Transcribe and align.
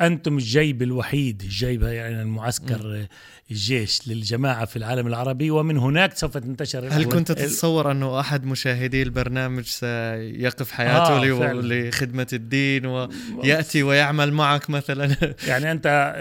أنتم 0.00 0.36
الجيب 0.36 0.82
الوحيد 0.82 1.42
الجيب 1.42 1.82
يعني 1.82 2.22
المعسكر 2.22 3.06
الجيش 3.50 4.08
للجماعة 4.08 4.64
في 4.64 4.76
العالم 4.76 5.06
العربي 5.06 5.50
ومن 5.50 5.76
هناك 5.76 6.16
سوف 6.16 6.38
تنتشر 6.38 6.88
هل 6.90 7.04
كنت 7.04 7.32
تتصور 7.32 7.90
أنه 7.90 8.20
أحد 8.20 8.44
مشاهدي 8.44 9.02
البرنامج 9.02 9.64
سيقف 9.64 10.70
حياته 10.70 11.16
آه 11.16 11.52
لخدمة 11.52 12.26
الدين 12.32 12.86
ويأتي 12.86 13.82
ويعمل 13.82 14.32
معك 14.32 14.70
مثلا؟ 14.70 15.16
يعني 15.48 15.70
أنت 15.70 16.16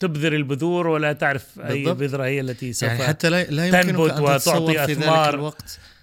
تبذر 0.00 0.32
البذور 0.32 0.86
ولا 0.86 1.12
تعرف 1.12 1.60
أي 1.60 1.84
بذرة 1.84 2.24
هي 2.24 2.40
التي 2.40 2.72
سوف 2.72 2.88
يعني 2.88 3.04
حتى 3.04 3.30
لا, 3.30 3.44
لا 3.44 3.82
تنبت 3.82 4.20
وتعطي 4.20 4.84
أثمار 4.84 5.52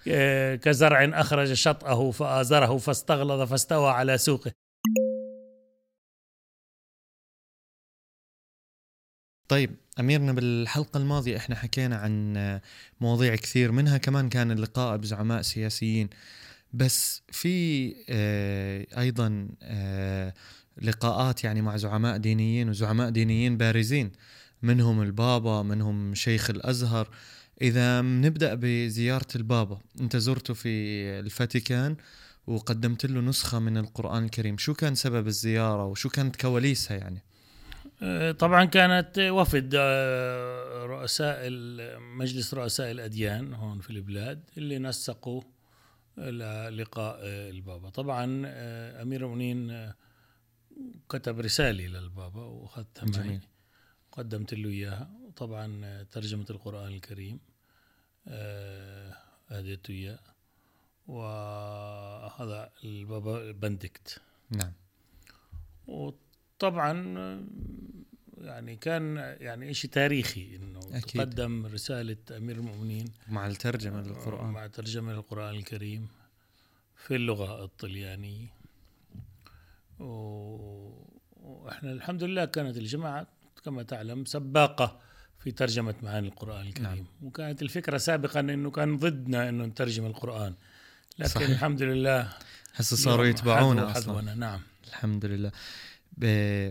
آه، 0.07 0.55
كزرع 0.55 1.09
أخرج 1.13 1.53
شطأه 1.53 2.11
فآزره 2.11 2.77
فاستغلظ 2.77 3.49
فاستوى 3.49 3.91
على 3.91 4.17
سوقه. 4.17 4.51
طيب 9.49 9.75
أميرنا 9.99 10.33
بالحلقة 10.33 10.97
الماضية 10.97 11.37
إحنا 11.37 11.55
حكينا 11.55 11.95
عن 11.95 12.33
مواضيع 13.01 13.35
كثير 13.35 13.71
منها 13.71 13.97
كمان 13.97 14.29
كان 14.29 14.51
اللقاء 14.51 14.97
بزعماء 14.97 15.41
سياسيين. 15.41 16.09
بس 16.73 17.21
في 17.31 17.95
آه، 18.09 18.85
أيضا 18.97 19.47
آه، 19.63 20.33
لقاءات 20.81 21.43
يعني 21.43 21.61
مع 21.61 21.77
زعماء 21.77 22.17
دينيين 22.17 22.69
وزعماء 22.69 23.09
دينيين 23.09 23.57
بارزين. 23.57 24.11
منهم 24.61 25.01
البابا 25.01 25.63
منهم 25.63 26.15
شيخ 26.15 26.49
الأزهر. 26.49 27.09
إذا 27.61 28.01
نبدأ 28.01 28.53
بزيارة 28.53 29.27
البابا. 29.35 29.79
أنت 30.01 30.17
زرته 30.17 30.53
في 30.53 30.69
الفاتيكان 31.19 31.95
وقدمت 32.47 33.05
له 33.05 33.21
نسخة 33.21 33.59
من 33.59 33.77
القرآن 33.77 34.23
الكريم. 34.23 34.57
شو 34.57 34.73
كان 34.73 34.95
سبب 34.95 35.27
الزيارة 35.27 35.85
وشو 35.85 36.09
كانت 36.09 36.35
كواليسها 36.35 36.97
يعني؟ 36.97 37.28
طبعا 38.39 38.65
كانت 38.65 39.19
وفد 39.19 39.73
آه، 39.75 40.85
رؤساء 40.85 41.49
مجلس 41.99 42.53
رؤساء 42.53 42.91
الأديان 42.91 43.53
هون 43.53 43.79
في 43.79 43.89
البلاد 43.89 44.49
اللي 44.57 44.79
نسقوا 44.79 45.41
لقاء 46.69 47.19
آه، 47.23 47.49
البابا. 47.49 47.89
طبعا 47.89 48.23
أمير 49.01 49.21
المؤمنين 49.21 49.91
كتب 51.09 51.39
رسالة 51.39 51.87
للبابا 51.87 52.41
وأخذتها 52.43 53.05
معي. 53.05 53.39
قدمت 54.11 54.53
له 54.53 54.69
إياها. 54.69 55.09
وطبعا 55.27 56.03
ترجمة 56.03 56.45
القرآن 56.49 56.87
الكريم 56.93 57.39
أهديته 59.51 59.91
إياه. 59.91 60.19
وأخذ 61.07 62.65
البابا 62.83 63.51
بندكت 63.51 64.21
نعم. 64.49 64.73
طبعا 66.59 66.93
يعني 68.37 68.75
كان 68.75 69.17
يعني 69.17 69.73
شيء 69.73 69.91
تاريخي 69.91 70.55
إنه 70.55 70.79
أكيد. 70.79 71.21
تقدم 71.21 71.65
رسالة 71.65 72.17
أمير 72.37 72.55
المؤمنين 72.55 73.05
مع 73.27 73.47
الترجمة 73.47 74.01
للقرآن. 74.01 74.51
مع 74.51 74.67
ترجمه 74.67 75.13
للقرآن 75.13 75.55
الكريم 75.55 76.07
في 76.95 77.15
اللغة 77.15 77.63
الطليانية. 77.63 78.47
وإحنا 79.99 81.91
الحمد 81.91 82.23
لله 82.23 82.45
كانت 82.45 82.77
الجماعة 82.77 83.27
كما 83.65 83.83
تعلم 83.83 84.25
سباقة 84.25 84.99
في 85.39 85.51
ترجمة 85.51 85.95
معاني 86.03 86.27
القرآن 86.27 86.67
الكريم. 86.67 86.85
نعم. 86.85 87.05
وكانت 87.21 87.61
الفكرة 87.61 87.97
سابقا 87.97 88.39
إنه 88.39 88.71
كان 88.71 88.97
ضدنا 88.97 89.49
إنه 89.49 89.65
نترجم 89.65 90.05
القرآن. 90.05 90.53
لكن 91.19 91.29
صحيح. 91.29 91.49
الحمد 91.49 91.81
لله 91.81 92.33
هسه 92.75 92.95
صاروا 92.95 93.25
يتبعونا 93.25 93.97
أصلا. 93.97 94.35
نعم. 94.35 94.61
الحمد 94.87 95.25
لله. 95.25 95.51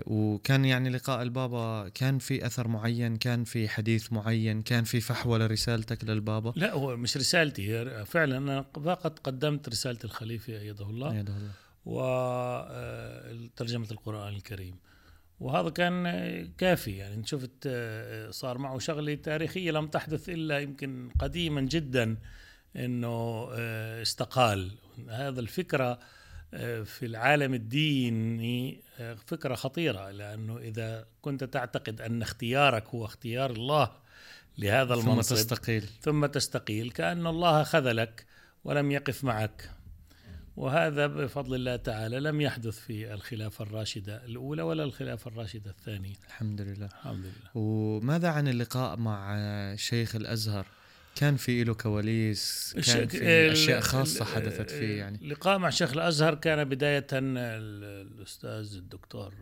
وكان 0.07 0.65
يعني 0.65 0.91
لقاء 0.91 1.23
البابا 1.23 1.89
كان 1.89 2.19
في 2.19 2.47
أثر 2.47 2.69
معين 2.69 3.17
كان 3.17 3.45
في 3.45 3.69
حديث 3.69 4.13
معين 4.13 4.63
كان 4.63 4.85
في 4.85 5.01
فحوى 5.01 5.39
لرسالتك 5.39 6.05
للبابا؟ 6.05 6.53
لا 6.57 6.73
هو 6.73 6.97
مش 6.97 7.17
رسالتي 7.17 7.71
هي 7.71 8.05
فعلا 8.07 8.39
أنا 8.39 8.63
فقط 8.63 9.19
قدمت 9.19 9.69
رسالة 9.69 9.99
الخليفة 10.05 10.59
أيده 10.59 10.91
الله. 10.91 11.13
أيده 11.13 11.37
الله. 11.37 11.51
وترجمه 11.85 13.87
آه، 13.87 13.91
القرآن 13.91 14.35
الكريم. 14.35 14.77
وهذا 15.41 15.71
كان 15.71 16.05
كافي 16.59 16.97
يعني 16.97 17.27
شفت 17.27 17.67
آه، 17.67 18.31
صار 18.31 18.59
معه 18.59 18.79
شغلة 18.79 19.15
تاريخية 19.15 19.71
لم 19.71 19.87
تحدث 19.87 20.29
إلا 20.29 20.59
يمكن 20.59 21.11
قديما 21.19 21.61
جدا 21.61 22.17
إنه 22.77 23.49
آه، 23.53 24.03
استقال. 24.03 24.71
هذا 25.09 25.41
الفكرة 25.41 25.99
في 26.85 27.07
العالم 27.07 27.55
الديني 27.55 28.83
فكرة 29.27 29.55
خطيرة 29.55 30.11
لأنه 30.11 30.59
إذا 30.59 31.07
كنت 31.23 31.45
تعتقد 31.45 32.01
أن 32.01 32.23
اختيارك 32.23 32.87
هو 32.89 33.05
اختيار 33.05 33.51
الله 33.51 33.93
لهذا 34.59 34.95
المنصب 34.95 35.37
ثم 35.37 35.43
تستقيل. 35.43 35.83
ثم 36.03 36.27
تستقيل 36.27 36.91
كأن 36.91 37.27
الله 37.27 37.63
خذلك 37.63 38.27
ولم 38.65 38.91
يقف 38.91 39.25
معك. 39.25 39.71
وهذا 40.57 41.07
بفضل 41.07 41.55
الله 41.55 41.77
تعالى 41.77 42.21
لم 42.21 42.41
يحدث 42.41 42.79
في 42.79 43.15
الخلافة 43.15 43.65
الراشدة 43.65 44.25
الأولى 44.25 44.63
ولا 44.63 44.85
الخلافة 44.85 45.31
الراشدة 45.31 45.71
الثانية. 45.71 46.15
الحمد 46.27 46.61
لله. 46.61 46.87
الحمد 46.87 47.25
لله. 47.25 47.51
وماذا 47.55 48.29
عن 48.29 48.49
اللقاء 48.49 48.97
مع 48.97 49.37
شيخ 49.77 50.17
الأزهر؟ 50.17 50.67
كان 51.19 51.37
في 51.37 51.65
له 51.65 51.75
كواليس 51.75 52.75
كان 52.87 53.09
في 53.09 53.53
أشياء 53.53 53.81
خاصة 53.81 54.25
حدثت 54.25 54.71
فيه 54.71 54.99
يعني. 54.99 55.29
لقاء 55.29 55.59
مع 55.59 55.71
شيخ 55.71 55.93
الأزهر 55.93 56.35
كان 56.35 56.65
بداية 56.65 57.07
الأستاذ 57.13 58.77
الدكتور 58.77 59.35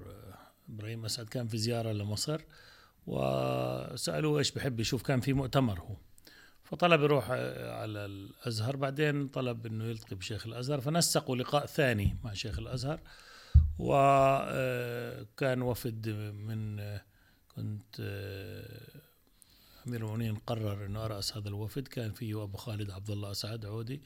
إبراهيم 0.69 1.05
أسعد 1.05 1.29
كان 1.29 1.47
في 1.49 1.59
زيارة 1.59 1.93
لمصر 1.93 2.41
وسألوه 3.07 4.39
إيش 4.39 4.53
بحب 4.53 4.81
يشوف 4.81 5.03
كان 5.03 5.21
في 5.21 5.33
مؤتمر 5.33 5.81
هو. 5.81 5.97
فطلب 6.65 7.03
يروح 7.03 7.31
على 7.31 8.05
الأزهر 8.07 8.77
بعدين 8.77 9.29
طلب 9.29 9.67
إنه 9.67 9.85
يلتقي 9.85 10.17
بشيخ 10.17 10.47
الأزهر 10.47 10.81
فنسقوا 10.81 11.37
لقاء 11.37 11.67
ثاني 11.67 12.17
مع 12.25 12.33
شيخ 12.33 12.59
الأزهر 12.59 13.01
وكان 13.79 15.63
وفد 15.63 16.09
من 16.09 16.77
كنت 17.57 18.01
امير 19.87 20.01
المؤمنين 20.01 20.35
قرر 20.35 20.87
إنه 20.87 21.05
أرأس 21.05 21.37
هذا 21.37 21.49
الوفد 21.49 21.89
كان 21.89 22.13
فيه 22.13 22.43
أبو 22.43 22.57
خالد 22.57 22.91
عبد 22.91 23.11
الله 23.11 23.31
أسعد 23.31 23.67
عودي 23.67 24.01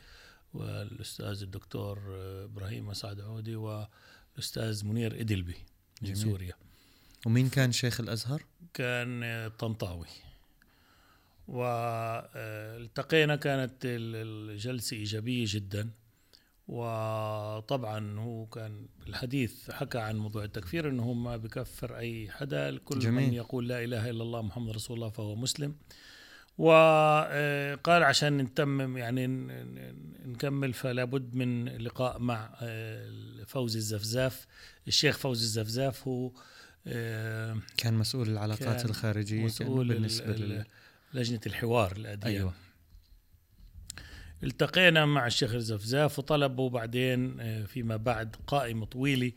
والأستاذ 0.55 1.43
الدكتور 1.43 1.99
إبراهيم 2.45 2.91
أسعد 2.91 3.21
عودي 3.21 3.57
والأستاذ 3.57 4.87
منير 4.87 5.21
إدلبي 5.21 5.57
من 6.03 6.13
جميل. 6.13 6.17
سوريا 6.17 6.55
ومين 7.27 7.49
كان 7.49 7.73
شيخ 7.73 8.01
الأزهر؟ 8.01 8.45
كان 8.75 9.51
طنطاوي 9.59 10.07
والتقينا 11.49 13.37
كانت 13.37 13.75
الجلسة 13.85 14.97
إيجابية 14.97 15.45
جدا 15.49 15.91
وطبعا 16.71 18.19
هو 18.19 18.47
كان 18.47 18.87
الحديث 19.07 19.71
حكى 19.71 19.99
عن 19.99 20.17
موضوع 20.17 20.45
التكفير 20.45 20.89
إنه 20.89 21.03
هو 21.03 21.15
ما 21.15 21.37
بكفر 21.37 21.99
أي 21.99 22.31
حدا 22.31 22.69
الكل 22.69 22.99
جميل. 22.99 23.27
من 23.27 23.35
يقول 23.35 23.69
لا 23.69 23.85
إله 23.85 24.11
إلا 24.11 24.23
الله 24.23 24.43
محمد 24.43 24.75
رسول 24.75 24.97
الله 24.97 25.09
فهو 25.09 25.37
مسلم 25.37 25.75
وقال 26.59 28.03
عشان 28.03 28.37
نتمم 28.37 28.97
يعني 28.97 29.27
نكمل 30.27 30.73
فلا 30.73 31.05
بد 31.05 31.35
من 31.35 31.69
لقاء 31.69 32.19
مع 32.19 32.51
آه، 32.63 33.45
فوزي 33.47 33.79
الزفزاف 33.79 34.47
الشيخ 34.89 35.19
فوزي 35.19 35.45
الزفزاف 35.45 36.09
هو 36.09 36.33
آه، 36.87 37.57
كان 37.77 37.95
مسؤول 37.95 38.29
العلاقات 38.29 38.81
كان 38.81 38.91
الخارجية 38.91 39.45
مسؤول 39.45 39.89
بالنسبة 39.89 40.65
لجنة 41.15 41.41
الحوار 41.47 41.93
الاديان 41.97 42.37
أيوة. 42.37 42.70
التقينا 44.43 45.07
مع 45.07 45.27
الشيخ 45.27 45.55
الزفزاف 45.55 46.19
وطلبوا 46.19 46.71
بعدين 46.71 47.41
آه، 47.41 47.65
فيما 47.65 47.97
بعد 47.97 48.37
قائمة 48.47 48.87
طويلة 48.87 49.33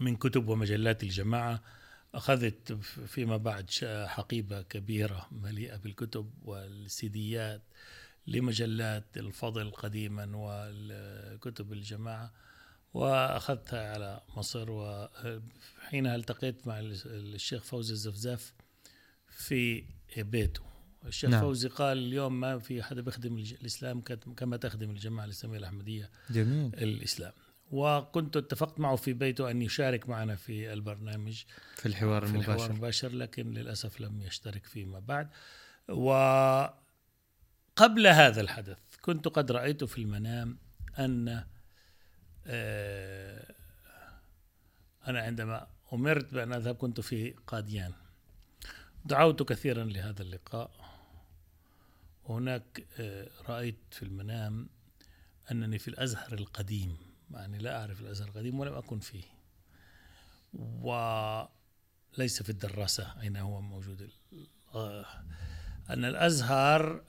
من 0.00 0.16
كتب 0.16 0.48
ومجلات 0.48 1.02
الجماعة. 1.02 1.62
أخذت 2.14 2.72
فيما 3.06 3.36
بعد 3.36 3.70
حقيبة 4.06 4.62
كبيرة 4.62 5.28
مليئة 5.32 5.76
بالكتب 5.76 6.30
والسيديات 6.42 7.62
لمجلات 8.26 9.16
الفضل 9.16 9.70
قديما 9.70 10.30
وكتب 10.34 11.72
الجماعة 11.72 12.32
وأخذتها 12.94 13.92
على 13.92 14.20
مصر. 14.36 14.70
وحينها 14.70 16.16
التقيت 16.16 16.66
مع 16.66 16.80
الشيخ 16.80 17.62
فوزي 17.62 17.92
الزفزاف 17.92 18.52
في 19.28 19.84
بيته. 20.16 20.65
الشيخ 21.06 21.30
نعم. 21.30 21.40
فوزي 21.40 21.68
قال 21.68 21.98
اليوم 21.98 22.40
ما 22.40 22.58
في 22.58 22.82
حدا 22.82 23.02
بيخدم 23.02 23.38
الإسلام 23.38 24.00
كما 24.36 24.56
تخدم 24.56 24.90
الجماعة 24.90 25.24
الإسلامية 25.24 25.58
الأحمدية 25.58 26.10
جميل. 26.30 26.74
الإسلام. 26.74 27.32
وكنت 27.70 28.36
اتفقت 28.36 28.80
معه 28.80 28.96
في 28.96 29.12
بيته 29.12 29.50
أن 29.50 29.62
يشارك 29.62 30.08
معنا 30.08 30.36
في 30.36 30.72
البرنامج 30.72 31.42
في 31.76 31.86
الحوار 31.86 32.26
في 32.26 32.32
المباشر 32.32 32.52
الحوار 32.52 32.70
المباشر. 32.70 33.12
لكن 33.12 33.50
للأسف 33.50 34.00
لم 34.00 34.22
يشترك 34.22 34.66
فيما 34.66 34.98
بعد. 34.98 35.28
وقبل 35.88 36.76
هذا 38.06 38.40
الحدث 38.40 38.78
كنت 39.02 39.28
قد 39.28 39.52
رأيت 39.52 39.84
في 39.84 39.98
المنام 39.98 40.58
أن 40.98 41.44
آه، 42.46 43.54
أنا 45.06 45.20
عندما 45.20 45.66
أمرت 45.92 46.34
بأن 46.34 46.52
أذهب 46.52 46.74
كنت 46.74 47.00
في 47.00 47.34
قاديان. 47.46 47.92
دعوت 49.04 49.42
كثيرا 49.42 49.84
لهذا 49.84 50.22
اللقاء. 50.22 50.85
وهناك 52.28 52.86
آه، 52.98 53.30
رأيت 53.48 53.78
في 53.90 54.02
المنام 54.02 54.68
أنني 55.50 55.78
في 55.78 55.88
الأزهر 55.88 56.32
القديم 56.32 56.96
يعني 57.30 57.58
لا 57.58 57.80
أعرف 57.80 58.00
الأزهر 58.00 58.28
القديم 58.28 58.60
ولم 58.60 58.74
أكن 58.74 58.98
فيه. 58.98 59.24
وليس 62.12 62.42
في 62.42 62.50
الدراسة 62.50 63.20
أين 63.20 63.36
هو 63.36 63.60
موجود 63.60 64.10
آه، 64.74 65.06
أن 65.90 66.04
الأزهر 66.04 67.04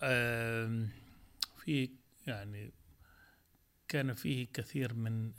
في 1.57 1.89
يعني 2.27 2.71
كان 3.87 4.13
فيه 4.13 4.47
كثير 4.53 4.93
من 4.93 5.31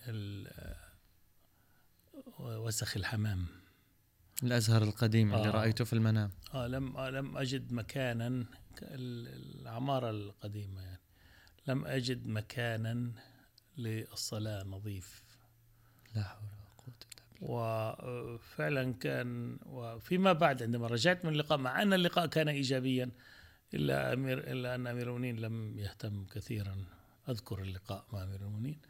وسخ 2.38 2.96
الحمام. 2.96 3.46
الأزهر 4.42 4.82
القديم 4.82 5.34
اللي 5.34 5.48
آه. 5.48 5.50
رأيته 5.50 5.84
في 5.84 5.92
المنام. 5.92 6.30
آه 6.54 6.66
لم 6.66 6.96
آه 6.96 7.10
لم 7.10 7.36
أجد 7.36 7.72
مكانا 7.72 8.44
العمارة 8.82 10.10
القديمة 10.10 10.82
يعني. 10.82 11.00
لم 11.66 11.86
أجد 11.86 12.26
مكانا 12.26 13.12
للصلاة 13.76 14.64
نظيف. 14.64 15.22
لا 16.14 16.22
حول 16.22 16.40
ولا 16.42 16.48
بالله. 16.88 17.96
وفعلا 18.34 18.92
كان 18.92 19.58
وفيما 19.66 20.32
بعد 20.32 20.62
عندما 20.62 20.86
رجعت 20.86 21.24
من 21.24 21.32
اللقاء 21.32 21.58
مع 21.58 21.82
أن 21.82 21.92
اللقاء 21.92 22.26
كان 22.26 22.48
ايجابيا 22.48 23.10
إلا 23.74 24.12
أمير 24.12 24.38
إلا 24.38 24.74
أن 24.74 24.86
أمير 24.86 25.06
المؤمنين 25.06 25.36
لم 25.36 25.78
يهتم 25.78 26.26
كثيرا. 26.26 26.84
أذكر 27.28 27.62
اللقاء 27.62 28.06
مع 28.12 28.22
أمير 28.22 28.40
المؤمنين 28.40 28.80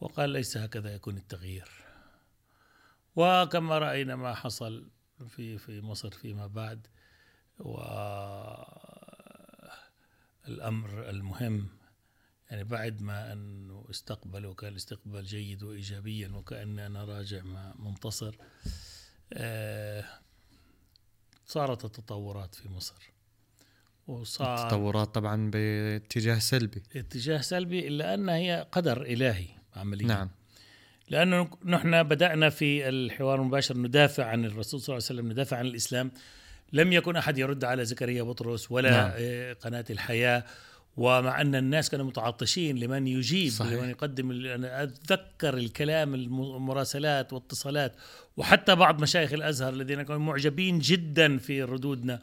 وقال 0.00 0.30
ليس 0.30 0.56
هكذا 0.56 0.94
يكون 0.94 1.16
التغيير. 1.16 1.68
وكما 3.16 3.78
رأينا 3.78 4.16
ما 4.16 4.34
حصل 4.34 4.90
في 5.28 5.58
في 5.58 5.80
مصر 5.80 6.10
فيما 6.10 6.46
بعد 6.46 6.86
والأمر 10.48 11.10
المهم 11.10 11.68
يعني 12.50 12.64
بعد 12.64 13.02
ما 13.02 13.32
أنه 13.32 13.84
استقبل 13.90 14.46
وكان 14.46 14.72
الاستقبال 14.72 15.24
جيد 15.24 15.62
وإيجابيا 15.62 16.28
وكأن 16.28 16.78
أنا 16.78 17.04
راجع 17.04 17.42
منتصر 17.78 18.36
آه، 19.32 20.04
صارت 21.46 21.84
التطورات 21.84 22.54
في 22.54 22.68
مصر. 22.68 23.12
وصار 24.06 24.64
التطورات 24.64 25.14
طبعا 25.14 25.50
باتجاه 25.50 26.38
سلبي. 26.38 26.82
اتجاه 26.96 27.40
سلبي 27.40 27.88
إلا 27.88 28.14
أنها 28.14 28.36
هي 28.36 28.66
قدر 28.72 29.02
إلهي 29.02 29.46
عمليا. 29.76 30.06
نعم. 30.06 30.30
لأنه 31.08 31.50
نحن 31.64 32.02
بدأنا 32.02 32.50
في 32.50 32.88
الحوار 32.88 33.40
المباشر 33.40 33.76
ندافع 33.78 34.24
عن 34.24 34.44
الرسول 34.44 34.80
صلى 34.80 34.96
الله 34.96 35.06
عليه 35.08 35.20
وسلم 35.20 35.32
ندافع 35.32 35.56
عن 35.56 35.66
الإسلام. 35.66 36.12
لم 36.72 36.92
يكن 36.92 37.16
أحد 37.16 37.38
يرد 37.38 37.64
على 37.64 37.84
زكريا 37.84 38.22
بطرس 38.22 38.70
ولا 38.72 38.90
نعم. 38.90 39.10
آه، 39.16 39.52
قناة 39.52 39.84
الحياة 39.90 40.44
ومع 40.96 41.40
أن 41.40 41.54
الناس 41.54 41.90
كانوا 41.90 42.06
متعطشين 42.06 42.78
لمن 42.78 43.06
يجيب 43.06 43.50
صحيح. 43.50 43.72
لمن 43.72 43.90
يقدم 43.90 44.30
أنا 44.30 44.82
أتذكر 44.82 45.56
الكلام 45.56 46.14
المراسلات 46.14 47.32
واتصالات 47.32 47.92
وحتى 48.36 48.74
بعض 48.74 49.02
مشايخ 49.02 49.32
الأزهر 49.32 49.72
الذين 49.72 50.02
كانوا 50.02 50.20
معجبين 50.20 50.78
جدا 50.78 51.38
في 51.38 51.62
ردودنا 51.62 52.20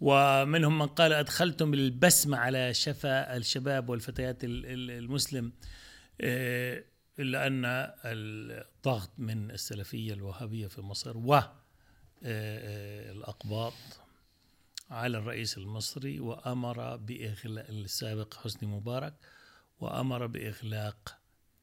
ومنهم 0.00 0.78
من 0.78 0.86
قال 0.86 1.12
أدخلتم 1.12 1.74
البسمة 1.74 2.36
على 2.36 2.74
شفا 2.74 3.36
الشباب 3.36 3.88
والفتيات 3.88 4.38
المسلم 4.44 5.52
آه، 6.20 6.84
إلا 7.18 7.46
أن 7.46 7.64
الضغط 8.04 9.10
من 9.18 9.50
السلفية 9.50 10.12
الوهابية 10.12 10.66
في 10.66 10.80
مصر 10.80 11.16
والأقباط 11.16 11.63
آه، 12.22 13.12
على 14.90 15.18
الرئيس 15.18 15.58
المصري 15.58 16.20
وأمر 16.20 16.96
بإغلاق 16.96 17.66
السابق 17.68 18.34
حسني 18.34 18.68
مبارك 18.68 19.14
وأمر 19.80 20.26
بإغلاق 20.26 21.18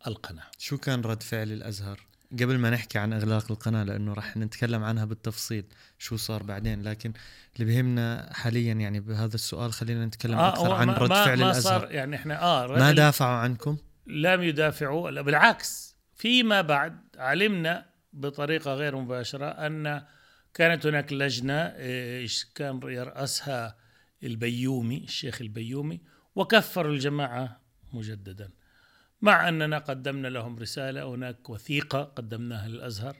القناة 0.07 0.43
شو 0.57 0.77
كان 0.77 1.01
رد 1.01 1.23
فعل 1.23 1.51
الأزهر؟ 1.51 1.99
قبل 2.33 2.57
ما 2.57 2.69
نحكي 2.69 2.99
عن 2.99 3.13
إغلاق 3.13 3.51
القناة 3.51 3.83
لأنه 3.83 4.13
راح 4.13 4.37
نتكلم 4.37 4.83
عنها 4.83 5.05
بالتفصيل 5.05 5.65
شو 5.97 6.17
صار 6.17 6.43
بعدين 6.43 6.83
لكن 6.83 7.13
اللي 7.55 7.65
بيهمنا 7.65 8.29
حاليا 8.33 8.73
يعني 8.73 8.99
بهذا 8.99 9.35
السؤال 9.35 9.73
خلينا 9.73 10.05
نتكلم 10.05 10.37
آه 10.37 10.49
أكثر 10.49 10.73
عن 10.73 10.89
رد 10.89 11.09
فعل 11.09 11.39
ما 11.39 11.45
الأزهر 11.45 11.79
صار 11.79 11.91
يعني 11.91 12.15
إحنا 12.15 12.41
آه 12.41 12.67
ما 12.67 12.91
دافعوا 12.91 13.37
عنكم؟ 13.37 13.77
لم 14.07 14.43
يدافعوا 14.43 15.21
بالعكس 15.21 15.95
فيما 16.15 16.61
بعد 16.61 16.97
علمنا 17.17 17.85
بطريقة 18.13 18.73
غير 18.73 18.95
مباشرة 18.95 19.45
أن 19.45 20.03
كانت 20.53 20.85
هناك 20.85 21.13
لجنة 21.13 21.53
آه، 21.53 22.27
كان 22.55 22.79
يرأسها 22.83 23.75
البيومي 24.23 25.03
الشيخ 25.03 25.41
البيومي 25.41 25.99
وكفروا 26.35 26.93
الجماعة 26.93 27.61
مجددا. 27.93 28.49
مع 29.21 29.49
أننا 29.49 29.77
قدمنا 29.77 30.27
لهم 30.27 30.59
رسالة 30.59 31.03
هناك 31.03 31.49
وثيقة 31.49 32.03
قدمناها 32.03 32.67
للأزهر 32.67 33.17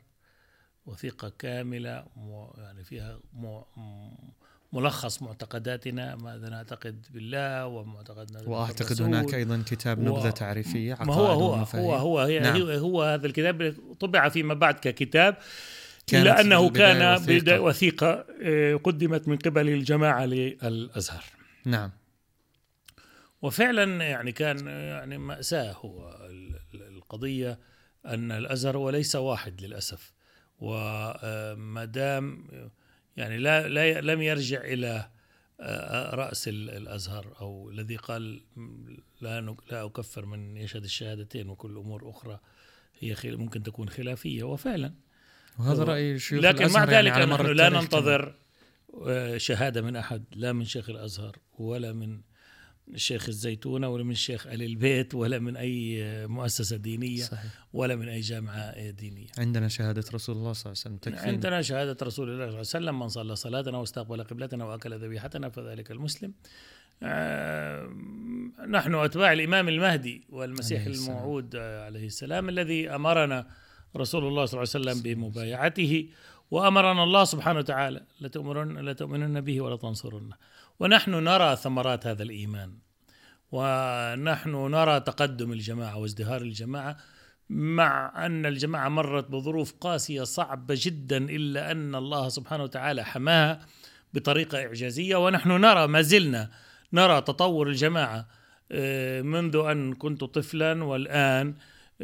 وثيقة 0.86 1.30
كاملة 1.39 2.06
يعني 2.57 2.83
فيها 2.83 3.19
ملخص 4.74 5.22
معتقداتنا 5.22 6.16
ماذا 6.16 6.50
نعتقد 6.50 7.06
بالله 7.10 7.68
ومعتقدنا 7.68 8.50
وأعتقد 8.50 9.01
هناك 9.01 9.34
أيضا 9.34 9.63
كتاب 9.66 10.00
نبذة 10.00 10.27
و... 10.27 10.31
تعريفية 10.31 10.98
ما 11.01 11.13
هو 11.13 11.25
هو 11.25 11.54
هو 11.56 11.95
هو, 11.95 12.27
نعم. 12.27 12.62
هو, 12.62 12.69
هو 12.69 13.04
هذا 13.04 13.27
الكتاب 13.27 13.75
طبع 14.00 14.30
فيما 14.30 14.54
بعد 14.54 14.74
ككتاب. 14.74 15.38
إلا 16.13 16.42
أنه 16.42 16.69
كان 16.69 17.16
وثيقة. 17.16 17.62
وثيقة 17.62 18.25
آه، 18.44 18.75
قدمت 18.75 19.28
من 19.28 19.38
قبل 19.38 19.69
الجماعة 19.69 20.25
للأزهر. 20.25 21.24
نعم. 21.66 21.92
وفعلا 23.42 24.04
يعني 24.04 24.31
كان 24.31 24.68
يعني 24.68 25.18
مأساة 25.18 25.72
هو 25.72 26.18
القضية 26.74 27.60
أن 28.06 28.31
الأزهر 28.31 28.78
وليس 28.78 29.16
واحد 29.16 29.62
للأسف. 29.62 30.13
وما 30.60 31.86
دام 31.86 32.48
يعني 33.18 33.38
لا, 33.38 33.68
لا 33.68 34.02
لم 34.02 34.22
يرجع 34.22 34.62
إلى 34.62 35.10
آه، 35.60 36.16
رأس 36.16 36.48
الأزهر 36.48 37.36
أو 37.42 37.69
الذي 37.69 37.96
قال 37.96 38.42
لا 39.22 39.56
لا 39.72 39.86
أكفر 39.86 40.25
من 40.25 40.58
يشهد 40.58 40.84
الشهادتين 40.84 41.50
وكل 41.50 41.78
أمور 41.78 42.10
أخرى 42.10 42.40
هي 43.00 43.16
ممكن 43.25 43.63
تكون 43.63 43.90
خلافية. 43.90 44.44
وفعلا 44.44 44.94
وهذا 45.59 45.83
رأي 45.83 46.19
شيوخ 46.19 46.44
لكن 46.44 46.71
مع 46.71 46.80
يعني 46.80 46.92
ذلك 46.92 47.18
يعني 47.18 47.31
نحن 47.31 47.45
لا 47.45 47.69
ننتظر 47.69 48.36
آه، 49.08 49.38
شهادة 49.38 49.81
من 49.81 49.96
أحد 49.96 50.24
لا 50.36 50.53
من 50.53 50.65
شيخ 50.65 50.89
الأزهر 50.89 51.38
ولا 51.60 51.93
من 51.93 52.22
الشيخ 52.93 53.27
الزيتونة 53.27 53.89
ولا 53.89 54.03
من 54.03 54.12
الشيخ 54.12 54.48
آل 54.48 54.63
البيت 54.63 55.15
ولا 55.15 55.39
من 55.39 55.58
أي 55.58 56.03
مؤسسة 56.27 56.77
دينية 56.77 57.24
صحيح. 57.24 57.51
ولا 57.74 57.96
من 57.96 58.10
أي 58.10 58.20
جامعة 58.20 58.89
دينية. 58.89 59.27
عندنا 59.38 59.67
شهادة 59.67 60.03
رسول 60.13 60.36
الله 60.36 60.53
صلى 60.53 60.72
الله 60.72 60.81
عليه 60.86 60.96
وسلم. 60.96 60.98
تكفينا. 60.98 61.31
عندنا 61.31 61.62
شهادة 61.62 61.98
رسول 62.05 62.29
الله 62.29 62.38
صلى 62.38 62.48
الله 62.48 62.58
عليه 62.58 62.60
وسلم. 62.60 63.00
من 63.00 63.08
صلى 63.08 63.36
صلاتنا 63.36 63.77
واستقبل 63.77 64.24
قبلتنا 64.24 64.65
وأكل 64.65 65.00
ذبيحتنا 65.00 65.50
فذلك 65.50 65.91
المسلم. 65.91 66.34
آه 67.03 67.89
نحن 68.70 68.96
أتباع 68.96 69.34
الإمام 69.34 69.70
المهدي 69.70 70.24
والمسيح 70.29 70.81
عليه 70.81 70.96
الموعود 70.96 71.55
عليه 71.55 72.05
السلام 72.05 72.50
الذي 72.50 72.89
أمرنا 72.89 73.48
رسول 73.98 74.27
الله 74.27 74.45
صلى 74.45 74.63
الله 74.63 74.71
عليه 74.75 74.79
وسلم 74.91 75.03
بمبايعته 75.03 76.10
وأمرنا 76.51 77.03
الله 77.03 77.24
سبحانه 77.24 77.60
وتعالى 77.60 78.01
لتؤمرن 78.21 78.79
لتؤمنن 78.79 79.41
به 79.41 79.62
ولا 79.62 79.75
تنصرنه. 79.75 80.36
ونحن 80.79 81.12
نرى 81.12 81.55
ثمرات 81.55 82.07
هذا 82.07 82.24
الإيمان. 82.24 82.74
ونحن 83.51 84.50
نرى 84.50 85.00
تقدم 85.00 85.51
الجماعة 85.51 85.98
وازدهار 85.98 86.41
الجماعة 86.41 86.98
مع 87.50 88.25
أن 88.25 88.45
الجماعة 88.45 88.89
مرت 88.89 89.31
بظروف 89.31 89.74
قاسية 89.81 90.24
صعبة 90.24 90.75
جدا 90.77 91.17
إلا 91.17 91.71
أن 91.71 91.95
الله 91.95 92.29
سبحانه 92.29 92.63
وتعالى 92.63 93.05
حماها 93.05 93.60
بطريقة 94.13 94.57
إعجازية. 94.57 95.15
ونحن 95.15 95.51
نرى 95.51 95.88
ما 95.88 96.01
زلنا 96.01 96.50
نرى 96.93 97.21
تطور 97.21 97.67
الجماعة 97.67 98.27
آه، 98.71 99.21
منذ 99.21 99.55
أن 99.55 99.93
كنت 99.93 100.24
طفلا 100.24 100.83
والآن 100.83 101.55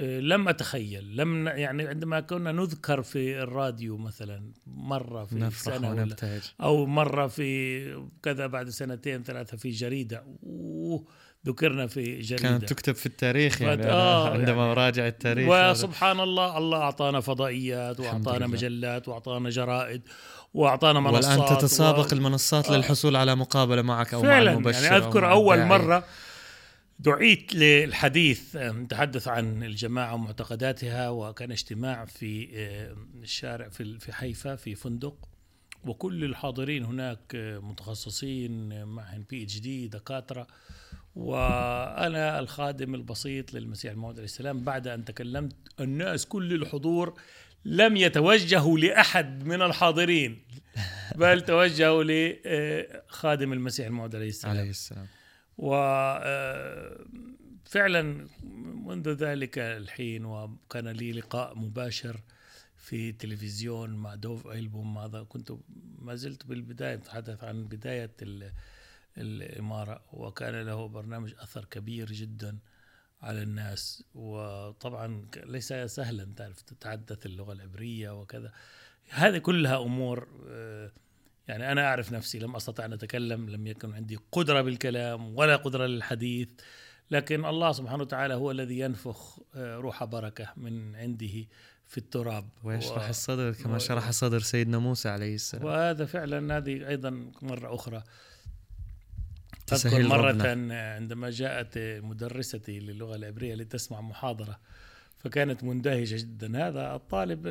لم 0.04 0.48
أتخيل 0.48 1.18
لم 1.18 1.48
يعني 1.48 1.88
عندما 1.88 2.20
كنا 2.20 2.52
نذكر 2.52 3.02
في 3.02 3.44
الراديو 3.44 3.98
مثلا 3.98 4.52
مرة 4.68 5.26
في 5.26 5.50
سنة 5.52 5.90
ولا 5.90 6.16
أو 6.62 6.86
مرة 6.86 7.28
في 7.28 8.08
كذا 8.24 8.48
بعد 8.48 8.70
سنتين 8.70 9.24
ثلاثة 9.24 9.58
في 9.58 9.70
جريدة. 9.70 10.24
ذكرنا 11.48 11.88
في 11.88 12.20
جريدة. 12.20 12.50
كانت 12.50 12.66
تكتب 12.66 12.96
في 12.96 13.06
التاريخ 13.06 13.62
يعني 13.62 13.86
آه 13.86 14.30
عندما 14.30 14.62
يعني 14.62 14.74
راجع 14.74 15.08
التاريخ 15.08 15.50
وسبحان 15.50 16.20
الله 16.20 16.58
الله 16.58 16.78
أعطانا 16.78 17.20
فضائيات 17.20 18.00
وأعطانا 18.00 18.48
مجلات 18.48 19.08
وأعطانا 19.08 19.50
جرائد 19.50 20.02
وأعطانا 20.54 21.00
منصات 21.00 21.40
والآن 21.40 21.58
تتسابق 21.58 22.08
و... 22.08 22.14
المنصات 22.14 22.70
آه 22.70 22.78
للحصول 22.78 23.16
على 23.16 23.36
مقابلة 23.36 23.82
معك 23.82 24.14
أو 24.14 24.22
فعلا 24.22 24.52
مع 24.52 24.58
المبشر 24.58 24.84
يعني 24.84 24.98
أذكر 24.98 25.32
أول 25.32 25.66
مرة 25.66 26.04
دعيت 27.00 27.56
للحديث 27.56 28.56
نتحدث 28.56 29.28
عن 29.28 29.64
الجماعة 29.64 30.14
ومعتقداتها 30.14 31.10
وكان 31.10 31.52
اجتماع 31.52 32.06
في 32.06 32.48
الشارع 33.24 33.70
في 33.70 34.12
حيفا 34.14 34.56
في 34.56 34.76
فندق. 34.76 35.30
وكل 35.86 36.24
الحاضرين 36.24 36.86
هناك 36.86 37.20
متخصصين 37.64 38.84
معهم 38.84 39.26
بي 39.30 39.44
اتش 39.44 39.60
دي 39.60 39.88
دكاترة. 39.88 40.48
وأنا 41.16 42.40
الخادم 42.40 42.96
البسيط 42.96 43.54
للمسيح 43.54 43.92
الموعود 43.92 44.16
عليه 44.16 44.26
السلام. 44.26 44.64
بعد 44.64 44.88
أن 44.88 45.06
تكلمت 45.06 45.56
الناس 45.80 46.26
كل 46.26 46.54
الحضور 46.54 47.20
لم 47.66 47.98
يتوجهوا 47.98 48.80
لأحد 48.80 49.44
من 49.44 49.62
الحاضرين 49.62 50.44
بل 51.16 51.42
توجهوا 51.42 52.04
لخادم 52.04 53.54
المسيح 53.54 53.86
الموعود 53.86 54.16
عليه 54.16 54.30
السلام. 54.30 54.58
عليه 54.58 54.70
السلام. 54.70 55.08
وفعلا 55.58 57.18
منذ 58.86 59.10
ذلك 59.10 59.60
الحين 59.60 60.26
وكان 60.26 60.88
لي 60.88 61.12
لقاء 61.12 61.58
مباشر 61.58 62.22
في 62.78 63.12
تلفزيون 63.12 63.90
مع 63.90 64.16
دوف 64.16 64.48
أيلبوم 64.48 64.98
هذا 64.98 65.24
كنت 65.24 65.52
ما 66.00 66.16
زلت 66.16 66.46
بالبداية 66.46 66.96
أتحدث 66.96 67.44
عن 67.44 67.64
بداية 67.64 68.12
الإمارة 69.18 70.02
وكان 70.14 70.62
له 70.62 70.88
برنامج 70.88 71.34
أثر 71.40 71.66
كبير 71.66 72.12
جدا 72.12 72.58
على 73.22 73.44
الناس. 73.44 74.04
وطبعا 74.16 75.28
ليس 75.46 75.74
سهلا 75.74 76.34
تعرف 76.36 76.62
تتحدث 76.62 77.26
اللغة 77.26 77.54
العبرية 77.54 78.22
وكذا. 78.22 78.54
هذه 79.10 79.38
كلها 79.38 79.82
أمور 79.82 80.28
يعني 81.48 81.72
أنا 81.72 81.88
أعرف 81.88 82.12
نفسي 82.12 82.40
لم 82.40 82.56
أستطع 82.56 82.86
أن 82.86 82.94
أتكلم 82.94 83.50
لم 83.50 83.68
يكن 83.68 83.94
عندي 83.94 84.20
قدرة 84.32 84.62
بالكلام 84.62 85.38
ولا 85.38 85.56
قدرة 85.56 85.86
للحديث. 85.86 86.50
لكن 87.12 87.46
الله 87.46 87.72
سبحانه 87.72 88.02
وتعالى 88.02 88.34
هو 88.34 88.52
الذي 88.52 88.80
ينفخ 88.80 89.40
روح 89.56 90.04
بركة 90.04 90.54
من 90.58 90.96
عنده 90.96 91.46
في 91.88 91.98
التراب. 91.98 92.50
ويشرح 92.64 93.08
و... 93.08 93.10
الصدر 93.10 93.52
كما 93.52 93.76
و... 93.76 93.78
شرح 93.78 94.12
صدر 94.12 94.40
سيدنا 94.40 94.78
موسى 94.78 95.10
عليه 95.10 95.36
السلام. 95.36 95.66
وهذا 95.66 96.06
فعلا 96.06 96.58
هذه 96.58 96.88
أيضا 96.88 97.32
مرة 97.42 97.76
أخرى. 97.76 98.04
أذكر 99.74 100.08
مرة 100.08 100.32
ربنا. 100.32 100.94
عندما 100.94 101.30
جاءت 101.30 101.78
مدرستي 101.78 102.80
للغة 102.80 103.16
العبرية 103.16 103.56
لتسمع 103.56 104.02
محاضرة 104.02 104.60
فكانت 105.18 105.64
مندهشة 105.64 106.18
جدا. 106.18 106.68
هذا 106.68 106.96
الطالب 106.96 107.48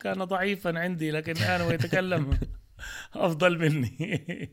كان 0.00 0.24
ضعيفا 0.24 0.78
عندي 0.78 1.10
لكن 1.10 1.32
الآن 1.32 1.60
هو 1.60 1.70
أفضل 3.14 3.58
مني. 3.58 4.50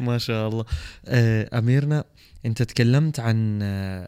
ما 0.00 0.18
شاء 0.18 0.48
الله. 0.48 0.64
أميرنا 1.58 2.04
أنت 2.46 2.62
تكلمت 2.62 3.20
عن 3.20 3.62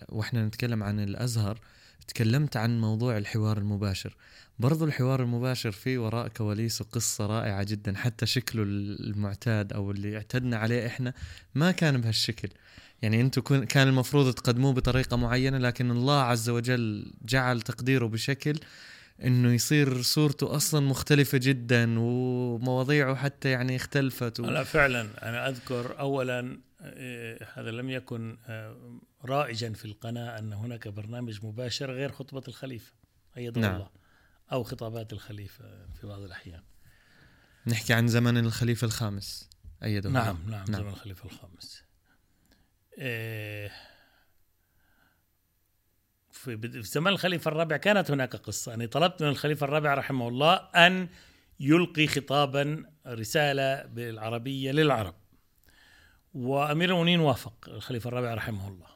وإحنا 0.08 0.46
نتكلم 0.46 0.82
عن 0.82 1.00
الأزهر 1.00 1.60
تكلمت 2.08 2.56
عن 2.56 2.80
موضوع 2.80 3.18
الحوار 3.18 3.58
المباشر. 3.58 4.16
برضو 4.58 4.84
الحوار 4.84 5.22
المباشر 5.22 5.72
فيه 5.72 5.98
وراء 5.98 6.28
كواليس 6.28 6.80
وقصة 6.80 7.26
رائعة 7.26 7.62
جدا 7.62 7.96
حتى 7.96 8.26
شكله 8.26 8.62
المعتاد 8.62 9.72
أو 9.72 9.90
اللي 9.90 10.16
اعتدنا 10.16 10.56
عليه 10.56 10.86
إحنا 10.86 11.14
ما 11.54 11.70
كان 11.70 12.00
بهالشكل. 12.00 12.48
يعني 13.02 13.20
أنتم 13.20 13.64
كان 13.64 13.88
المفروض 13.88 14.34
تقدموه 14.34 14.72
بطريقة 14.72 15.16
معينة 15.16 15.58
لكن 15.58 15.90
الله 15.90 16.20
عز 16.20 16.48
وجل 16.48 17.12
جعل 17.24 17.60
تقديره 17.60 18.06
بشكل 18.06 18.58
إنه 19.22 19.54
يصير 19.54 20.02
صورته 20.02 20.56
أصلا 20.56 20.86
مختلفة 20.86 21.38
جدا 21.38 21.98
ومواضيعه 21.98 23.14
حتى 23.14 23.50
يعني 23.50 23.76
اختلفت 23.76 24.40
و... 24.40 24.44
لا 24.44 24.64
فعلا 24.64 25.28
أنا 25.28 25.48
أذكر 25.48 25.98
اولا 25.98 26.58
إيه، 26.80 27.48
هذا 27.54 27.70
لم 27.70 27.90
يكن 27.90 28.38
آه، 28.46 29.00
رائجا 29.24 29.72
في 29.72 29.84
القناة 29.84 30.38
أن 30.38 30.52
هناك 30.52 30.88
برنامج 30.88 31.46
مباشر 31.46 31.90
غير 31.90 32.12
خطبة 32.12 32.42
الخليفة 32.48 32.92
ايده 33.36 33.60
نعم. 33.60 33.74
الله 33.74 33.90
أو 34.52 34.62
خطابات 34.62 35.12
الخليفة 35.12 35.64
في 36.00 36.06
بعض 36.06 36.22
الأحيان 36.22 36.62
نحكي 37.66 37.92
عن 37.92 38.08
زمن 38.08 38.38
الخليفة 38.38 38.84
الخامس 38.84 39.50
أيده 39.82 40.10
نعم 40.10 40.38
نعم, 40.46 40.64
نعم. 40.68 40.80
زمن 40.82 40.88
الخليفة 40.88 41.24
الخامس 41.24 41.82
إيه 42.98 43.93
في 46.44 46.82
زمن 46.82 47.06
الخليفة 47.06 47.48
الرابع 47.48 47.76
كانت 47.76 48.10
هناك 48.10 48.36
قصة. 48.36 48.70
يعني 48.70 48.86
طلبت 48.86 49.22
من 49.22 49.28
الخليفة 49.28 49.64
الرابع 49.64 49.94
رحمه 49.94 50.28
الله 50.28 50.54
أن 50.54 51.08
يلقي 51.60 52.06
خطابا 52.06 52.84
رسالة 53.06 53.86
بالعربية 53.86 54.72
للعرب. 54.72 55.14
وأمير 56.34 56.90
المؤمنين 56.90 57.20
وافق 57.20 57.68
الخليفة 57.68 58.08
الرابع 58.08 58.34
رحمه 58.34 58.68
الله. 58.68 58.86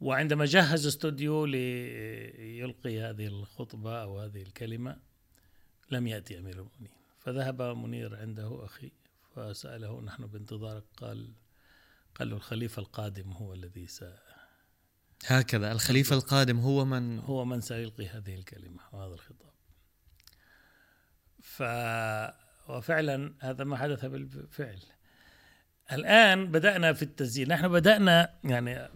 وعندما 0.00 0.44
جهز 0.44 0.86
استوديو 0.86 1.44
ليلقي 1.44 3.00
هذه 3.00 3.26
الخطبة 3.26 4.02
أو 4.02 4.20
هذه 4.20 4.42
الكلمة 4.42 4.96
لم 5.90 6.06
يأتي 6.06 6.38
أمير 6.38 6.54
المؤمنين. 6.54 6.96
فذهب 7.18 7.62
منير 7.62 8.16
عنده 8.16 8.64
أخي 8.64 8.92
فسأله 9.34 10.00
نحن 10.00 10.26
بانتظارك. 10.26 10.84
قال 10.96 11.32
قال 12.14 12.30
له 12.30 12.36
الخليفة 12.36 12.80
القادم 12.80 13.32
هو 13.32 13.54
الذي 13.54 13.86
س 13.86 14.04
هكذا. 15.26 15.72
الخليفة 15.72 16.16
القادم 16.16 16.58
هو 16.58 16.84
من؟ 16.84 17.18
هو 17.18 17.44
من 17.44 17.60
سيلقي 17.60 18.06
هذه 18.06 18.34
الكلمة 18.34 18.80
وهذا 18.92 19.14
الخطاب. 19.14 19.52
ف 21.42 21.62
وفعلا 22.68 23.34
هذا 23.40 23.64
ما 23.64 23.76
حدث 23.76 24.04
بالفعل. 24.04 24.78
الآن 25.92 26.46
بدأنا 26.46 26.92
في 26.92 27.02
التسجيل. 27.02 27.48
نحن 27.48 27.68
بدأنا 27.68 28.30
يعني 28.44 28.88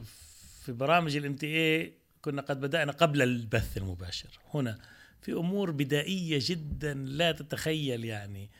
في 0.64 0.72
برامج 0.72 1.16
الام 1.16 1.36
تي 1.36 1.46
اي 1.46 1.92
كنا 2.22 2.42
قد 2.42 2.60
بدأنا 2.60 2.92
قبل 2.92 3.22
البث 3.22 3.76
المباشر. 3.76 4.38
هنا 4.54 4.78
في 5.20 5.32
أمور 5.32 5.70
بدائية 5.70 6.38
جدا 6.42 6.94
لا 6.94 7.32
تتخيل 7.32 8.04
يعني. 8.04 8.50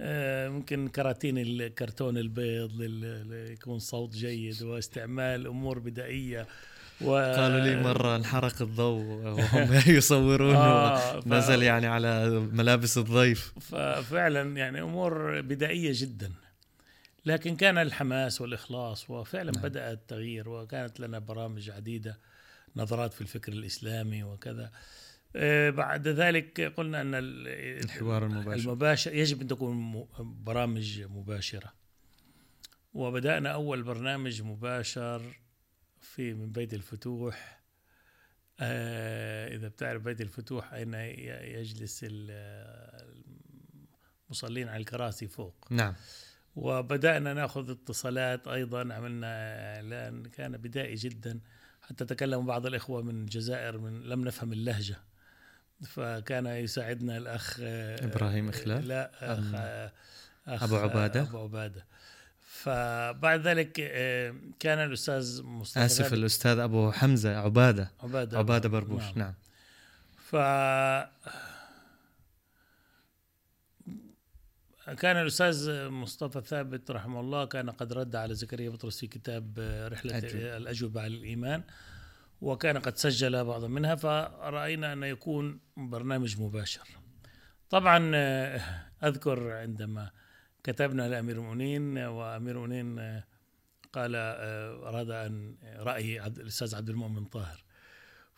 آه، 0.00 0.48
ممكن 0.48 0.88
كراتين 0.88 1.38
الكرتون 1.38 2.18
البيض 2.18 2.80
ليكون 2.80 3.78
صوت 3.78 4.12
جيد 4.12 4.62
واستعمال 4.62 5.46
أمور 5.46 5.78
بدائية. 5.78 6.46
و... 7.00 7.14
قالوا 7.14 7.60
لي 7.60 7.82
مرة 7.82 8.16
انحرق 8.16 8.62
الضوء 8.62 9.04
وهم 9.04 9.80
يصورون 9.96 10.54
آه 10.54 11.20
ف... 11.20 11.26
نزل 11.26 11.62
يعني 11.62 11.86
على 11.86 12.30
ملابس 12.30 12.98
الضيف. 12.98 13.52
ففعلا 13.60 14.56
يعني 14.56 14.82
أمور 14.82 15.40
بدائية 15.40 15.92
جدا. 15.94 16.32
لكن 17.26 17.56
كان 17.56 17.78
الحماس 17.78 18.40
والإخلاص 18.40 19.10
وفعلا 19.10 19.52
نعم. 19.52 19.62
بدأ 19.62 19.92
التغيير 19.92 20.48
وكانت 20.48 21.00
لنا 21.00 21.18
برامج 21.18 21.70
عديدة 21.70 22.18
نظرات 22.76 23.14
في 23.14 23.20
الفكر 23.20 23.52
الإسلامي 23.52 24.22
وكذا. 24.22 24.70
آه، 25.36 25.70
بعد 25.70 26.08
ذلك 26.08 26.60
قلنا 26.76 27.00
أن 27.00 27.10
الحوار 27.14 28.26
المباشر. 28.26 28.60
المباشر 28.60 29.14
يجب 29.14 29.40
أن 29.40 29.46
تكون 29.46 30.06
برامج 30.20 31.02
مباشرة. 31.02 31.72
وبدأنا 32.94 33.48
أول 33.48 33.82
برنامج 33.82 34.42
مباشر 34.42 35.22
في 36.04 36.34
من 36.34 36.52
بيت 36.52 36.74
الفتوح 36.74 37.60
آه 38.60 39.56
إذا 39.56 39.68
بتعرف 39.68 40.02
بيت 40.02 40.20
الفتوح 40.20 40.72
أين 40.72 40.94
يجلس 40.94 42.06
المصلين 44.30 44.68
على 44.68 44.80
الكراسي 44.80 45.28
فوق. 45.28 45.66
نعم. 45.70 45.94
وبدأنا 46.56 47.34
نأخذ 47.34 47.70
اتصالات 47.70 48.48
أيضا 48.48 48.94
عملنا 48.94 49.26
إعلان 49.76 50.26
كان 50.26 50.56
بدائي 50.56 50.94
جدا 50.94 51.40
حتى 51.82 52.04
تكلم 52.04 52.46
بعض 52.46 52.66
الإخوة 52.66 53.02
من 53.02 53.22
الجزائر 53.22 53.78
من 53.78 54.02
لم 54.02 54.24
نفهم 54.24 54.52
اللهجة. 54.52 54.96
فكان 55.86 56.46
يساعدنا 56.46 57.16
الأخ 57.16 57.56
إبراهيم 57.60 58.48
إخلال 58.48 58.88
لا 58.88 59.32
أخ, 59.32 59.54
أخ 60.46 60.62
أبو 60.62 60.76
عبادة؟ 60.76 61.22
أبو 61.22 61.38
عبادة. 61.38 61.86
فبعد 62.64 63.40
ذلك 63.46 63.72
كان 64.60 64.78
الأستاذ 64.78 65.42
مصطفى 65.42 65.84
آسف 65.84 66.12
الأستاذ 66.12 66.58
أبو 66.58 66.92
حمزة 66.92 67.36
عبادة. 67.36 67.90
عبادة, 68.02 68.38
عبادة 68.38 68.68
بربوش 68.68 69.02
نعم, 69.02 69.14
نعم. 69.16 69.34
ف 70.16 70.36
كان 75.00 75.16
الأستاذ 75.16 75.88
مصطفى 75.88 76.40
ثابت 76.40 76.90
رحمه 76.90 77.20
الله 77.20 77.44
كان 77.44 77.70
قد 77.70 77.92
رد 77.92 78.16
على 78.16 78.34
زكريا 78.34 78.70
بطرس 78.70 79.00
في 79.00 79.06
كتاب 79.06 79.58
رحلة 79.92 80.16
أجل. 80.16 80.38
الأجوبة 80.38 81.00
على 81.00 81.14
الإيمان 81.14 81.62
وكان 82.40 82.78
قد 82.78 82.96
سجل 82.96 83.44
بعضا 83.44 83.68
منها 83.68 83.94
فرأينا 83.94 84.92
أن 84.92 85.02
يكون 85.02 85.60
برنامج 85.76 86.40
مباشر. 86.40 86.88
طبعا 87.70 88.10
أذكر 89.04 89.52
عندما 89.52 90.10
كتبنا 90.64 91.08
لأمير 91.08 91.36
المؤمنين 91.36 91.98
وأمير 91.98 92.54
المؤمنين 92.54 93.22
قال 93.92 94.12
أراد 94.84 95.10
أن 95.10 95.54
رأي 95.78 96.26
الأستاذ 96.26 96.74
عبد 96.74 96.90
المؤمن 96.90 97.24
طاهر. 97.24 97.64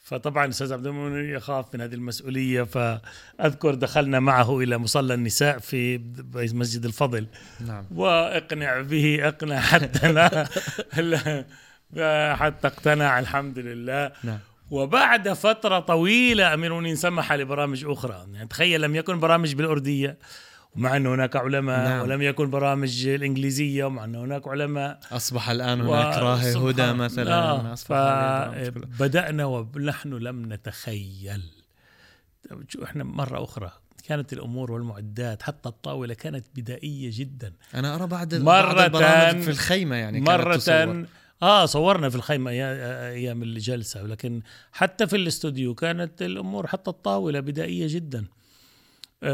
فطبعا 0.05 0.45
الأستاذ 0.45 0.73
عبد 0.73 0.87
المؤمن 0.87 1.31
يخاف 1.31 1.75
من 1.75 1.81
هذه 1.81 1.95
المسؤولية 1.95 2.63
فأذكر 2.63 3.75
دخلنا 3.75 4.21
معه 4.21 4.59
إلى 4.61 4.79
مصلى 4.79 5.15
النساء 5.15 5.59
في 5.59 5.99
مسجد 6.35 6.85
الفضل. 6.85 7.27
نعم. 7.67 7.87
وأقنع 7.91 8.81
به 8.81 9.29
أقنع 9.29 9.61
حتى 9.61 10.13
لا, 10.13 10.49
لا 11.93 12.37
حتى 12.37 12.67
اقتنع 12.67 13.19
الحمد 13.19 13.59
لله. 13.59 14.13
نعم. 14.25 14.39
وبعد 14.71 15.33
فترة 15.33 15.79
طويلة 15.79 16.55
أمير 16.55 16.67
المؤمنين 16.71 16.97
سمح 16.97 17.33
لبرامج 17.33 17.85
أخرى. 17.85 18.27
يعني 18.35 18.49
تخيل 18.49 18.83
لم 18.83 18.97
يكن 18.97 19.21
برامج 19.21 19.55
بالأردية. 19.55 20.19
ومع 20.77 20.97
أن 20.97 21.07
هناك 21.07 21.37
علماء 21.37 21.89
نعم. 21.89 22.03
ولم 22.03 22.23
يكن 22.23 22.51
برامج 22.51 23.07
الإنجليزية 23.07 23.85
ومع 23.85 24.05
أن 24.05 24.15
هناك 24.15 24.49
علماء 24.49 25.01
أصبح 25.13 25.51
الآن 25.51 25.81
هناك 25.81 26.19
راهي 26.19 26.55
هدى 26.57 26.93
مثلا 26.93 27.33
آه 27.35 27.73
أصبح. 27.73 27.89
فبدأنا 28.99 29.45
ونحن 29.45 30.15
لم 30.15 30.53
نتخيل 30.53 31.43
شو 32.69 32.85
إحنا 32.85 33.05
مرة 33.05 33.45
أخرى 33.45 33.73
كانت 34.05 34.33
الأمور 34.33 34.73
والمعدات 34.73 35.43
حتى 35.43 35.69
الطاولة 35.69 36.15
كانت 36.15 36.47
بدائية 36.57 37.11
جدا 37.13 37.53
أنا 37.75 37.95
أرى 37.95 38.07
بعد 38.07 38.35
مرة 38.35 38.73
بعض 38.73 38.81
البرامج 38.81 39.43
في 39.43 39.51
الخيمة 39.51 39.97
يعني 39.97 40.21
مرة 40.21 40.57
تصور. 40.57 41.05
آه 41.43 41.67
صورنا 41.67 42.09
في 42.11 42.17
الخيمة 42.17 42.51
أيا- 42.51 42.55
أيام 43.15 43.43
الجلسة 43.43 44.03
لكن 44.03 44.41
حتى 44.73 45.07
في 45.07 45.17
الاستوديو 45.17 45.75
كانت 45.75 46.23
الأمور 46.23 46.67
حتى 46.67 46.91
الطاولة 46.91 47.41
بدائية 47.41 47.87
جدا 47.95 48.25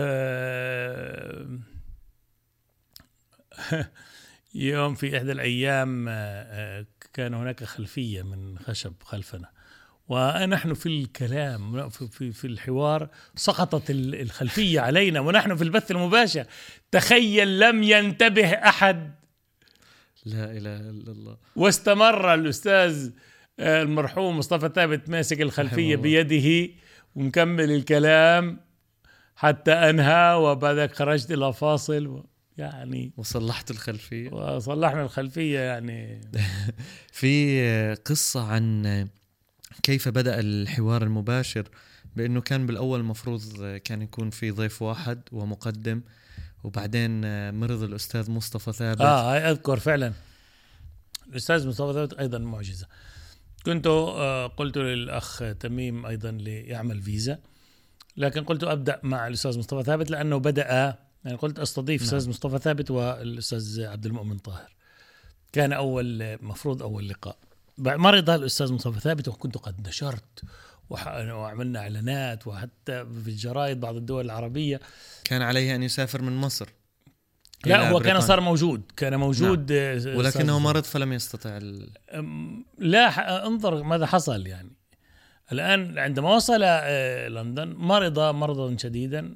يوم 4.55 4.95
في 4.95 5.17
إحدى 5.17 5.33
الأيام 5.33 6.09
آه، 6.09 6.13
آه، 6.13 6.87
كان 7.15 7.35
هناك 7.35 7.65
خلفية 7.65 8.23
من 8.23 8.59
خشب 8.59 8.93
خلفنا 9.03 9.49
ونحن 10.09 10.75
في 10.75 10.87
الكلام 10.87 11.89
في, 11.89 12.09
في, 12.09 12.33
في 12.33 12.47
الحوار 12.47 13.09
سقطت 13.35 13.91
ال- 13.91 14.21
الخلفية 14.21 14.81
علينا 14.81 15.21
ونحن 15.21 15.57
في 15.57 15.65
البث 15.65 15.91
المباشر. 15.91 16.45
تخيل 16.91 17.61
لم 17.61 17.83
ينتبه 17.83 18.49
أحد. 18.49 19.15
لا 20.25 20.45
إله 20.53 20.77
إلا 20.77 21.13
الله. 21.13 21.37
واستمر 21.57 22.35
الأستاذ 22.35 23.11
آه، 23.61 23.83
المرحوم 23.83 24.39
مصطفى 24.39 24.71
ثابت 24.75 25.09
ماسك 25.09 25.41
الله. 25.95 26.03
بيده 26.03 26.75
ومكمل 27.15 27.71
الكلام. 27.71 28.61
حتى 29.37 29.73
أنهى 29.73 30.35
وبعدك 30.35 30.95
خرجت 30.95 31.31
إلى 31.31 31.53
فاصل. 31.53 32.07
و- 32.07 32.27
يعني 32.59 33.13
وصلحت 33.17 33.71
الخلفية. 33.71 34.31
وصلحنا 34.31 35.03
الخلفية 35.03 35.59
يعني. 35.61 36.21
في 37.13 37.95
قصة 37.95 38.45
عن 38.47 39.09
كيف 39.83 40.09
بدأ 40.09 40.41
الحوار 40.41 41.03
المباشر 41.03 41.69
بأنه 42.17 42.41
كان 42.41 42.67
بالأول 42.67 43.01
المفروض 43.01 43.43
كان 43.85 44.03
يكون 44.03 44.31
في 44.31 44.51
ضيف 44.51 44.83
واحد 44.83 45.21
ومقدم 45.33 46.01
وبعدين 46.65 47.21
مرض 47.55 47.83
الأستاذ 47.83 48.31
مصطفى 48.31 48.73
ثابت. 48.73 49.01
آه 49.01 49.33
هاي 49.35 49.51
أذكر 49.51 49.79
فعلا. 49.79 50.13
الأستاذ 51.29 51.69
مصطفى 51.69 51.93
ثابت 51.93 52.13
أيضا 52.15 52.39
معجزة. 52.39 52.87
كنت 53.67 53.87
آه، 53.87 54.47
قلت 54.47 54.79
للأخ 54.79 55.43
تميم 55.61 56.07
أيضا 56.07 56.31
ليعمل 56.31 57.03
فيزا. 57.03 57.39
لكن 58.17 58.45
قلت 58.45 58.65
أبدأ 58.65 59.01
مع 59.03 59.27
الأستاذ 59.27 59.59
مصطفى 59.59 59.83
ثابت 59.83 60.11
لأنه 60.11 60.37
بدأ 60.37 60.99
يعني 61.25 61.37
قلت 61.37 61.59
أستضيف 61.59 62.03
نعم. 62.03 62.11
الأستاذ 62.11 62.31
مصطفى 62.31 62.59
ثابت 62.59 62.91
والأستاذ 62.91 63.85
عبد 63.85 64.07
المؤمن 64.07 64.39
طاهر. 64.39 64.77
كان 65.53 65.73
أول 65.73 66.39
مفروض 66.43 66.83
أول 66.83 67.09
لقاء. 67.09 67.37
مرض 67.79 68.31
الأستاذ 68.31 68.73
مصطفى 68.73 69.01
ثابت 69.01 69.29
وكنت 69.29 69.59
قد 69.59 69.89
نشرت 69.89 70.43
وعملنا 70.91 71.81
إعلانات 71.81 72.47
وحتى 72.47 73.05
في 73.25 73.29
الجرايد 73.29 73.81
بعض 73.81 73.97
الدول 73.97 74.25
العربية. 74.25 74.81
كان 75.25 75.43
عليه 75.43 75.75
أن 75.75 75.83
يسافر 75.83 76.23
من 76.23 76.37
مصر 76.37 76.69
لا 77.67 77.77
هو 77.77 77.83
كان 77.83 77.93
بريطانيا. 77.93 78.21
صار 78.21 78.41
موجود 78.41 78.83
كان 78.97 79.17
موجود 79.17 79.73
آه، 79.73 80.17
ولكنه 80.17 80.59
مرض 80.59 80.85
فلم 80.85 81.13
يستطع 81.13 81.57
ال... 81.57 81.91
لا 82.79 83.47
انظر 83.47 83.83
ماذا 83.83 84.07
حصل 84.07 84.47
يعني. 84.47 84.71
الآن 85.53 85.99
عندما 85.99 86.35
وصل 86.35 86.61
آه، 86.63 87.29
لندن 87.29 87.69
مرض 87.79 88.19
مرضا 88.19 88.77
شديدا 88.77 89.35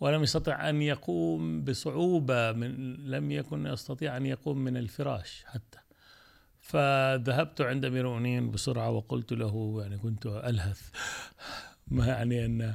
ولم 0.00 0.22
يستطع 0.22 0.68
أن 0.68 0.82
يقوم 0.82 1.64
بصعوبة 1.64 2.52
من 2.52 2.94
لم 2.94 3.30
يكن 3.30 3.66
يستطيع 3.66 4.16
أن 4.16 4.26
يقوم 4.26 4.58
من 4.58 4.76
الفراش 4.76 5.44
حتى. 5.46 5.78
فذهبت 6.60 7.60
عند 7.60 7.84
أمير 7.84 8.04
المؤمنين 8.06 8.50
بسرعة 8.50 8.90
وقلت 8.90 9.32
له 9.32 9.76
يعني 9.82 9.98
كنت 9.98 10.26
ألهث. 10.26 10.80
ما 11.86 12.06
يعني 12.06 12.44
أن 12.44 12.74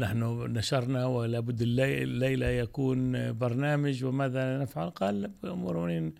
نحن 0.00 0.22
نشرنا 0.52 1.06
ولا 1.06 1.40
بد 1.40 1.62
اللي- 1.62 2.02
الليلة 2.02 2.46
يكون 2.46 3.32
برنامج 3.38 4.04
وماذا 4.04 4.58
نفعل؟ 4.58 4.90
قال 4.90 5.24
أمير 5.44 5.70
المؤمنين 5.70 6.14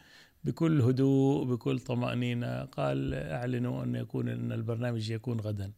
بكل 0.44 0.80
هدوء 0.80 1.44
بكل 1.44 1.80
طمأنينة. 1.80 2.64
قال 2.64 3.14
أعلنوا 3.14 3.84
أن 3.84 3.94
يكون 3.94 4.28
أن 4.28 4.52
البرنامج 4.52 5.10
يكون 5.10 5.40
غدا. 5.40 5.72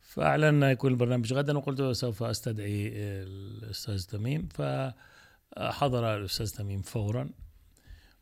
فأعلنا 0.00 0.70
يكون 0.70 0.92
البرنامج 0.92 1.32
غدا 1.32 1.58
وقلت 1.58 1.82
سوف 1.82 2.22
أستدعي 2.22 2.92
الأستاذ 2.96 4.04
تميم. 4.04 4.48
فحضر 4.48 6.16
الأستاذ 6.16 6.50
تميم 6.50 6.82
فورا 6.82 7.30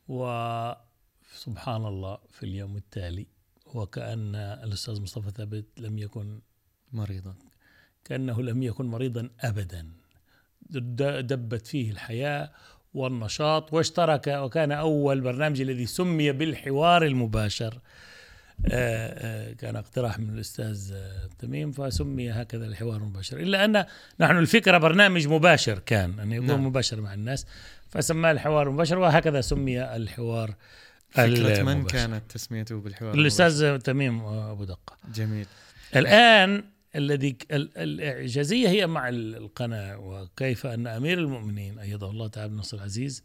وسبحان 0.09 1.87
الله 1.87 2.19
في 2.31 2.43
اليوم 2.43 2.77
التالي 2.77 3.27
وكأن 3.75 4.35
الأستاذ 4.35 5.01
مصطفى 5.03 5.31
ثابت 5.31 5.65
لم 5.79 5.99
يكن 5.99 6.41
مريضا. 6.93 7.35
كأنه 8.05 8.43
لم 8.43 8.63
يكن 8.63 8.87
مريضا 8.87 9.31
أبدا. 9.41 9.93
دبت 11.21 11.67
فيه 11.67 11.91
الحياة 11.91 12.51
والنشاط 12.95 13.73
واشترك 13.73 14.27
وكان 14.27 14.73
أول 14.73 15.21
برنامج 15.21 15.61
الذي 15.61 15.87
سمي 15.87 16.33
بالحوار 16.33 17.05
المباشر. 17.05 17.79
آه، 18.67 19.51
آه، 19.51 19.53
كان 19.53 19.77
اقتراح 19.77 20.19
من 20.19 20.35
الأستاذ 20.35 20.93
آه، 20.95 21.29
تميم 21.39 21.73
فسمي 21.73 22.31
هكذا 22.31 22.67
الحوار 22.67 22.97
المباشر. 22.97 23.41
إلا 23.41 23.65
أن 23.65 23.85
نحن 24.21 24.39
الفكرة 24.39 24.79
برنامج 24.79 25.29
مباشر 25.29 25.79
كان 25.79 26.21
أن 26.21 26.33
يكون 26.33 26.47
نعم. 26.47 26.67
مباشر 26.67 27.01
مع 27.01 27.15
الناس 27.15 27.47
فسماه 27.91 28.31
الحوار 28.31 28.69
المباشر 28.69 28.99
وهكذا 28.99 29.41
سمي 29.41 29.97
الحوار 29.97 30.55
فكرة 31.11 31.63
من. 31.63 31.87
كانت 31.87 32.23
تسميته 32.29 32.81
بالحوار 32.81 33.15
الأستاذ 33.15 33.79
تميم 33.79 34.25
أبو 34.25 34.65
دقة. 34.65 34.97
جميل. 35.15 35.47
الآن 35.97 36.65
الذي 36.97 37.37
ال- 37.51 37.79
الإعجازية 37.79 38.69
هي 38.69 38.87
مع 38.87 39.09
ال- 39.09 39.35
القناة 39.37 39.99
وكيف 39.99 40.67
أن 40.67 40.87
أمير 40.87 41.19
المؤمنين 41.19 41.79
أيده 41.79 42.11
الله 42.11 42.29
تعالى 42.29 42.49
بنصر 42.53 42.77
العزيز 42.77 43.23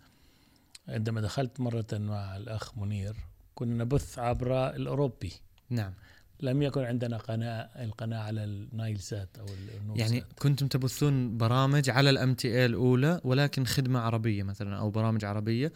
عندما 0.87 1.21
دخلت 1.21 1.59
مرة 1.59 1.85
مع 1.93 2.37
الأخ 2.37 2.77
منير 2.77 3.15
كنا 3.55 3.83
نبث 3.83 4.19
عبر 4.19 4.75
الأوروبي. 4.75 5.31
نعم. 5.69 5.93
لم 6.41 6.61
يكن 6.61 6.81
عندنا 6.83 7.17
قناة 7.17 7.69
القناة 7.83 8.19
على 8.19 8.43
النايل 8.43 8.99
سات 8.99 9.29
أو 9.39 9.45
النور 9.81 9.99
يعني 9.99 10.19
سات. 10.19 10.33
كنتم 10.39 10.67
تبثون 10.67 11.37
برامج 11.37 11.89
على 11.89 12.09
ال 12.09 12.33
MTA 12.33 12.65
الأولى 12.65 13.21
ولكن 13.23 13.65
خدمة 13.65 13.99
عربية 13.99 14.43
مثلا 14.43 14.77
أو 14.77 14.89
برامج 14.89 15.25
عربية 15.25 15.73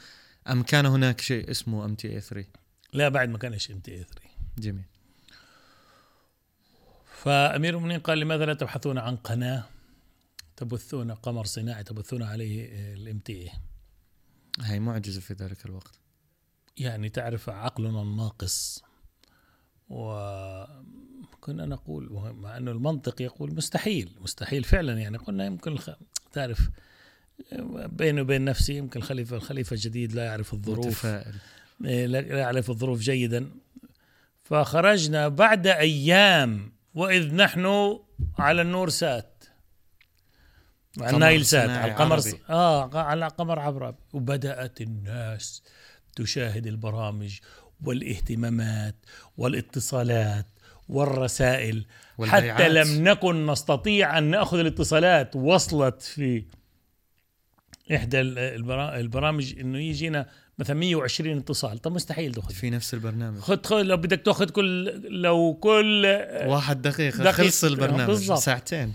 أم 0.49 0.63
كان 0.63 0.85
هناك 0.85 1.21
شيء 1.21 1.51
اسمه 1.51 1.85
MT 1.85 2.09
A 2.13 2.19
3 2.21 2.47
لا 2.93 3.09
بعد 3.09 3.29
ما 3.29 3.37
كانش 3.37 3.71
MTA 3.71 3.97
3 3.97 4.21
جميل. 4.57 4.83
فأمير 7.23 7.73
المؤمنين 7.73 7.99
قال 7.99 8.19
لماذا 8.19 8.45
لا 8.45 8.53
تبحثون 8.53 8.97
عن 8.97 9.15
قناة 9.15 9.63
تبثون 10.57 11.11
قمر 11.11 11.45
صناعي 11.45 11.83
تبثون 11.83 12.23
عليه 12.23 12.69
ال 12.93 13.19
MTA 13.19 13.51
هاي 14.59 14.79
معجزة 14.79 15.21
في 15.21 15.33
ذلك 15.33 15.65
الوقت. 15.65 15.99
يعني 16.77 17.09
تعرف 17.09 17.49
عقلنا 17.49 18.01
الناقص. 18.01 18.83
وكنا 19.89 21.65
نقول 21.65 22.33
مع 22.35 22.57
أنه 22.57 22.71
المنطق 22.71 23.21
يقول 23.21 23.55
مستحيل 23.55 24.11
مستحيل 24.21 24.63
فعلا 24.63 24.99
يعني. 24.99 25.17
قلنا 25.17 25.45
يمكن 25.45 25.71
الخ... 25.71 25.89
تعرف 26.31 26.69
بيني 27.71 28.21
وبين 28.21 28.45
نفسي 28.45 28.77
يمكن 28.77 28.99
الخليفة 28.99 29.35
الخليفة 29.35 29.73
الجديد 29.73 30.13
لا 30.13 30.25
يعرف 30.25 30.53
الظروف. 30.53 30.87
متفائل. 30.87 31.35
إيه، 31.85 32.05
لا 32.05 32.19
يعرف 32.19 32.69
الظروف 32.69 32.99
جيدا. 32.99 33.49
فخرجنا 34.43 35.27
بعد 35.27 35.67
أيام 35.67 36.73
وإذ 36.93 37.35
نحن 37.35 37.97
على 38.39 38.61
النور 38.61 38.89
سات 38.89 39.43
على 41.01 41.13
النايل 41.15 41.45
سات 41.45 41.69
على 41.69 41.91
القمر 41.91 42.15
عربي. 42.15 42.39
آه 42.49 42.97
على 42.97 43.27
قمر 43.27 43.59
عبر 43.59 43.95
وبدأت 44.13 44.81
الناس 44.81 45.63
تشاهد 46.15 46.67
البرامج 46.67 47.39
والاهتمامات 47.83 48.95
والاتصالات 49.37 50.45
والرسائل 50.89 51.85
والبيعات. 52.17 52.51
حتى 52.51 52.69
لم 52.69 53.07
نكن 53.07 53.45
نستطيع 53.45 54.17
أن 54.17 54.23
نأخذ 54.23 54.59
الاتصالات 54.59 55.35
وصلت 55.35 56.01
في 56.01 56.45
إحدى 57.95 58.21
البرا- 58.21 58.95
البرامج 58.95 59.59
إنه 59.59 59.77
يجينا 59.79 60.29
مثلا 60.59 60.75
120 60.75 61.37
اتصال. 61.37 61.77
طب 61.77 61.91
مستحيل 61.91 62.33
تاخذ. 62.33 62.53
في 62.53 62.69
نفس 62.69 62.93
البرنامج. 62.93 63.39
خد 63.39 63.65
خد 63.65 63.85
لو 63.85 63.97
بدك 63.97 64.21
تاخذ 64.25 64.49
كل 64.49 64.85
لو 65.21 65.57
كل 65.61 66.05
واحد 66.45 66.81
دقيقة 66.81 67.17
دقيقة. 67.17 67.31
خلص 67.31 67.63
البرنامج. 67.63 68.05
بالضبط. 68.05 68.39
ساعتين. 68.39 68.93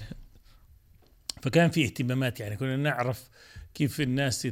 فكان 1.42 1.70
في 1.70 1.84
اهتمامات 1.84 2.40
يعني 2.40 2.56
كنا 2.56 2.76
نعرف 2.76 3.28
كيف 3.74 4.00
الناس 4.00 4.48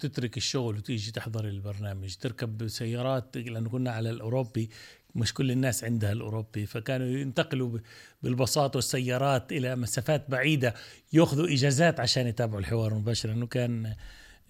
تترك 0.00 0.36
الشغل 0.36 0.76
وتيجي 0.76 1.10
تحضر 1.10 1.44
البرنامج 1.44 2.14
تركب 2.14 2.68
سيارات 2.68 3.36
لأنه 3.36 3.68
كنا 3.68 3.90
على 3.90 4.10
الأوروبي 4.10 4.70
مش 5.14 5.34
كل 5.34 5.50
الناس 5.50 5.84
عندها 5.84 6.12
الأوروبي. 6.12 6.66
فكانوا 6.66 7.06
ينتقلوا 7.06 7.78
بالباصات 8.22 8.76
والسيارات 8.76 9.52
إلى 9.52 9.76
مسافات 9.76 10.30
بعيدة 10.30 10.74
يأخذوا 11.12 11.52
إجازات 11.52 12.00
عشان 12.00 12.26
يتابعوا 12.26 12.60
الحوار 12.60 12.94
مباشرة. 12.94 13.32
أنه 13.32 13.46
كان 13.46 13.94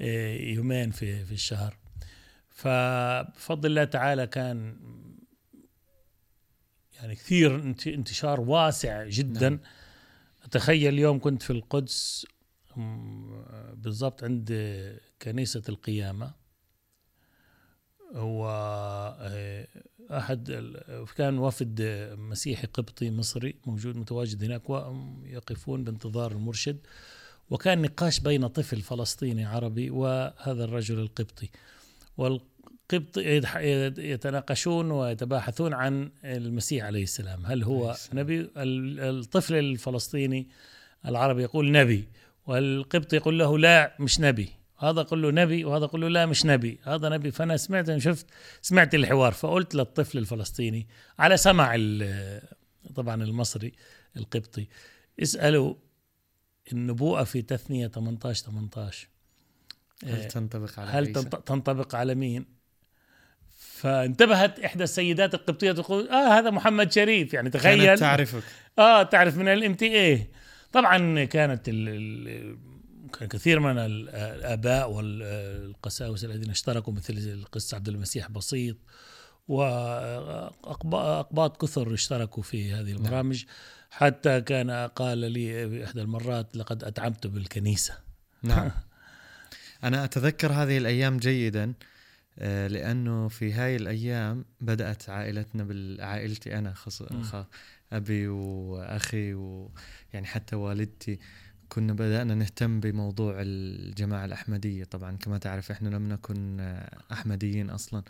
يومين 0.01 0.91
في, 0.91 1.25
في 1.25 1.33
الشهر. 1.33 1.77
فبفضل 2.51 3.71
الله 3.71 3.85
تعالى 3.85 4.27
كان 4.27 4.77
يعني 6.95 7.15
كثير 7.15 7.75
انتشار 7.87 8.41
واسع 8.41 9.05
جدا. 9.09 9.49
نعم. 9.49 9.61
تخيل 10.51 10.95
اليوم 10.95 11.19
كنت 11.19 11.43
في 11.43 11.51
القدس 11.51 12.27
بالضبط 13.75 14.25
عند 14.25 14.53
كنيسة 15.23 15.63
القيامة. 15.69 16.35
هو 18.15 18.49
آه، 19.21 19.69
أحد 20.11 20.73
كان 21.17 21.39
وفد 21.39 21.83
مسيحي 22.19 22.67
قبطي 22.67 23.11
مصري 23.11 23.55
موجود 23.67 23.97
متواجد 23.97 24.45
هناك 24.45 24.71
ويقفون 24.71 25.85
بانتظار 25.85 26.33
المرشد. 26.33 26.79
وكان 27.51 27.83
نقاش 27.83 28.21
بين 28.21 28.47
طفل 28.47 28.81
فلسطيني 28.81 29.45
عربي 29.45 29.91
وهذا 29.91 30.65
الرجل 30.65 30.99
القبطي. 30.99 31.51
والقبط 32.17 33.19
يتناقشون 33.99 34.91
ويتباحثون 34.91 35.75
عن 35.75 36.11
المسيح 36.25 36.85
عليه 36.85 37.03
السلام. 37.03 37.47
هل 37.47 37.63
هو 37.63 37.97
نبي؟ 38.13 38.51
الطفل 38.57 39.55
الفلسطيني 39.55 40.49
العربي 41.07 41.43
يقول 41.43 41.73
نبي 41.73 42.09
والقبط 42.47 43.13
يقول 43.13 43.39
له 43.39 43.59
لا 43.59 43.97
مش 44.01 44.21
نبي. 44.21 44.49
هذا 44.79 45.01
يقول 45.01 45.23
له 45.23 45.31
نبي 45.31 45.65
وهذا 45.65 45.85
يقول 45.85 46.01
له 46.01 46.09
لا 46.09 46.27
مش 46.27 46.47
نبي. 46.47 46.79
هذا 46.83 47.09
نبي. 47.09 47.31
فأنا 47.31 47.57
سمعت 47.57 47.99
شفت 47.99 48.27
سمعت 48.63 48.95
الحوار. 48.95 49.33
فقلت 49.33 49.75
للطفل 49.75 50.19
الفلسطيني 50.19 50.87
على 51.19 51.37
سمع 51.37 51.77
طبعا 52.95 53.23
المصري 53.23 53.73
القبطي 54.17 54.69
اسألوا 55.23 55.75
النبوءة 56.73 57.25
في 57.25 57.43
تثنية 57.43 57.89
18 57.89 58.45
18 58.45 59.09
هل 60.05 60.21
آه، 60.21 60.29
تنطبق 60.29 60.79
على 60.79 60.91
هل 60.91 61.07
عيسى؟ 61.07 61.23
تنطبق 61.47 61.95
على 61.95 62.15
مين؟ 62.15 62.59
فانتبهت 63.59 64.61
إحدى 64.61 64.85
السيدات 64.85 65.35
القبطية 65.35 65.73
تقول 65.73 66.09
آه 66.09 66.39
هذا 66.39 66.51
محمد 66.51 66.93
شريف. 66.93 67.35
يعني 67.35 67.51
تخيل. 67.51 67.85
كانت 67.85 68.01
تعرفك. 68.01 68.43
آه 68.79 69.03
تعرف 69.03 69.37
من 69.37 69.49
الام 69.49 69.75
تي 69.75 70.01
اي 70.01 70.27
طبعا 70.73 71.25
كانت 71.25 71.69
ال 71.69 71.89
ال 71.89 72.59
كان 73.19 73.29
كثير 73.29 73.61
من 73.61 73.79
الآباء 73.79 74.91
والقساوسه 74.91 76.27
الذين 76.27 76.51
اشتركوا 76.51 76.93
مثل 76.93 77.13
القس 77.13 77.75
عبد 77.75 77.89
المسيح 77.89 78.31
بسيط. 78.31 78.77
واقباط 79.49 80.93
كثر 81.63 81.95
اشتركوا 81.95 82.43
في 82.43 82.73
هذه 82.73 82.93
نعم. 82.93 83.05
البرامج. 83.05 83.45
حتى 83.91 84.41
كان 84.41 84.71
قال 84.71 85.19
لي 85.19 85.69
في 85.69 85.85
إحدى 85.85 86.01
المرات 86.01 86.57
لقد 86.57 86.85
اتعبت 86.85 87.27
بالكنيسة. 87.27 87.95
نعم. 88.43 88.71
أنا 89.85 90.05
أتذكر 90.05 90.53
هذه 90.53 90.79
الأيام 90.79 91.17
جيدا 91.17 91.75
آه، 92.39 92.67
لأنه 92.67 93.29
في 93.29 93.53
هاي 93.53 93.77
الأيام 93.77 94.45
بدأت 94.61 95.11
عائلتنا 95.11 95.65
بالعائلتي 95.65 96.59
أنا 96.59 96.75
خص... 96.75 97.03
أبي 97.93 98.29
وأخي 98.29 99.35
ويعني 99.35 100.27
حتى 100.27 100.57
والدتي. 100.57 101.19
كنا 101.69 101.93
بدأنا 101.93 102.35
نهتم 102.35 102.81
بموضوع 102.81 103.35
الجماعة 103.39 104.25
الأحمدية. 104.25 104.85
طبعا 104.85 105.17
كما 105.17 105.39
تعرف 105.39 105.71
إحنا 105.71 105.89
لم 105.89 106.09
نكن 106.09 106.61
أحمديين 107.13 107.71
أصلا. 107.71 108.03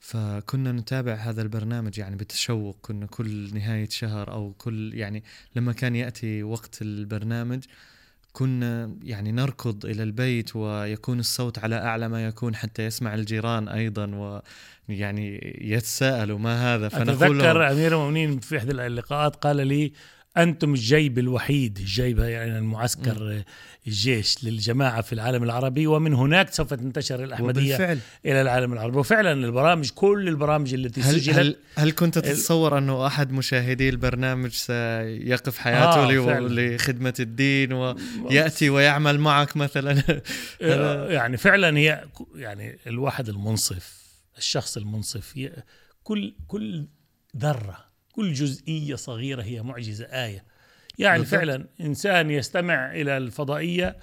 فكنا 0.00 0.72
نتابع 0.72 1.14
هذا 1.14 1.42
البرنامج 1.42 1.98
يعني 1.98 2.16
بتشوق 2.16 2.76
كنا 2.82 3.06
كل 3.06 3.54
نهاية 3.54 3.88
شهر 3.88 4.32
أو 4.32 4.52
كل 4.58 4.94
يعني 4.94 5.24
لما 5.56 5.72
كان 5.72 5.96
يأتي 5.96 6.42
وقت 6.42 6.82
البرنامج 6.82 7.64
كنا 8.32 8.96
يعني 9.02 9.32
نركض 9.32 9.86
إلى 9.86 10.02
البيت 10.02 10.56
ويكون 10.56 11.18
الصوت 11.18 11.58
على 11.58 11.76
أعلى 11.76 12.08
ما 12.08 12.26
يكون 12.26 12.54
حتى 12.54 12.84
يسمع 12.84 13.14
الجيران 13.14 13.68
أيضا 13.68 14.40
ويعني 14.88 15.56
يتساءلوا 15.60 16.38
ما 16.38 16.74
هذا؟ 16.74 16.88
فنقول 16.88 17.40
أتذكر 17.40 17.72
أمير 17.72 17.92
المؤمنين 17.92 18.40
في 18.40 18.58
إحدى 18.58 18.70
اللقاءات 18.72 19.36
قال 19.36 19.66
لي 19.66 19.92
أنتم 20.36 20.74
الجيب 20.74 21.18
الوحيد 21.18 21.78
الجيب 21.78 22.18
يعني 22.18 22.58
المعسكر 22.58 23.42
الجيش 23.86 24.44
للجماعة 24.44 25.00
في 25.00 25.12
العالم 25.12 25.42
العربي 25.42 25.86
ومن 25.86 26.14
هناك 26.14 26.52
سوف 26.52 26.74
تنتشر 26.74 27.24
الأحمدية 27.24 27.74
وبالفعل. 27.74 27.98
إلى 28.26 28.42
العالم 28.42 28.72
العربي. 28.72 28.98
وفعلا 28.98 29.32
البرامج 29.32 29.90
كل 29.90 30.28
البرامج 30.28 30.74
التي 30.74 31.00
هل 31.00 31.20
سجلت 31.20 31.38
هل, 31.38 31.56
هل 31.76 31.92
كنت 31.92 32.18
تتصور 32.18 32.78
أنه 32.78 33.06
أحد 33.06 33.32
مشاهدي 33.32 33.88
البرنامج 33.88 34.50
سيقف 34.50 35.58
حياته 35.58 36.04
آه 36.04 36.40
لخدمة 36.40 37.14
الدين 37.20 37.72
ويأتي 37.72 38.70
ويعمل 38.70 39.18
معك 39.18 39.56
مثلا؟ 39.56 40.02
آه، 40.62 41.10
يعني 41.10 41.36
فعلا 41.36 41.78
هي 41.78 42.04
يعني 42.34 42.78
الواحد 42.86 43.28
المنصف 43.28 44.06
الشخص 44.38 44.76
المنصف 44.76 45.48
كل 46.02 46.34
كل 46.46 46.86
ذرة 47.36 47.85
كل 48.16 48.32
جزئية 48.32 48.94
صغيرة 48.94 49.42
هي 49.42 49.62
معجزة 49.62 50.04
آية 50.04 50.44
يعني 50.98 51.18
بالضبط. 51.18 51.34
فعلا 51.34 51.66
إنسان 51.80 52.30
يستمع 52.30 52.92
إلى 52.92 53.16
الفضائية 53.16 53.96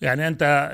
يعني 0.00 0.28
أنت 0.28 0.72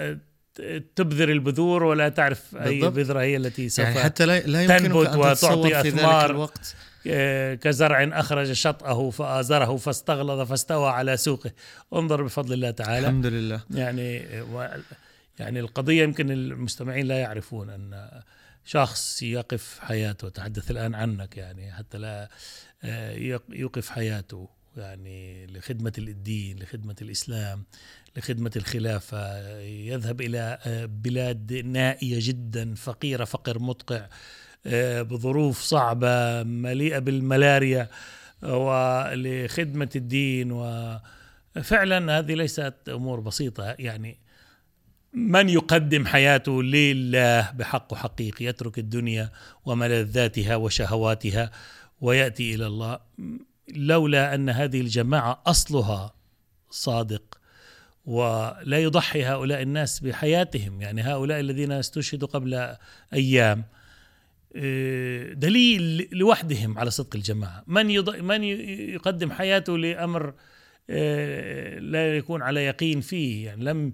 تبذر 0.96 1.28
البذور 1.28 1.82
ولا 1.82 2.08
تعرف 2.08 2.54
بالضبط. 2.54 2.66
أي 2.66 2.90
بذرة 2.90 3.20
هي 3.20 3.36
التي 3.36 3.68
سوف 3.68 3.84
يعني 3.84 4.00
حتى 4.00 4.26
لا, 4.26 4.40
لا 4.40 4.78
تنبت 4.78 5.06
أن 5.06 5.18
وتعطي 5.18 5.80
أثمار 5.80 6.30
الوقت. 6.30 6.76
آه، 7.06 7.54
كزرع 7.54 8.08
أخرج 8.12 8.52
شطأه 8.52 9.10
فآزره 9.10 9.76
فاستغلظ 9.76 10.48
فاستوى 10.48 10.90
على 10.90 11.16
سوقه 11.16 11.50
انظر 11.94 12.22
بفضل 12.22 12.52
الله 12.52 12.70
تعالى 12.70 13.06
الحمد 13.06 13.26
لله 13.26 13.60
يعني 13.70 14.16
يعني 15.38 15.60
القضية 15.60 16.02
يمكن 16.02 16.30
المستمعين 16.30 17.06
لا 17.06 17.18
يعرفون 17.18 17.70
أن 17.70 18.10
شخص 18.64 19.22
يقف 19.22 19.78
حياته 19.80 20.28
تحدث 20.28 20.70
الآن 20.70 20.94
عنك 20.94 21.36
يعني 21.36 21.72
حتى 21.72 21.98
لا 21.98 22.28
يوقف 23.48 23.90
حياته 23.90 24.48
يعني 24.76 25.46
لخدمة 25.46 25.92
الدين 25.98 26.58
لخدمة 26.58 26.96
الإسلام 27.02 27.64
لخدمة 28.16 28.50
الخلافة. 28.56 29.58
يذهب 29.60 30.20
إلى 30.20 30.58
آه، 30.66 30.86
بلاد 30.86 31.52
نائية 31.52 32.18
جدا 32.20 32.74
فقيرة 32.74 33.24
فقر 33.24 33.58
مدقع 33.58 34.06
آه، 34.66 35.02
بظروف 35.02 35.60
صعبة 35.60 36.42
مليئة 36.42 36.98
بالملاريا 36.98 37.88
ولخدمة 38.42 39.90
الدين 39.96 40.52
وفعلا 40.52 42.18
هذه 42.18 42.34
ليست 42.34 42.74
أمور 42.88 43.20
بسيطة. 43.20 43.74
يعني 43.78 44.18
من 45.12 45.48
يقدم 45.48 46.06
حياته 46.06 46.62
لله 46.62 47.50
بحق 47.50 47.94
حقيقي؟ 47.94 48.44
يترك 48.44 48.78
الدنيا 48.78 49.30
وملذاتها 49.64 50.56
وشهواتها. 50.56 51.50
ويأتي 52.00 52.54
إلى 52.54 52.66
الله. 52.66 52.98
لولا 53.68 54.34
أن 54.34 54.48
هذه 54.50 54.80
الجماعة 54.80 55.42
أصلها 55.46 56.14
صادق 56.70 57.40
ولا 58.06 58.78
يضحي 58.78 59.24
هؤلاء 59.24 59.62
الناس 59.62 60.00
بحياتهم 60.00 60.80
يعني 60.80 61.02
هؤلاء 61.02 61.40
الذين 61.40 61.72
استشهدوا 61.72 62.28
قبل 62.28 62.76
أيام 63.12 63.64
آه، 64.56 65.32
دليل 65.32 66.08
لوحدهم 66.12 66.78
على 66.78 66.90
صدق 66.90 67.16
الجماعة. 67.16 67.64
من 67.66 67.86
من 68.24 68.44
يقدم 68.44 69.30
حياته 69.30 69.78
لأمر 69.78 70.34
آه، 70.90 71.78
لا 71.78 72.16
يكون 72.16 72.42
على 72.42 72.64
يقين 72.64 73.00
فيه 73.00 73.46
يعني 73.46 73.64
لم 73.64 73.92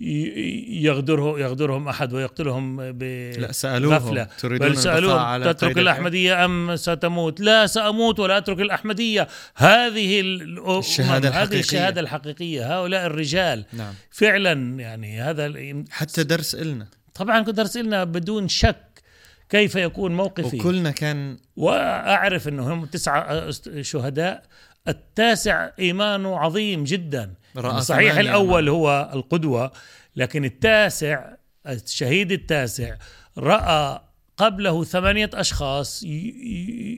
يغدره 0.00 1.40
يغدرهم 1.40 1.88
أحد 1.88 2.12
ويقتلهم 2.12 2.92
ب 2.92 3.02
لا 3.38 3.52
سألوهم. 3.52 4.26
تريدون 4.38 4.68
بل 4.68 4.76
سألوهم 4.76 5.42
تترك 5.52 5.78
الأحمدية 5.78 6.44
أم 6.44 6.76
ستموت؟ 6.76 7.40
لا 7.40 7.66
سأموت 7.66 8.20
ولا 8.20 8.38
أترك 8.38 8.60
الأحمدية. 8.60 9.28
هذه 9.56 10.20
الشهادة 10.20 11.28
الحقيقية. 11.28 11.56
هذه 11.56 11.60
الشهادة 11.60 12.00
الحقيقية. 12.00 12.78
هؤلاء 12.78 13.06
الرجال. 13.06 13.64
نعم. 13.72 13.94
فعلا 14.10 14.80
يعني 14.80 15.20
هذا 15.20 15.54
حتى 15.90 16.24
درس 16.24 16.54
إلنا. 16.54 16.88
طبعا 17.14 17.40
درس 17.40 17.76
إلنا 17.76 18.04
بدون 18.04 18.48
شك 18.48 19.02
كيف 19.48 19.74
يكون 19.74 20.16
موقفي. 20.16 20.56
وكلنا 20.56 20.90
كان 20.90 21.38
وأعرف 21.56 22.48
انه 22.48 22.72
هم 22.72 22.84
تسعة 22.84 23.50
شهداء. 23.80 24.42
التاسع 24.88 25.70
ايمانه 25.78 26.38
عظيم 26.38 26.84
جدا. 26.84 27.34
صحيح 27.80 28.18
الأول 28.18 28.68
هو 28.68 29.10
القدوة 29.14 29.72
لكن 30.16 30.44
التاسع 30.44 31.34
الشهيد 31.66 32.32
التاسع 32.32 32.96
رأى 33.38 34.00
قبله 34.36 34.84
ثمانية 34.84 35.30
أشخاص 35.34 36.02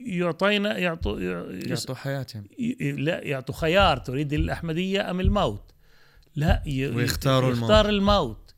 يعطينا 0.05 0.77
يعطوا 0.77 1.19
يعطوا 1.51 1.95
حياتهم. 1.95 2.43
لا 2.81 3.23
يعطوا 3.23 3.55
خيار 3.55 3.97
تريد 3.97 4.33
الأحمدية 4.33 5.11
أم 5.11 5.19
الموت؟ 5.19 5.71
لا 6.35 6.63
ويختاروا 6.67 7.51
يختار 7.51 7.89
الموت. 7.89 8.53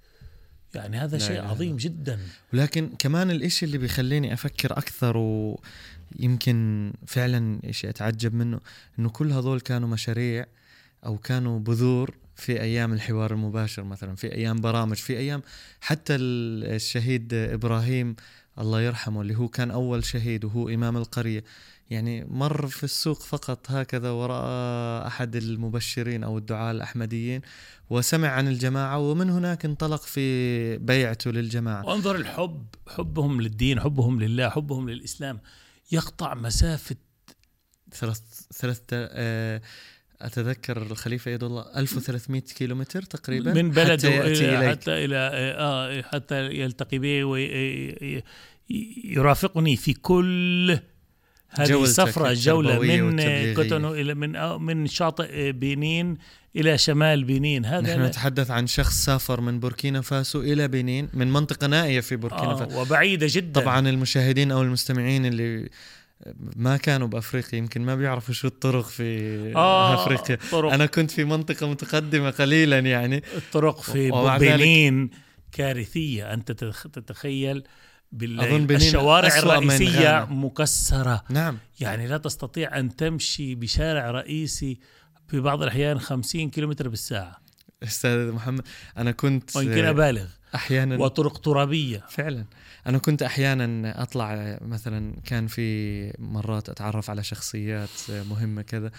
يعني 0.76 0.98
هذا 0.98 1.18
لا 1.18 1.24
شيء 1.24 1.40
إله 1.40 1.50
عظيم 1.50 1.78
جدا. 1.78 2.20
ولكن 2.54 2.90
كمان 3.00 3.32
الإشي 3.32 3.66
اللي 3.66 3.78
بيخليني 3.78 4.34
أفكر 4.34 4.72
أكثر 4.72 5.18
ويمكن 5.18 6.92
فعلا 7.08 7.60
إشي 7.66 7.90
أتعجب 7.90 8.34
منه 8.34 8.60
إنه 9.00 9.10
كل 9.10 9.32
هذول 9.32 9.62
كانوا 9.62 9.90
مشاريع 9.90 10.46
أو 11.06 11.18
كانوا 11.18 11.60
بذور 11.60 12.16
في 12.36 12.62
أيام 12.62 12.94
الحوار 12.94 13.32
المباشر 13.34 13.84
مثلا 13.84 14.16
في 14.16 14.34
أيام 14.36 14.62
برامج 14.62 14.96
في 14.96 15.18
أيام 15.18 15.42
حتى 15.82 16.16
ال- 16.16 16.76
الشهيد 16.76 17.34
إبراهيم 17.34 18.16
الله 18.60 18.82
يرحمه 18.82 19.22
اللي 19.22 19.36
هو 19.36 19.48
كان 19.48 19.72
أول 19.72 20.06
شهيد 20.06 20.46
وهو 20.46 20.70
إمام 20.70 20.98
القرية. 20.98 21.44
يعني 21.90 22.26
مر 22.26 22.68
في 22.68 22.84
السوق 22.84 23.22
فقط 23.22 23.72
هكذا 23.72 24.10
ورأى 24.10 25.08
أحد 25.08 25.36
المبشرين 25.36 26.24
أو 26.24 26.38
الدعاة 26.38 26.72
الأحمديين 26.72 27.42
وسمع 27.90 28.28
عن 28.30 28.48
الجماعة 28.48 28.98
ومن 29.00 29.30
هناك 29.30 29.66
انطلق 29.66 30.02
في 30.02 30.78
بيعته 30.78 31.32
للجماعة. 31.32 31.86
وانظر 31.86 32.16
الحب 32.16 32.66
حبهم 32.88 33.42
للدين 33.42 33.80
حبهم 33.80 34.20
لله 34.20 34.50
حبهم 34.50 34.90
للإسلام 34.90 35.40
يقطع 35.92 36.34
مسافة 36.34 36.96
ثلاث 37.94 38.22
ثلاث 38.54 38.82
آه، 38.94 39.62
أتذكر 40.26 40.82
الخليفة 40.82 41.32
يد 41.32 41.44
الله 41.44 41.66
1300 41.78 42.42
كيلومتر 42.42 43.02
تقريبا 43.02 43.54
من 43.54 43.72
بلده 43.72 44.12
حتى 44.12 44.32
إلى 44.32 44.58
إليك. 44.58 44.70
حتى 44.70 45.06
إلى 45.06 45.16
آه 45.58 46.02
حتى 46.02 46.46
يلتقي 46.46 46.98
بي 46.98 47.24
ويرافقني 49.14 49.76
في 49.76 49.94
كل 49.94 50.80
هذه 51.50 51.68
جولة 52.34 52.72
التربوية 52.72 53.02
من. 53.02 53.54
كوتونو 53.54 53.94
إلى 53.94 54.14
من 54.14 54.36
آه، 54.36 54.58
من 54.58 54.88
شاطئ 54.88 55.52
بنين 55.52 56.18
إلى 56.56 56.78
شمال 56.78 57.24
بنين. 57.24 57.66
هذا 57.66 57.96
نحن 57.96 58.06
نتحدث 58.06 58.52
عن 58.52 58.68
شخص 58.68 59.06
سافر 59.06 59.42
من 59.42 59.60
بوركينا 59.60 60.02
فاسو 60.02 60.42
إلى 60.42 60.68
بنين 60.68 61.10
من 61.14 61.34
منطقة 61.34 61.68
نائية 61.68 62.00
في 62.00 62.16
بوركينا 62.16 62.56
فاسو. 62.56 62.78
آه 62.78 62.82
وبعيدة 62.82 63.28
جدا. 63.30 63.62
طبعا 63.62 63.90
المشاهدين 63.90 64.52
أو 64.52 64.62
المستمعين 64.62 65.26
اللي 65.26 65.70
ما 66.56 66.78
كانوا 66.78 67.08
بأفريقيا 67.08 67.60
يمكن 67.60 67.82
ما 67.82 67.96
بيعرفوا 67.96 68.34
شو 68.34 68.48
الطرق 68.48 68.86
في 68.86 69.06
آه 69.56 70.04
أفريقيا. 70.04 70.38
طرق. 70.52 70.74
أنا 70.74 70.86
كنت 70.86 71.12
في 71.12 71.24
منطقة 71.24 71.70
متقدمة 71.70 72.30
قليلا 72.30 72.80
يعني. 72.80 73.24
الطرق 73.38 73.82
في 73.82 74.12
بنين 74.40 75.10
كارثية. 75.52 76.34
أنت 76.34 76.52
تتخ- 76.52 76.88
تتخيل 76.94 77.58
أظن 77.58 77.64
بالليل 78.12 78.66
بنين 78.66 78.82
الشوارع 78.82 79.28
أسوأ 79.28 79.60
من 79.60 79.72
الرئيسية 79.72 80.20
غانا. 80.20 80.26
مكسرة. 80.34 81.24
نعم. 81.30 81.58
يعني 81.80 82.08
لا 82.08 82.18
تستطيع 82.18 82.80
أن 82.80 82.96
تمشي 82.96 83.56
بشارع 83.56 84.12
رئيسي 84.12 84.80
في 85.28 85.40
بعض 85.40 85.62
الأحيان 85.62 86.00
50 86.00 86.50
كيلومتر 86.50 86.88
بالساعة. 86.90 87.42
أستاذ 87.84 88.32
محمد 88.32 88.68
أنا 88.98 89.12
كنت 89.12 89.56
ويمكن 89.56 89.86
أبالغ. 89.86 90.26
أحيانا 90.56 90.98
وطرق 90.98 91.38
ترابية. 91.38 92.06
فعلا. 92.10 92.46
أنا 92.88 92.98
كنت 92.98 93.24
أحيانا 93.24 94.02
أطلع 94.04 94.58
مثلا 94.62 95.14
كان 95.26 95.48
في 95.48 96.14
مرات 96.20 96.70
أتعرف 96.70 97.10
على 97.10 97.24
شخصيات 97.24 97.90
مهمة 98.10 98.62
كذا 98.62 98.92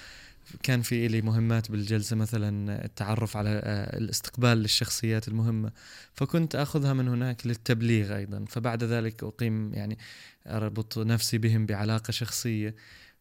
كان 0.63 0.83
في 0.83 1.09
لي 1.09 1.23
مهمات 1.23 1.71
بالجلسة 1.71 2.17
مثلا 2.17 2.85
التعرف 2.85 3.37
على 3.37 3.61
آه، 3.65 3.99
الاستقبال 3.99 4.59
للشخصيات 4.59 5.29
المهمة 5.29 5.73
فكنت 6.15 6.55
أخذها 6.55 6.93
من 6.93 7.09
هناك 7.09 7.47
للتبليغ 7.47 8.17
أيضا 8.17 8.45
فبعد 8.49 8.85
ذلك 8.85 9.25
أقيم 9.25 9.75
يعني 9.75 9.99
أربط 10.47 10.99
نفسي 10.99 11.39
بهم 11.39 11.67
بعلاقة 11.67 12.11
شخصية 12.11 12.75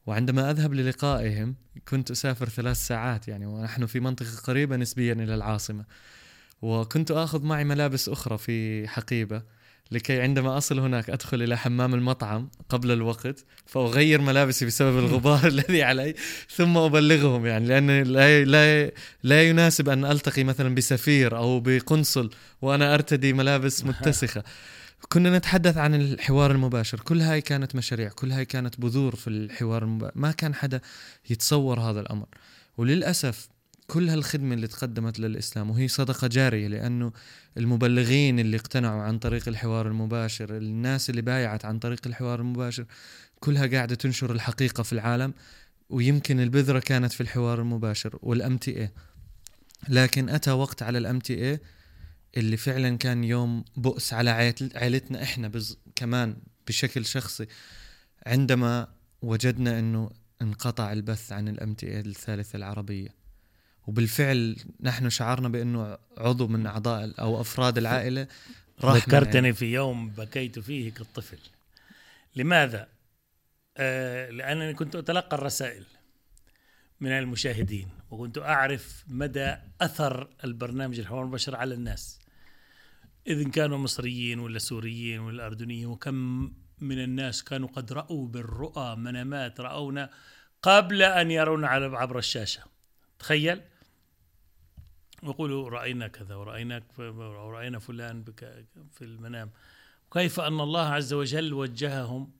وعندما 0.05 0.51
أذهب 0.51 0.73
للقائهم 0.73 1.55
كنت 1.87 2.11
أسافر 2.11 2.49
ثلاث 2.49 2.77
ساعات 2.77 3.27
يعني 3.27 3.45
ونحن 3.45 3.85
في 3.85 3.99
منطقة 3.99 4.41
قريبة 4.43 4.75
نسبيا 4.75 5.13
إلى 5.13 5.35
العاصمة 5.35 5.85
وكنت 6.61 7.11
أخذ 7.11 7.43
معي 7.43 7.63
ملابس 7.63 8.09
أخرى 8.09 8.37
في 8.37 8.87
حقيبة. 8.87 9.43
لكي 9.91 10.21
عندما 10.21 10.57
أصل 10.57 10.79
هناك 10.79 11.09
أدخل 11.09 11.43
إلى 11.43 11.57
حمام 11.57 11.93
المطعم 11.93 12.49
قبل 12.69 12.91
الوقت 12.91 13.45
فأغير 13.65 14.21
ملابسي 14.21 14.65
بسبب 14.65 14.99
الغبار 14.99 15.47
الذي 15.53 15.83
علي 15.83 16.15
ثم 16.49 16.77
أبلغهم 16.77 17.45
يعني 17.45 17.67
لأن 17.67 18.03
لا 18.03 18.43
لا 18.43 18.91
لا 19.23 19.49
يناسب 19.49 19.89
أن 19.89 20.05
ألتقي 20.05 20.43
مثلا 20.43 20.75
بسفير 20.75 21.37
أو 21.37 21.59
بقنصل 21.59 22.29
وأنا 22.61 22.93
أرتدي 22.93 23.33
ملابس 23.33 23.85
متسخة. 23.85 24.43
كنا 25.09 25.37
نتحدث 25.37 25.77
عن 25.77 25.95
الحوار 25.95 26.51
المباشر. 26.51 26.99
كل 26.99 27.21
هاي 27.21 27.41
كانت 27.41 27.75
مشاريع 27.75 28.09
كل 28.09 28.31
هاي 28.31 28.45
كانت 28.45 28.79
بذور 28.79 29.15
في 29.15 29.29
الحوار 29.29 29.83
المباشر 29.83 30.13
ما 30.15 30.31
كان 30.31 30.55
حدا 30.55 30.81
يتصور 31.29 31.79
هذا 31.79 31.99
الأمر. 31.99 32.25
وللأسف 32.77 33.47
كل 33.91 34.09
هالخدمة 34.09 34.53
اللي 34.55 34.67
تقدمت 34.67 35.19
للإسلام 35.19 35.69
وهي 35.69 35.87
صدقة 35.87 36.27
جارية 36.27 36.67
لأنه 36.67 37.11
المبلغين 37.57 38.39
اللي 38.39 38.57
اقتنعوا 38.57 39.01
عن 39.01 39.19
طريق 39.19 39.47
الحوار 39.47 39.87
المباشر 39.87 40.57
الناس 40.57 41.09
اللي 41.09 41.21
بايعت 41.21 41.65
عن 41.65 41.79
طريق 41.79 42.07
الحوار 42.07 42.39
المباشر 42.39 42.85
كلها 43.39 43.67
قاعدة 43.67 43.95
تنشر 43.95 44.31
الحقيقة 44.31 44.83
في 44.83 44.93
العالم 44.93 45.33
ويمكن 45.89 46.39
البذرة 46.39 46.79
كانت 46.79 47.11
في 47.13 47.21
الحوار 47.21 47.61
المباشر 47.61 48.19
وال 48.21 48.57
MTA 48.57 48.89
لكن 49.89 50.29
أتى 50.29 50.51
وقت 50.51 50.83
على 50.83 50.97
ال 50.97 51.19
MTA 51.19 51.57
اللي 52.37 52.57
فعلا 52.57 52.97
كان 52.97 53.23
يوم 53.23 53.63
بؤس 53.77 54.13
على 54.13 54.29
عائل- 54.29 54.71
عائلتنا 54.75 55.23
إحنا 55.23 55.47
بز 55.47 55.77
كمان 55.95 56.35
بشكل 56.67 57.05
شخصي 57.05 57.45
عندما 58.25 58.87
وجدنا 59.21 59.79
إنه 59.79 60.09
انقطع 60.41 60.91
البث 60.93 61.31
عن 61.31 61.47
الام 61.47 61.73
تي 61.73 61.87
اي 61.87 61.99
الثالثة 61.99 62.55
العربية. 62.57 63.20
وبالفعل 63.87 64.55
نحن 64.81 65.09
شعرنا 65.09 65.49
بأنه 65.49 65.97
عضو 66.17 66.47
من 66.47 66.65
أعضاء 66.65 67.13
أو 67.19 67.41
أفراد 67.41 67.77
العائلة 67.77 68.27
راح 68.81 68.93
من 68.93 68.99
ذكرتني 68.99 69.53
في 69.53 69.73
يوم 69.73 70.09
بكيت 70.09 70.59
فيه 70.59 70.93
كالطفل. 70.93 71.39
لماذا؟ 72.35 72.87
آه 73.77 74.29
لأنني 74.29 74.73
كنت 74.73 74.95
أتلقى 74.95 75.37
الرسائل 75.37 75.85
من 76.99 77.11
المشاهدين 77.11 77.89
وكنت 78.11 78.37
أعرف 78.37 79.03
مدى 79.07 79.55
أثر 79.81 80.29
البرنامج 80.43 80.99
الحوار 80.99 81.21
المباشر 81.21 81.55
على 81.55 81.73
الناس. 81.73 82.19
إذن 83.27 83.51
كانوا 83.51 83.77
مصريين 83.77 84.39
ولا 84.39 84.59
سوريين 84.59 85.19
ولا 85.19 85.45
أردنيين 85.45 85.85
وكم 85.85 86.15
من 86.79 87.03
الناس 87.03 87.43
كانوا 87.43 87.67
قد 87.67 87.93
رأوا 87.93 88.27
بالرؤى 88.27 88.95
منامات 88.95 89.59
رأونا 89.59 90.09
قبل 90.61 91.01
أن 91.01 91.31
يرون 91.31 91.65
على 91.65 91.85
عبر 91.85 92.17
الشاشة. 92.17 92.63
تخيل؟ 93.19 93.61
ويقولوا 95.23 95.69
رأينا 95.69 96.07
كذا 96.07 96.35
ورأيناك 96.35 96.83
ورأينا 96.99 97.79
فلان 97.79 98.23
في 98.91 99.01
المنام. 99.01 99.49
كيف 100.13 100.39
أن 100.39 100.61
الله 100.61 100.87
عز 100.87 101.13
وجل 101.13 101.53
وجههم 101.53 102.31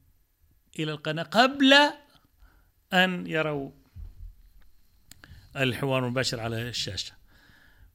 إلى 0.79 0.91
القناة 0.91 1.23
قبل 1.23 1.73
أن 2.93 3.27
يروا 3.27 3.71
الحوار 5.57 6.05
المباشر 6.05 6.39
على 6.39 6.69
الشاشة. 6.69 7.13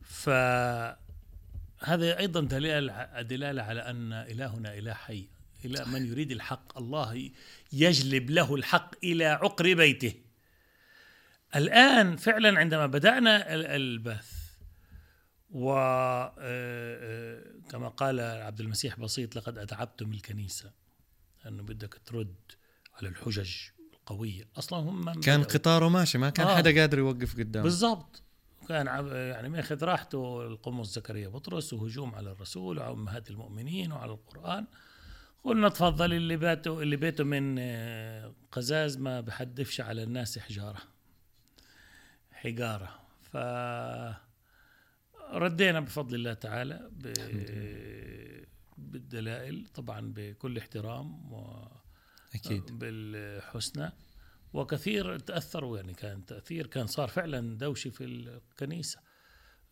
فهذا 0.03 0.99
أيضا 2.19 2.41
دلالة 3.21 3.63
على 3.63 3.81
أن 3.81 4.13
إلهنا 4.13 4.79
إله 4.79 4.95
حي. 4.95 5.29
إلى 5.65 5.85
من 5.85 6.07
يريد 6.07 6.31
الحق. 6.31 6.79
الله 6.79 7.31
يجلب 7.73 8.31
له 8.31 8.55
الحق 8.55 8.95
إلى 9.05 9.25
عقر 9.25 9.75
بيته. 9.75 10.15
الآن 11.57 12.17
فعلا 12.17 12.59
عندما 12.59 12.87
بدأنا 12.87 13.55
ال- 13.55 13.67
البث 13.67 14.46
وكما 15.51 16.29
قال 17.89 18.21
عبد 18.21 18.61
المسيح 18.61 19.01
بسيط 19.01 19.37
لقد 19.37 19.59
أتعبتم 19.59 20.13
الكنيسة 20.13 20.73
أنه 21.47 21.63
بدك 21.63 22.01
ترد 22.07 22.35
على 22.95 23.09
الحجج 23.09 23.55
القوية. 23.93 24.49
أصلا 24.57 24.79
هم 24.79 25.05
من 25.05 25.21
كان 25.21 25.41
بدأوا. 25.41 25.53
قطاره 25.55 25.89
ماشي 25.89 26.19
ما 26.19 26.31
كان 26.31 26.47
آه. 26.47 26.57
حدا 26.57 26.81
قادر 26.81 26.99
يوقف 26.99 27.39
قدامه 27.39 27.65
بالضبط. 27.65 28.23
كان 28.69 28.87
يعني 29.13 29.49
ماخذ 29.49 29.85
راحته 29.85 30.47
القمص 30.47 30.95
زكريا 30.95 31.29
بطرس 31.29 31.73
وهجوم 31.73 32.15
على 32.15 32.33
الرسول 32.33 32.79
وعلى 32.79 32.93
أمهات 32.93 33.31
المؤمنين 33.31 33.93
وعلى 33.93 34.13
القرآن. 34.13 34.67
قلنا 35.45 35.69
تفضل 35.69 36.13
اللي 36.13 36.37
بيته 36.37 36.83
اللي 36.83 36.97
بيته 36.97 37.25
من 37.25 37.57
آه، 37.59 38.35
قزاز 38.53 38.97
ما 38.99 39.21
بحدفش 39.21 39.81
على 39.81 40.03
الناس 40.03 40.39
حجارة 40.39 40.79
حجارة. 42.33 43.01
ف 43.23 43.37
ردينا 45.33 45.81
بفضل 45.81 46.15
الله 46.15 46.33
تعالى 46.35 46.91
ب... 46.93 47.13
بالدلائل 48.79 49.67
طبعا 49.75 50.13
بكل 50.17 50.59
احترام 50.59 51.33
و... 51.33 51.69
أكيد. 52.35 52.79
بالحسنى. 52.79 53.93
وكثير 54.53 55.19
تاثروا 55.19 55.77
يعني 55.77 55.95
كان 55.95 56.27
تأثير 56.27 56.67
كان 56.67 56.87
صار 56.87 57.09
فعلا 57.09 57.59
دوشه 57.59 57.91
في 57.91 58.05
الكنيسة. 58.05 58.99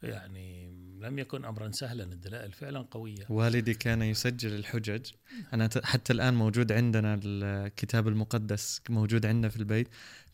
يعني 0.03 0.71
لم 1.01 1.19
يكن 1.19 1.45
امرا 1.45 1.71
سهلا 1.71 2.05
الدلائل 2.05 2.53
فعلا 2.53 2.81
قوية. 2.81 3.27
والدي 3.29 3.75
كان 3.75 4.03
يسجل 4.03 4.55
الحجج. 4.55 5.11
أنا 5.53 5.71
حتى 5.83 6.13
الآن 6.13 6.35
موجود 6.35 6.73
عندنا 6.73 7.21
الكتاب 7.25 8.09
المقدس 8.09 8.83
موجود 8.91 9.27
عندنا 9.27 9.49
في 9.49 9.57
البيت. 9.57 9.89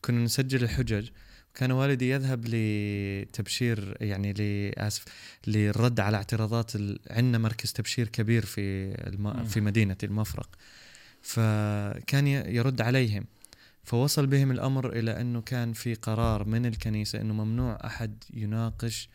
كنا 0.04 0.24
نسجل 0.24 0.62
الحجج. 0.62 1.08
كان 1.54 1.72
والدي 1.72 2.10
يذهب 2.10 2.44
لتبشير 2.48 3.96
يعني 4.00 4.32
لاسف 4.32 5.04
للرد 5.46 6.00
على 6.00 6.16
اعتراضات 6.16 6.76
ال... 6.76 6.98
عندنا 7.10 7.38
مركز 7.38 7.72
تبشير 7.72 8.08
كبير 8.08 8.44
في 8.44 8.60
الم... 9.06 9.44
في 9.44 9.60
مدينة 9.60 9.96
المفرق. 10.02 10.48
فكان 11.22 12.26
يرد 12.26 12.80
عليهم. 12.80 13.24
فوصل 13.84 14.26
بهم 14.26 14.50
الأمر 14.50 14.92
إلى 14.92 15.20
إنه 15.20 15.40
كان 15.40 15.72
في 15.72 15.94
قرار 15.94 16.44
من 16.44 16.66
الكنيسة 16.66 17.20
إنه 17.20 17.34
ممنوع 17.34 17.78
أحد 17.84 18.24
يناقش 18.34 19.08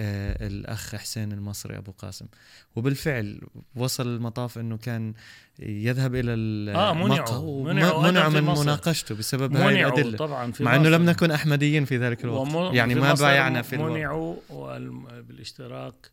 الأخ 0.00 0.94
حسين 0.96 1.32
المصري 1.32 1.76
أبو 1.78 1.92
قاسم. 1.92 2.26
وبالفعل 2.76 3.40
وصل 3.76 4.06
المطاف 4.16 4.58
إنه 4.58 4.76
كان 4.76 5.14
يذهب 5.58 6.14
إلى 6.14 6.32
آه 6.72 6.92
منعوا 6.94 7.64
منعوا 7.72 8.10
منع 8.10 8.28
من 8.28 8.42
مناقشته 8.44 9.14
بسبب 9.14 9.56
هذه 9.56 9.80
الأدلة. 9.88 10.16
طبعا 10.16 10.52
في 10.52 10.64
مع 10.64 10.76
إنه 10.76 10.88
لم 10.88 11.04
نكن 11.04 11.30
أحمديين 11.30 11.84
في 11.84 11.96
ذلك 11.96 12.24
الوقت. 12.24 12.54
وم... 12.54 12.74
يعني 12.74 12.94
ما 12.94 13.14
بايعنا 13.14 13.62
في 13.62 13.76
الوقت. 13.76 13.92
منعوا 13.92 14.36
والم- 14.50 15.08
بالاشتراك. 15.28 16.10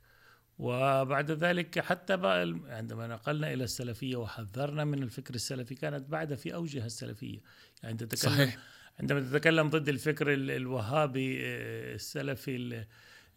وبعد 0.60 1.32
ذلك 1.32 1.80
حتى 1.80 2.18
بقى 2.18 2.56
عندما 2.70 3.08
نقلنا 3.08 3.54
إلى 3.54 3.64
السلفية 3.64 4.16
وحذرنا 4.16 4.84
من 4.86 5.04
الفكر 5.04 5.36
السلفي 5.36 5.76
كانت 5.76 6.10
بعد 6.10 6.34
في 6.36 6.54
اوجها 6.54 6.86
السلفية. 6.86 7.40
يعني 7.84 7.98
تتكلم 7.98 8.32
صحيح. 8.34 8.58
عندما 9.00 9.20
تتكلم 9.20 9.70
ضد 9.70 9.90
الفكر 9.90 10.34
ال- 10.34 10.52
الوهابي 10.52 11.40
آه، 11.46 11.96
السلفي 11.96 12.56
ال- 12.56 12.86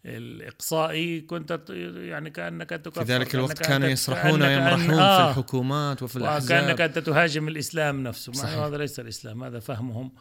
الإقصائي 0.05 1.21
كنت 1.21 1.59
يعني 1.95 2.29
كأنك 2.29 2.69
تكفر 2.69 3.05
في 3.05 3.13
ذلك 3.13 3.35
الوقت 3.35 3.59
كانوا 3.65 3.87
يسرحون 3.87 4.41
ويمرحون 4.41 4.87
أن- 4.87 4.99
آه، 4.99 5.23
في 5.33 5.39
الحكومات 5.39 6.03
وفي 6.03 6.19
وكأنك 6.19 6.51
الأحزاب. 6.51 6.81
أنت 6.81 6.99
تهاجم 6.99 7.47
الإسلام 7.47 8.03
نفسه. 8.03 8.31
مع 8.35 8.39
صحيح. 8.39 8.53
أنه 8.53 8.65
هذا 8.67 8.77
ليس 8.77 8.99
الإسلام 8.99 9.43
هذا 9.43 9.59
فهمهم 9.59 10.11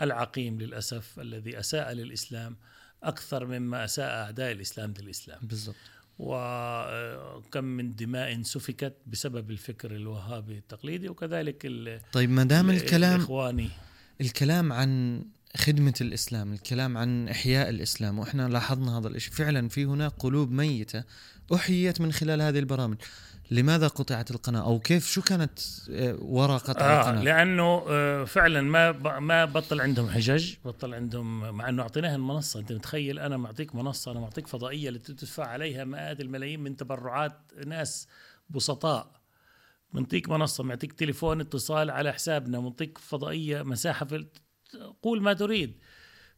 العقيم 0.00 0.58
للأسف 0.60 1.20
الذي 1.20 1.58
أساء 1.58 1.92
للإسلام 1.92 2.56
أكثر 3.02 3.46
مما 3.46 3.84
أساء 3.84 4.10
أعداء 4.24 4.52
الإسلام 4.52 4.94
للإسلام. 5.00 5.38
بالضبط. 5.42 5.76
وكم 6.18 7.64
من 7.64 7.94
دماء 7.94 8.42
سفكت 8.42 8.94
بسبب 9.06 9.50
الفكر 9.50 9.90
الوهابي 9.96 10.58
التقليدي 10.58 11.08
وكذلك 11.08 11.62
ال- 11.66 12.00
طيب 12.12 12.30
ما 12.30 12.44
دام 12.44 12.70
ال- 12.70 12.76
الكلام 12.76 13.16
الإخواني. 13.20 13.68
الكلام 14.20 14.72
عن 14.72 15.22
خدمة 15.56 15.94
الإسلام 16.00 16.52
الكلام 16.52 16.98
عن 16.98 17.28
إحياء 17.28 17.68
الإسلام 17.68 18.18
وإحنا 18.18 18.48
لاحظنا 18.48 18.98
هذا 18.98 19.08
الإشي. 19.08 19.30
فعلا 19.30 19.68
في 19.68 19.84
هناك 19.84 20.12
قلوب 20.18 20.50
ميتة 20.50 21.04
أحييت 21.54 22.00
من 22.00 22.12
خلال 22.12 22.42
هذه 22.42 22.58
البرامج. 22.58 22.96
لماذا 23.50 23.88
قطعت 23.88 24.30
القناة؟ 24.30 24.60
أو 24.60 24.78
كيف؟ 24.78 25.06
شو 25.06 25.22
كانت 25.22 25.58
آه، 25.90 26.16
وراء 26.20 26.58
قطع 26.58 26.80
آه 26.80 27.00
القناة؟ 27.00 27.22
لأنه 27.22 27.84
آه 27.88 28.24
فعلا 28.24 28.60
ما 28.60 28.92
ما 29.18 29.44
بطل 29.44 29.80
عندهم 29.80 30.08
حجج 30.08 30.54
بطل 30.64 30.94
عندهم 30.94 31.54
مع 31.56 31.68
إنه 31.68 31.82
أعطيناها 31.82 32.16
المنصة. 32.16 32.60
أنت 32.60 32.72
متخيل؟ 32.72 33.18
أنا 33.18 33.36
معطيك 33.36 33.74
منصة 33.74 34.12
أنا 34.12 34.20
معطيك 34.20 34.46
فضائية 34.46 34.88
اللي 34.88 34.98
تدفع 34.98 35.46
عليها 35.46 35.84
مئات 35.84 36.20
الملايين 36.20 36.60
من 36.60 36.76
تبرعات 36.76 37.40
ناس 37.66 38.08
بسطاء. 38.50 39.16
منطيك 39.92 40.28
منصة 40.28 40.64
معطيك 40.64 40.92
تليفون 40.92 41.40
اتصال 41.40 41.90
على 41.90 42.12
حسابنا 42.12 42.60
منطيك 42.60 42.98
فضائية 42.98 43.62
مساحة 43.62 44.06
في 44.06 44.26
قول 45.02 45.22
ما 45.22 45.32
تريد. 45.32 45.78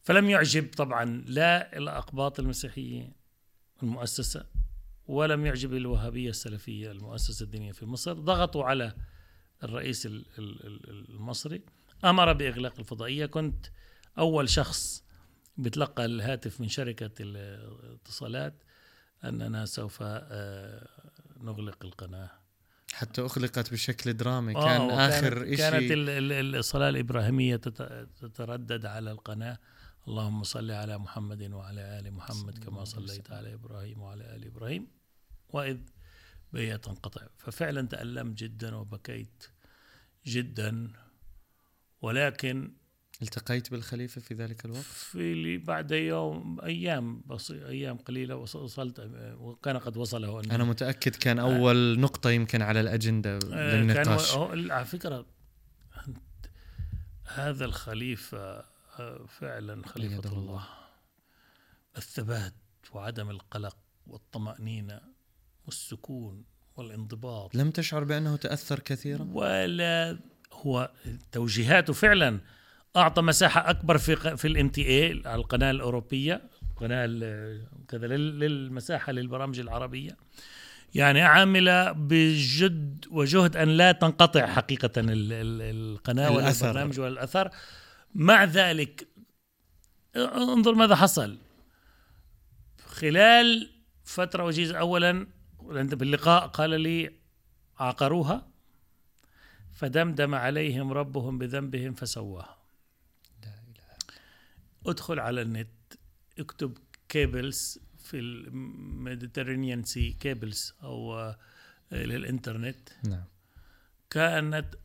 فلم 0.01 0.29
يعجب 0.29 0.71
طبعا 0.77 1.05
لا 1.27 1.77
الأقباط 1.77 2.39
المسيحيين 2.39 3.13
المؤسسة 3.83 4.45
ولم 5.07 5.45
يعجب 5.45 5.73
الوهابية 5.73 6.29
السلفية 6.29 6.91
المؤسسة 6.91 7.43
الدينية 7.43 7.71
في 7.71 7.85
مصر. 7.85 8.13
ضغطوا 8.13 8.63
على 8.63 8.93
الرئيس 9.63 10.05
ال- 10.05 10.25
ال- 10.39 10.65
ال- 10.65 11.09
المصري. 11.09 11.61
أمر 12.05 12.33
بإغلاق 12.33 12.79
الفضائية. 12.79 13.25
كنت 13.25 13.65
أول 14.17 14.49
شخص 14.49 15.03
بتلقى 15.57 16.05
الهاتف 16.05 16.61
من 16.61 16.67
شركة 16.67 17.11
الاتصالات 17.19 18.63
أننا 19.23 19.65
سوف 19.65 19.97
آه، 20.01 20.87
نغلق 21.41 21.85
القناة. 21.85 22.38
حتى 22.93 23.25
أخلقت 23.25 23.71
بشكل 23.71 24.13
درامي. 24.13 24.55
آه، 24.55 24.65
كان 24.65 24.89
آخر 24.89 25.33
كانت 25.55 25.73
إشي 25.75 25.93
ال- 25.93 26.09
ال- 26.31 26.55
الصلاة 26.55 26.89
الإبراهيمية 26.89 27.55
تت- 27.55 28.07
تتردد 28.21 28.85
على 28.85 29.11
القناة. 29.11 29.57
اللهم 30.07 30.43
صل 30.43 30.71
على 30.71 30.97
محمد 30.97 31.51
وعلى 31.51 31.99
آل 31.99 32.11
محمد 32.13 32.63
كما 32.63 32.83
صليت 32.83 33.31
على 33.31 33.53
إبراهيم 33.53 34.01
وعلى 34.01 34.35
آل 34.35 34.45
إبراهيم. 34.45 34.87
وإذ 35.49 35.77
بهي 36.53 36.77
تنقطع. 36.77 37.21
ففعلا 37.37 37.87
تألمت 37.87 38.37
جدا 38.37 38.75
وبكيت 38.75 39.43
جدا. 40.27 40.91
ولكن 42.01 42.71
التقيت 43.21 43.71
بالخليفة 43.71 44.21
في 44.21 44.33
ذلك 44.33 44.65
الوقت 44.65 44.81
في 44.83 45.15
اللي 45.33 45.57
بعد 45.57 45.91
يوم 45.91 46.59
أيام 46.63 47.21
بس 47.25 47.51
أيام 47.51 47.97
قليلة 47.97 48.35
وص- 48.35 48.55
وصلت 48.55 48.99
وكان 49.39 49.77
قد 49.77 49.97
وصله 49.97 50.39
أنا 50.39 50.63
متأكد 50.63 51.15
كان 51.15 51.39
أول 51.39 51.99
نقطة 51.99 52.29
يمكن 52.29 52.61
على 52.61 52.79
الأجندة 52.79 53.35
آه، 53.35 53.39
كان 53.39 53.81
للنقاش 53.81 54.31
هو- 54.35 54.45
على 54.71 54.85
أنت- 55.95 56.47
هذا 57.25 57.65
الخليفة 57.65 58.63
آه، 58.99 59.25
فعلا 59.39 59.81
أيده 59.97 60.29
الله. 60.29 60.39
الله. 60.39 60.63
الثبات 61.97 62.53
وعدم 62.93 63.29
القلق 63.29 63.77
والطمأنينة 64.07 65.01
والسكون 65.65 66.43
والانضباط 66.77 67.55
لم 67.55 67.71
تشعر 67.71 68.03
بأنه 68.03 68.35
تأثر 68.35 68.79
كثيرا 68.79 69.27
ولا 69.33 70.19
هو 70.53 70.91
توجيهاته 71.31 71.93
فعلا 71.93 72.39
أعطى 72.97 73.21
مساحة 73.21 73.69
أكبر 73.69 73.97
في 73.97 74.37
في 74.37 74.47
الام 74.47 74.69
تي 74.69 74.85
اي 74.87 75.11
القناة 75.11 75.71
الأوروبية 75.71 76.41
قناة 76.77 77.05
كذا 77.87 78.07
لل- 78.07 78.39
للمساحة 78.39 79.11
للبرامج 79.11 79.59
العربية. 79.59 80.17
يعني 80.95 81.21
عاملة 81.21 81.91
بجد 81.91 83.05
وجهد 83.11 83.57
أن 83.57 83.67
لا 83.69 83.91
تنقطع 83.91 84.45
حقيقة 84.47 84.91
ال- 84.97 85.09
ال- 85.33 85.61
القناة 85.95 86.31
ولا 86.31 86.39
الأثر. 86.39 86.67
البرنامج 86.67 86.99
ولا 86.99 87.07
الأثر. 87.13 87.49
مع 88.15 88.43
ذلك 88.43 89.07
انظر 90.15 90.73
ماذا 90.75 90.95
حصل. 90.95 91.37
خلال 92.85 93.69
فترة 94.03 94.43
وجيزه 94.43 94.77
اولا 94.79 95.27
عند 95.69 95.95
باللقاء 95.95 96.47
قال 96.47 96.81
لي 96.81 97.11
عقروها 97.79 98.47
فدمدم 99.73 100.35
عليهم 100.35 100.93
ربهم 100.93 101.37
بذنبهم 101.37 101.93
فسواها. 101.93 102.58
ادخل 104.85 105.19
على 105.19 105.41
النت 105.41 105.67
اكتب 106.39 106.77
cables 107.09 107.79
في 107.97 108.19
ال 108.19 108.31
Mediterranean 108.31 109.83
sea 109.83 110.15
cables 110.19 110.73
أو 110.83 111.19
آه، 111.19 111.37
للإنترنت. 111.91 112.89
نعم. 113.03 113.23
كأنت 114.09 114.75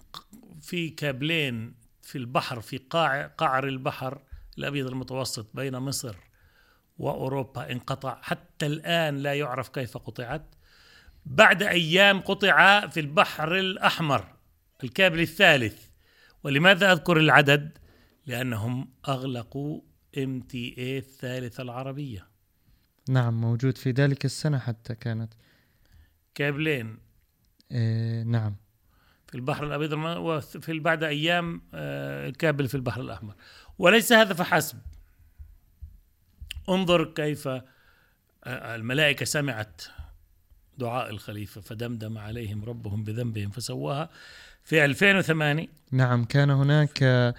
في 0.60 0.90
كابلين 0.90 1.74
في 2.02 2.18
البحر 2.18 2.60
في 2.60 2.78
قاع 2.78 3.26
قعر 3.26 3.68
البحر 3.68 4.22
الأبيض 4.58 4.86
المتوسط 4.86 5.46
بين 5.54 5.76
مصر 5.76 6.16
وأوروبا 6.98 7.72
انقطع. 7.72 8.18
حتى 8.22 8.66
الآن 8.66 9.16
لا 9.16 9.34
يعرف 9.34 9.68
كيف 9.68 9.96
قطعت. 9.96 10.54
بعد 11.26 11.62
أيام 11.62 12.20
قطع 12.20 12.86
في 12.86 13.00
البحر 13.00 13.58
الأحمر 13.58 14.34
الكابل 14.84 15.20
الثالث. 15.20 15.86
ولماذا 16.42 16.92
أذكر 16.92 17.16
العدد؟ 17.16 17.78
لأنهم 18.26 18.88
أغلقوا 19.08 19.80
MTA 20.18 20.98
الثالثة 20.98 21.62
العربية. 21.62 22.26
نعم 23.08 23.40
موجود 23.40 23.78
في 23.78 23.90
ذلك 23.90 24.24
السنة 24.24 24.58
حتى 24.58 24.94
كانت. 24.94 25.32
كابلين. 26.34 26.98
إيه 27.72 28.22
نعم. 28.22 28.56
في 29.28 29.34
البحر 29.34 29.64
الأبيض 29.66 29.92
الم- 29.92 30.04
وفي 30.24 30.78
بعد 30.78 31.02
أيام 31.04 31.62
آه، 31.74 32.28
الكابل 32.28 32.68
في 32.68 32.74
البحر 32.74 33.00
الأحمر. 33.00 33.34
وليس 33.78 34.12
هذا 34.12 34.34
فحسب. 34.34 34.78
انظر 36.68 37.04
كيف 37.04 37.48
آه، 37.48 37.64
الملائكة 38.44 39.24
سمعت 39.24 39.82
دعاء 40.78 41.10
الخليفة 41.10 41.60
فدمدم 41.60 42.18
عليهم 42.18 42.64
ربهم 42.64 43.04
بذنبهم 43.04 43.50
فسواها. 43.50 44.10
في 44.64 44.84
2008 44.84 45.68
نعم 45.92 46.24
كان 46.24 46.50
هناك 46.50 47.02
آه، 47.02 47.34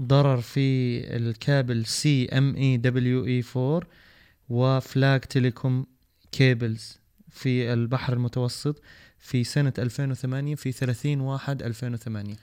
ضرر 0.00 0.40
في 0.40 0.98
الكابل 1.16 1.86
SEA-ME-WE 1.86 3.44
4 3.56 3.80
و 4.48 4.62
FLAG 4.62 5.20
Telecom 5.20 5.86
cables 6.32 6.98
في 7.30 7.72
البحر 7.72 8.12
المتوسط 8.12 8.82
في 9.18 9.44
سنة 9.44 9.72
2008 9.78 10.54
في 10.54 10.72
30 10.72 11.20
واحد 11.20 11.62
2008 11.62 12.34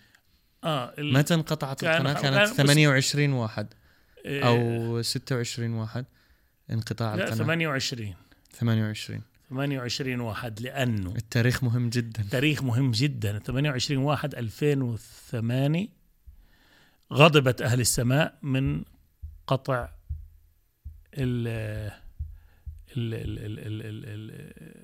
آه 0.64 0.94
ال- 0.98 1.14
متى 1.14 1.34
انقطعت 1.34 1.84
القناة؟ 1.84 2.14
كان- 2.14 2.22
كانت 2.22 2.48
28 2.54 3.34
واحد 3.34 3.68
آه، 4.26 4.42
أو 4.48 5.02
26 5.02 5.74
واحد 5.74 6.06
انقطاع 6.72 7.16
لا 7.16 7.24
القناة. 7.24 7.38
28 7.44 8.16
28 8.54 9.22
28 9.50 10.20
واحد 10.22 10.60
لأنه 10.62 11.14
التاريخ 11.16 11.64
مهم 11.64 11.90
جدا. 11.90 12.24
تاريخ 12.32 12.64
مهم 12.64 12.92
جدا. 12.92 13.40
28 13.40 14.04
واحد 14.04 14.36
2008 14.36 15.88
غضبت 17.14 17.62
أهل 17.62 17.80
السماء 17.80 18.38
من 18.42 18.84
قطع 19.48 19.90
ال 21.14 21.48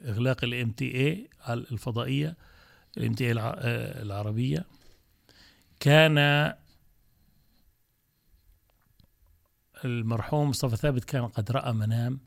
إغلاق 0.05 0.43
ال 0.43 0.71
MTA 0.71 1.29
الفضائية 1.49 2.37
ال 2.97 3.13
MTA 3.13 3.31
العربية. 4.01 4.65
كان 5.79 6.17
المرحوم 9.85 10.49
مصطفى 10.49 10.75
ثابت 10.75 11.03
كان 11.03 11.27
قد 11.27 11.51
رأى 11.51 11.73
منام 11.73 12.19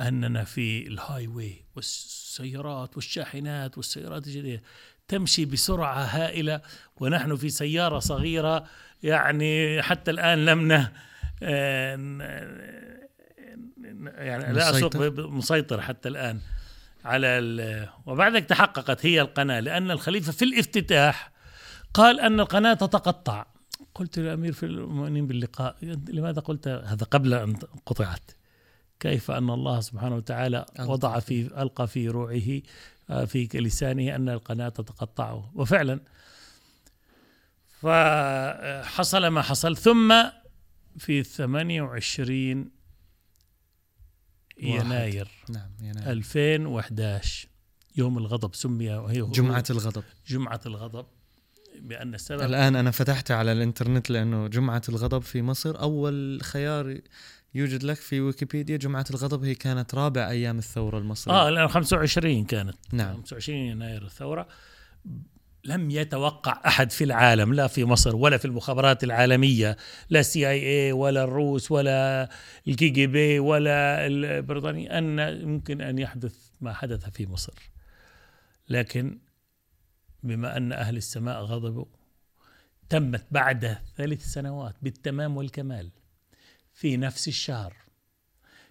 أننا 0.00 0.44
في 0.44 0.86
ال 0.86 1.26
highway 1.26 1.64
والسيارات 1.76 2.96
والشاحنات 2.96 3.76
والسيارات 3.76 4.26
الجديدة. 4.26 4.62
تمشي 5.08 5.44
بسرعة 5.44 6.04
هائلة 6.04 6.60
ونحن 6.96 7.36
في 7.36 7.50
سيارة 7.50 7.98
صغيرة 7.98 8.64
يعني 9.02 9.82
حتى 9.82 10.10
الآن 10.10 10.44
لم 10.44 10.72
ن 10.72 10.88
يعني 14.18 14.52
لا 14.52 14.70
أسوق 14.70 14.96
مسيطر؟ 15.18 15.80
حتى 15.80 16.08
الآن 16.08 16.40
على 17.04 17.88
وبعدك 18.06 18.44
تحققت 18.44 19.06
هي 19.06 19.20
القناة 19.20 19.60
لأن 19.60 19.90
الخليفة 19.90 20.32
في 20.32 20.44
الافتتاح 20.44 21.30
قال 21.94 22.20
أن 22.20 22.40
القناة 22.40 22.74
تتقطع. 22.74 23.46
قلت 23.94 24.18
للأمير 24.18 24.52
في 24.52 24.66
المؤمنين 24.66 25.26
باللقاء 25.26 25.76
لماذا 26.08 26.40
قلت 26.40 26.68
هذا 26.68 27.06
قبل 27.10 27.34
أن 27.34 27.56
قطعت؟ 27.86 28.30
كيف 29.00 29.30
أن 29.30 29.50
الله 29.50 29.80
سبحانه 29.80 30.16
وتعالى 30.16 30.66
وضع 30.80 31.18
في 31.18 31.62
ألقى 31.62 31.86
في 31.86 32.08
روعه 32.08 32.32
آه، 32.32 32.62
في 33.08 33.48
لسانه 33.54 34.16
أن 34.16 34.28
القناة 34.28 34.68
تتقطعه 34.68 35.52
وفعلا 35.54 36.00
فحصل 37.80 39.26
ما 39.26 39.42
حصل. 39.42 39.76
ثم 39.76 40.14
في 40.98 41.22
28 41.22 42.70
يناير 44.62 45.28
نعم 45.50 45.70
يناير. 45.82 46.12
2011 46.12 47.48
يوم 47.96 48.18
الغضب 48.18 48.54
سمي 48.54 48.90
وهي 48.90 49.20
جمعة 49.22 49.64
الغضب. 49.70 50.04
جمعة 50.26 50.60
الغضب 50.66 51.06
بأن 51.80 52.14
السبب 52.14 52.40
الآن 52.40 52.76
أنا 52.76 52.90
فتحت 52.90 53.30
على 53.30 53.52
الإنترنت 53.52 54.10
لأنه 54.10 54.46
جمعة 54.48 54.82
الغضب 54.88 55.22
في 55.22 55.42
مصر 55.42 55.80
أول 55.80 56.38
خيار 56.42 57.00
يوجد 57.54 57.82
لك 57.82 57.96
في 57.96 58.20
ويكيبيديا 58.20 58.76
جمعة 58.76 59.04
الغضب 59.10 59.44
هي 59.44 59.54
كانت 59.54 59.94
رابع 59.94 60.30
أيام 60.30 60.58
الثورة 60.58 60.98
المصرية. 60.98 61.34
آه 61.34 61.50
لأن 61.50 61.68
25 61.68 62.44
كانت. 62.44 62.76
نعم. 62.92 63.14
25 63.16 63.58
يناير 63.58 64.04
الثورة. 64.04 64.48
لم 65.64 65.90
يتوقع 65.90 66.62
أحد 66.66 66.90
في 66.90 67.04
العالم 67.04 67.54
لا 67.54 67.66
في 67.66 67.84
مصر 67.84 68.16
ولا 68.16 68.36
في 68.36 68.44
المخابرات 68.44 69.04
العالمية 69.04 69.76
لا 70.10 70.22
CIA 70.22 70.92
ولا 70.92 71.24
الروس 71.24 71.70
ولا 71.70 72.28
ال 72.68 72.88
KGB 72.88 73.38
ولا 73.38 74.06
البريطاني 74.06 74.98
أن 74.98 75.18
يمكن 75.18 75.80
أن 75.80 75.98
يحدث 75.98 76.34
ما 76.60 76.72
حدث 76.72 77.08
في 77.08 77.26
مصر. 77.26 77.70
لكن 78.68 79.18
بما 80.22 80.56
أن 80.56 80.72
أهل 80.72 80.96
السماء 80.96 81.42
غضبوا 81.42 81.86
تمت 82.88 83.26
بعد 83.30 83.78
ثلاث 83.96 84.24
سنوات 84.24 84.74
بالتمام 84.82 85.36
والكمال. 85.36 85.90
في 86.76 86.96
نفس 86.96 87.28
الشهر 87.28 87.76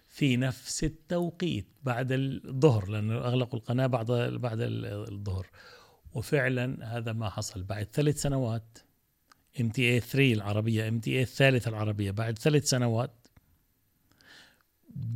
في 0.08 0.36
نفس 0.36 0.84
التوقيت 0.84 1.66
بعد 1.82 2.12
الظهر 2.12 2.88
لأنه 2.88 3.14
أغلقوا 3.14 3.58
القناة 3.58 3.86
بعد 3.86 4.10
بعد 4.40 4.58
الظهر. 4.60 5.46
وفعلا 6.14 6.96
هذا 6.96 7.12
ما 7.12 7.30
حصل 7.30 7.62
بعد 7.62 7.88
ثلاث 7.92 8.22
سنوات. 8.22 8.78
إم 9.60 9.68
تي 9.68 9.94
اي 9.94 10.00
3 10.00 10.32
العربية 10.32 10.88
إم 10.88 11.00
تي 11.00 11.10
اي 11.10 11.22
الثالثه 11.22 11.68
العربية 11.68 12.10
بعد 12.10 12.38
ثلاث 12.38 12.68
سنوات. 12.68 13.26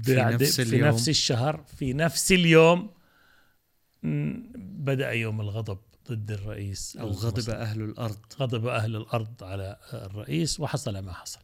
في 0.02 0.14
نفس 0.14 0.60
في 0.60 0.78
نفس 0.78 1.08
الشهر 1.08 1.64
في 1.76 1.92
نفس 1.92 2.32
اليوم 2.32 2.90
بدأ 4.02 5.10
يوم 5.10 5.40
الغضب 5.40 5.78
ضد 6.10 6.30
الرئيس 6.30 6.96
أو 6.96 7.10
غضب 7.10 7.50
أهل 7.50 7.82
الأرض. 7.82 8.18
غضب 8.40 8.66
أهل 8.66 8.96
الأرض 8.96 9.44
على 9.44 9.78
الرئيس 9.92 10.60
وحصل 10.60 10.98
ما 10.98 11.12
حصل. 11.12 11.40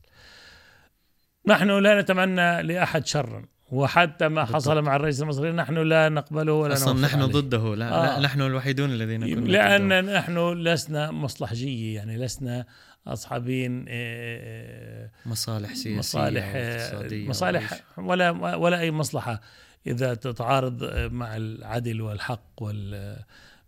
نحن 1.47 1.71
لا 1.71 2.01
نتمنى 2.01 2.63
لأحد 2.63 3.07
شرا 3.07 3.45
وحتى 3.73 4.29
ما 4.29 4.45
حصل 4.45 4.83
مع 4.83 4.97
الرئيس 4.97 5.23
المصري 5.23 5.53
نحن 5.53 5.75
لا 5.79 6.09
نقبله 6.09 6.53
ولا 6.53 6.73
أصلا 6.73 7.01
نحن 7.01 7.23
عليه. 7.23 7.33
ضده 7.33 7.75
لا, 7.75 8.17
آه. 8.17 8.21
نحن 8.21 8.43
الوحيدون 8.43 8.91
الذين 8.91 9.35
كنا 9.35 9.51
لأن 9.53 9.89
ضده. 9.89 10.19
نحن 10.19 10.53
لسنا 10.53 11.11
مصلحجية 11.11 11.95
يعني 11.97 12.17
لسنا 12.17 12.67
أصحابين 13.07 13.85
آه، 13.89 13.93
آه، 15.05 15.11
مصالح 15.27 15.75
سياسية 15.75 15.99
مصالح 15.99 16.53
مصالح 17.29 17.81
ولا 17.99 18.31
ولا 18.57 18.81
أي 18.81 18.91
مصلحة 18.91 19.41
إذا 19.87 20.15
تتعارض 20.15 20.85
مع 21.13 21.37
العدل 21.37 22.01
والحق 22.01 22.63
وال 22.63 23.17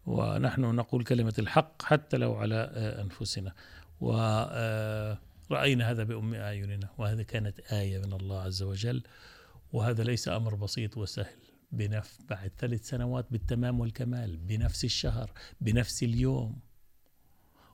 ونحن 0.06 0.60
نقول 0.60 1.04
كلمة 1.04 1.34
الحق 1.38 1.82
حتى 1.82 2.16
لو 2.16 2.34
على 2.34 2.70
أنفسنا 3.02 3.52
ورأينا 5.50 5.90
هذا 5.90 6.04
بأم 6.04 6.34
أعيننا 6.34 6.88
وهذا 6.98 7.22
كانت 7.22 7.60
آية 7.60 7.98
من 7.98 8.12
الله 8.12 8.40
عز 8.40 8.62
وجل 8.62 9.02
وهذا 9.72 10.04
ليس 10.04 10.28
أمر 10.28 10.54
بسيط 10.54 10.96
وسهل. 10.96 11.36
بنف 11.72 12.18
بعد 12.28 12.52
ثلاث 12.58 12.88
سنوات 12.88 13.26
بالتمام 13.30 13.80
والكمال 13.80 14.36
بنفس 14.36 14.84
الشهر 14.84 15.32
بنفس 15.60 16.02
اليوم. 16.02 16.58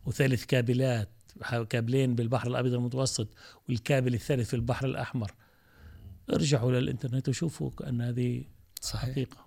وثالث 0.05 0.45
كابلات 0.45 1.09
كابلين 1.69 2.15
بالبحر 2.15 2.49
الأبيض 2.49 2.75
المتوسط 2.75 3.29
والكابل 3.69 4.15
الثالث 4.15 4.49
في 4.49 4.57
البحر 4.57 4.87
الأحمر. 4.87 5.35
ارجعوا 6.31 6.73
للانترنت 6.73 7.29
وشوفوا 7.29 7.89
ان 7.89 8.01
هذه 8.01 8.45
صحيح. 8.81 9.11
حقيقة. 9.13 9.47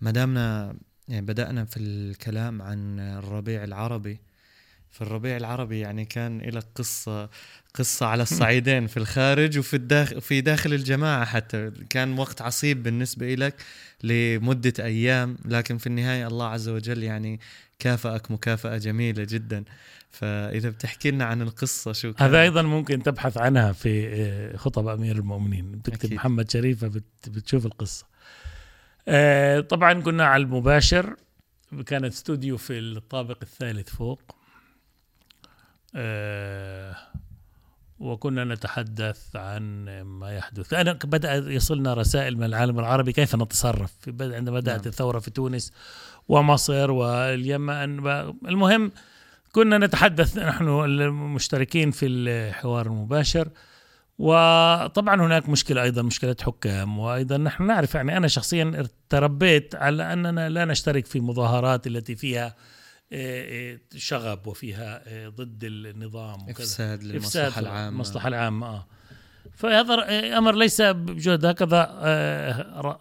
ما 0.00 0.10
دامنا 0.10 0.76
يعني 1.08 1.26
بدأنا 1.26 1.64
في 1.64 1.80
الكلام 1.80 2.62
عن 2.62 3.00
الربيع 3.00 3.64
العربي. 3.64 4.20
في 4.94 5.02
الربيع 5.02 5.36
العربي 5.36 5.78
يعني 5.78 6.04
كان 6.04 6.40
لك 6.40 6.66
قصة 6.74 7.28
قصة 7.74 8.06
على 8.06 8.22
الصعيدين 8.22 8.86
في 8.86 8.96
الخارج 8.96 9.58
وفي 9.58 9.74
الداخل 9.74 10.20
في 10.20 10.40
داخل 10.40 10.72
الجماعة 10.72 11.24
حتى. 11.24 11.70
كان 11.90 12.18
وقت 12.18 12.42
عصيب 12.42 12.82
بالنسبة 12.82 13.34
لك 13.34 13.54
لمدة 14.02 14.72
أيام 14.78 15.36
لكن 15.44 15.78
في 15.78 15.86
النهاية 15.86 16.26
الله 16.26 16.46
عز 16.46 16.68
وجل 16.68 17.02
يعني 17.02 17.40
كافأك 17.78 18.30
مكافأة 18.30 18.78
جميلة 18.78 19.24
جدا. 19.24 19.64
فإذا 20.10 20.70
بتحكي 20.70 21.10
لنا 21.10 21.24
عن 21.24 21.42
القصة 21.42 21.92
شو 21.92 22.12
كان 22.12 22.28
هذا 22.28 22.42
أيضا 22.42 22.62
ممكن 22.62 23.02
تبحث 23.02 23.38
عنها 23.38 23.72
في 23.72 24.08
آه، 24.08 24.56
خطب 24.56 24.88
أمير 24.88 25.16
المؤمنين. 25.16 25.72
بتكتب 25.72 25.94
أكيد. 25.94 26.14
محمد 26.14 26.50
شريفة 26.50 26.92
بتشوف 27.28 27.66
القصة. 27.66 28.06
آه، 29.08 29.60
طبعا 29.60 30.00
كنا 30.00 30.26
على 30.26 30.42
المباشر. 30.42 31.16
كانت 31.86 32.12
استوديو 32.12 32.56
في 32.56 32.78
الطابق 32.78 33.38
الثالث 33.42 33.88
فوق. 33.88 34.43
وكنا 37.98 38.44
نتحدث 38.44 39.36
عن 39.36 39.84
ما 40.00 40.32
يحدث. 40.36 40.74
أنا 40.74 40.92
بدأ 40.92 41.34
يصلنا 41.34 41.94
رسائل 41.94 42.36
من 42.36 42.44
العالم 42.44 42.78
العربي 42.78 43.12
كيف 43.12 43.36
نتصرف. 43.36 43.92
عندما 44.08 44.60
بدأت 44.60 44.80
نعم. 44.80 44.88
الثورة 44.88 45.18
في 45.18 45.30
تونس 45.30 45.72
ومصر 46.28 46.90
واليمن. 46.90 48.06
المهم 48.48 48.92
كنا 49.52 49.78
نتحدث 49.78 50.38
نحن 50.38 50.68
المشتركين 50.68 51.90
في 51.90 52.06
الحوار 52.06 52.86
المباشر. 52.86 53.48
وطبعا 54.18 55.22
هناك 55.22 55.48
مشكلة 55.48 55.82
أيضا 55.82 56.02
مشكلة 56.02 56.36
حكام. 56.42 56.98
وأيضا 56.98 57.36
نحن 57.36 57.66
نعرف 57.66 57.94
يعني 57.94 58.16
أنا 58.16 58.28
شخصيا 58.28 58.86
تربيت 59.08 59.74
على 59.74 60.12
أننا 60.12 60.48
لا 60.48 60.64
نشترك 60.64 61.06
في 61.06 61.20
مظاهرات 61.20 61.86
التي 61.86 62.16
فيها 62.16 62.46
آه، 62.46 62.50
آه، 62.50 62.54
شغب 63.96 64.46
وفيها 64.46 65.02
آه، 65.06 65.28
ضد 65.28 65.64
النظام 65.64 66.42
وكذا. 66.42 66.50
إفساد 66.50 67.02
للمصلحة 67.02 67.60
العامة. 67.60 67.88
المصلحه 67.88 68.28
العامة 68.28 68.66
آه. 68.66 68.86
فهذا 69.54 69.94
أمر 70.38 70.54
ليس 70.54 70.80
بجهد 70.82 71.44
هكذا 71.44 71.82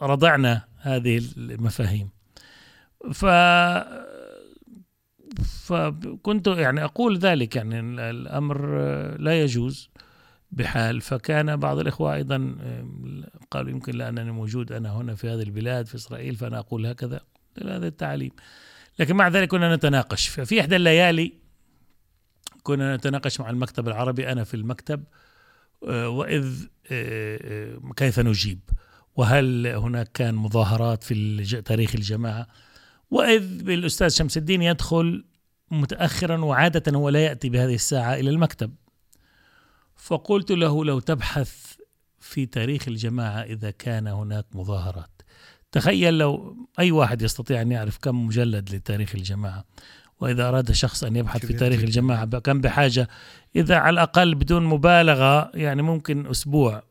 رضعنا 0.01 0.61
هذه 0.77 1.21
المفاهيم. 1.37 2.09
ف 3.13 3.25
فكنت 5.65 6.47
يعني 6.47 6.83
أقول 6.83 7.17
ذلك 7.17 7.55
يعني 7.55 7.79
الأمر 8.09 8.67
لا 9.17 9.41
يجوز 9.41 9.89
بحال. 10.51 11.01
فكان 11.01 11.55
بعض 11.55 11.79
الإخوة 11.79 12.13
أيضا 12.13 12.55
قالوا 13.51 13.71
يمكن 13.71 13.97
لأنني 13.97 14.31
موجود 14.31 14.71
أنا 14.71 14.91
هنا 14.97 15.15
في 15.15 15.29
هذه 15.29 15.43
البلاد 15.43 15.85
في 15.85 15.95
إسرائيل 15.95 16.35
فأنا 16.35 16.59
أقول 16.59 16.85
هكذا. 16.85 17.19
هذا 17.65 17.87
التعليم. 17.87 18.31
لكن 18.99 19.15
مع 19.15 19.27
ذلك 19.27 19.47
كنا 19.47 19.75
نتناقش. 19.75 20.27
في 20.27 20.61
إحدى 20.61 20.75
الليالي 20.75 21.33
كنا 22.63 22.95
نتناقش 22.95 23.39
مع 23.39 23.49
المكتب 23.49 23.87
العربي 23.87 24.31
أنا 24.31 24.43
في 24.43 24.53
المكتب 24.53 25.03
آه، 25.87 26.09
وإذ 26.09 26.65
آه، 26.91 27.39
آه، 27.41 27.93
كيف 27.95 28.19
نجيب؟ 28.19 28.59
وهل 29.15 29.67
هناك 29.67 30.11
كان 30.11 30.35
مظاهرات 30.35 31.03
في 31.03 31.61
تاريخ 31.61 31.95
الجماعة؟ 31.95 32.47
وإذ 33.11 33.63
بالأستاذ 33.63 34.09
شمس 34.09 34.37
الدين 34.37 34.61
يدخل 34.61 35.25
متأخرا 35.71 36.37
وعادة 36.37 36.97
هو 36.97 37.09
لا 37.09 37.25
يأتي 37.25 37.49
بهذه 37.49 37.75
الساعة 37.75 38.13
إلى 38.13 38.29
المكتب. 38.29 38.75
فقلت 39.95 40.51
له 40.51 40.85
لو 40.85 40.99
تبحث 40.99 41.75
في 42.19 42.45
تاريخ 42.45 42.87
الجماعة 42.87 43.41
إذا 43.41 43.71
كان 43.71 44.07
هناك 44.07 44.45
مظاهرات. 44.53 45.21
تخيل 45.73 46.17
لو 46.17 46.57
أي 46.79 46.91
واحد 46.91 47.21
يستطيع 47.21 47.61
أن 47.61 47.71
يعرف 47.71 47.97
كم 47.97 48.25
مجلد 48.25 48.75
لتاريخ 48.75 49.15
الجماعة 49.15 49.65
وإذا 50.19 50.47
أراد 50.49 50.71
شخص 50.71 51.03
أن 51.03 51.15
يبحث 51.15 51.45
في 51.45 51.53
تاريخ 51.53 51.79
الجماعة 51.79 52.39
كم 52.39 52.61
بحاجة 52.61 53.07
إذا 53.55 53.75
على 53.75 53.93
الأقل 53.93 54.35
بدون 54.35 54.65
مبالغة 54.65 55.51
يعني 55.53 55.81
ممكن 55.81 56.27
أسبوع. 56.27 56.83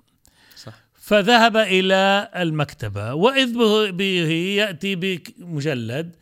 صح. 0.57 0.72
فذهب 0.95 1.57
إلى 1.57 2.28
المكتبة 2.37 3.14
وإذ 3.14 3.53
به 3.93 4.30
يأتي 4.57 4.95
بمجلد 4.95 6.16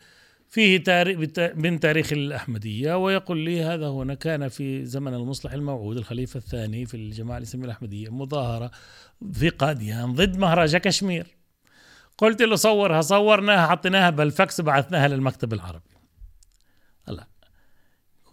فيه 0.49 0.83
تاريخ 0.83 1.19
من 1.55 1.79
تاريخ 1.79 2.13
الأحمدية 2.13 2.97
ويقول 2.97 3.37
لي 3.37 3.63
هذا 3.63 3.87
هنا 3.87 4.13
كان 4.13 4.47
في 4.47 4.85
زمن 4.85 5.13
المصلح 5.13 5.53
الموعود 5.53 5.97
الخليفة 5.97 6.37
الثاني 6.37 6.85
في 6.85 6.97
الجماعة 6.97 7.37
الإسلامية 7.37 7.65
الأحمدية 7.65 8.09
مظاهرة 8.09 8.71
في 9.33 9.49
قاديان 9.49 10.13
ضد 10.13 10.37
مهرجة 10.37 10.77
كشمير. 10.77 11.40
قلت 12.21 12.41
له 12.41 12.55
صورها 12.55 13.01
صورناها 13.01 13.67
حطيناها 13.67 14.09
بالفاكس 14.09 14.61
بعثناها 14.61 15.07
للمكتب 15.07 15.53
العربي. 15.53 15.89
هلا 17.07 17.27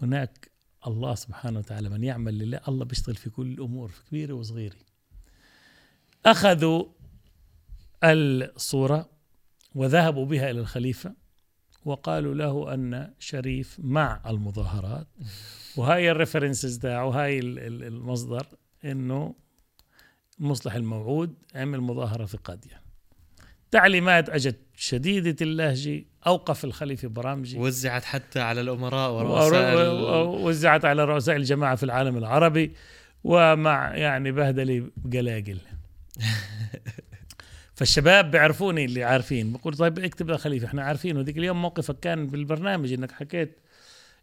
هناك 0.02 0.50
الله 0.86 1.14
سبحانه 1.14 1.58
وتعالى 1.58 1.88
من 1.88 2.04
يعمل 2.04 2.38
لله 2.38 2.60
الله 2.68 2.84
بيشتغل 2.84 3.14
في 3.14 3.30
كل 3.30 3.46
الأمور 3.46 3.88
في 3.88 4.04
كبيرة 4.04 4.32
وصغيرة. 4.32 4.76
أخذوا 6.26 6.84
الصورة 8.04 9.08
وذهبوا 9.74 10.26
بها 10.26 10.50
إلى 10.50 10.60
الخليفة 10.60 11.14
وقالوا 11.84 12.34
له 12.34 12.74
أن 12.74 13.14
شريف 13.18 13.80
مع 13.82 14.20
المظاهرات. 14.26 15.06
وهاي 15.76 16.10
الريفرنسز 16.10 16.78
تاعه 16.78 17.10
هاي 17.10 17.38
المصدر 17.40 18.46
إنه 18.84 19.34
المصلح 20.40 20.74
الموعود 20.74 21.34
عمل 21.54 21.80
مظاهرة 21.80 22.24
في 22.24 22.36
قادية. 22.36 22.87
تعليمات 23.70 24.30
أجت 24.30 24.56
شديدة 24.76 25.36
اللهجة 25.40 26.04
أوقف 26.26 26.64
الخليفة 26.64 27.08
برامجي. 27.08 27.58
وزعت 27.58 28.04
حتى 28.04 28.40
على 28.40 28.60
الأمراء 28.60 29.12
ورؤساء 29.12 30.26
وزعت 30.26 30.84
على 30.84 31.04
رؤساء 31.04 31.36
الجماعة 31.36 31.76
في 31.76 31.82
العالم 31.82 32.16
العربي 32.16 32.72
ومع 33.24 33.96
يعني 33.96 34.32
بهدلة 34.32 34.90
قلاقل. 35.12 35.58
فالشباب 37.74 38.30
بيعرفوني 38.30 38.84
اللي 38.84 39.04
عارفين. 39.04 39.52
بقول 39.52 39.76
طيب 39.76 39.98
اكتب 39.98 40.30
يا 40.30 40.36
خليفة 40.36 40.66
إحنا 40.66 40.82
عارفين. 40.82 41.16
وذيك 41.16 41.38
اليوم 41.38 41.62
موقفك 41.62 42.00
كان 42.00 42.26
بالبرنامج 42.26 42.92
إنك 42.92 43.12
حكيت 43.12 43.58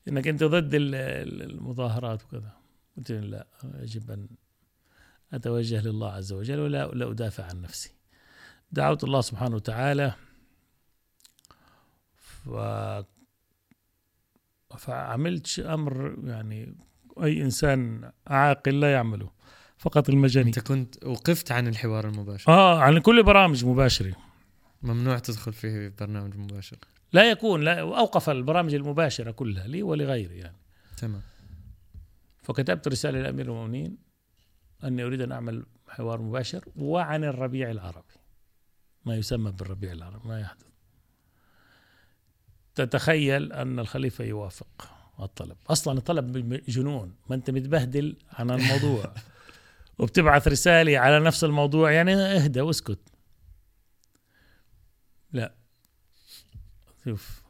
إنك 0.08 0.28
أنت 0.28 0.44
ضد 0.44 0.72
المظاهرات 0.74 2.24
وكذا. 2.24 2.52
قلت 2.98 3.12
لا 3.12 3.48
يجب 3.82 4.12
أن 4.12 4.28
أتوجه 5.34 5.82
لله 5.82 6.12
عز 6.12 6.34
وجل 6.34 6.60
ولا 6.60 6.88
لا 6.94 7.12
أدافع 7.12 7.44
عن 7.44 7.62
نفسي. 7.62 7.95
دعوت 8.76 9.04
الله 9.04 9.22
سبحانه 9.22 9.56
وتعالى 9.56 10.14
ف 12.16 12.50
فعملت 14.78 15.60
أمر 15.60 16.16
يعني 16.24 16.76
أي 17.24 17.42
إنسان 17.42 18.12
عاقل 18.28 18.80
لا 18.80 18.94
يعمله 18.94 19.30
فقط 19.78 20.10
المجاني 20.10 20.48
أنت 20.48 20.60
كنت 20.60 21.06
وقفت 21.06 21.52
عن 21.52 21.68
الحوار 21.68 22.08
المباشر. 22.08 22.52
آه 22.52 22.80
عن 22.80 23.00
كل 23.00 23.24
برامج 23.24 23.66
مباشرة. 23.66 24.16
ممنوع 24.82 25.20
تدخل 25.20 25.54
فيه 25.54 25.94
برنامج 26.00 26.38
مباشر. 26.38 26.78
لا 27.14 27.32
يكون 27.32 27.62
لا 27.62 27.80
أوقف 27.80 28.30
البرامج 28.30 28.74
المباشرة 28.74 29.32
كلها 29.32 29.68
لي 29.68 29.84
ولغيري 29.84 30.38
يعني. 30.38 30.58
تمام. 30.98 31.22
فكتبت 32.44 32.88
رسالة 32.88 33.22
لأمير 33.22 33.46
المؤمنين 33.46 33.98
أني 34.84 35.04
أريد 35.04 35.22
أن 35.22 35.32
أعمل 35.32 35.66
حوار 35.90 36.22
مباشر 36.22 36.66
وعن 36.76 37.24
الربيع 37.24 37.72
العربي. 37.72 38.25
ما 39.06 39.16
يسمى 39.16 39.52
بالربيع 39.52 39.92
العربي 39.92 40.28
ما 40.28 40.40
يحدث. 40.40 40.66
تتخيل 42.76 43.54
أن 43.54 43.80
الخليفة 43.80 44.24
يوافق 44.24 44.92
الطلب. 45.20 45.58
أصلا 45.70 45.98
الطلب 45.98 46.54
جنون. 46.68 47.16
ما 47.30 47.36
أنت 47.36 47.50
متبهدل 47.50 48.16
عن 48.32 48.52
الموضوع. 48.52 49.14
وبتبعث 50.00 50.48
رسالة 50.48 51.00
على 51.00 51.20
نفس 51.20 51.44
الموضوع 51.44 51.92
يعني 51.92 52.14
اهدى 52.14 52.62
واسكت. 52.62 53.00
لا. 55.32 55.54
شوف. 57.06 57.44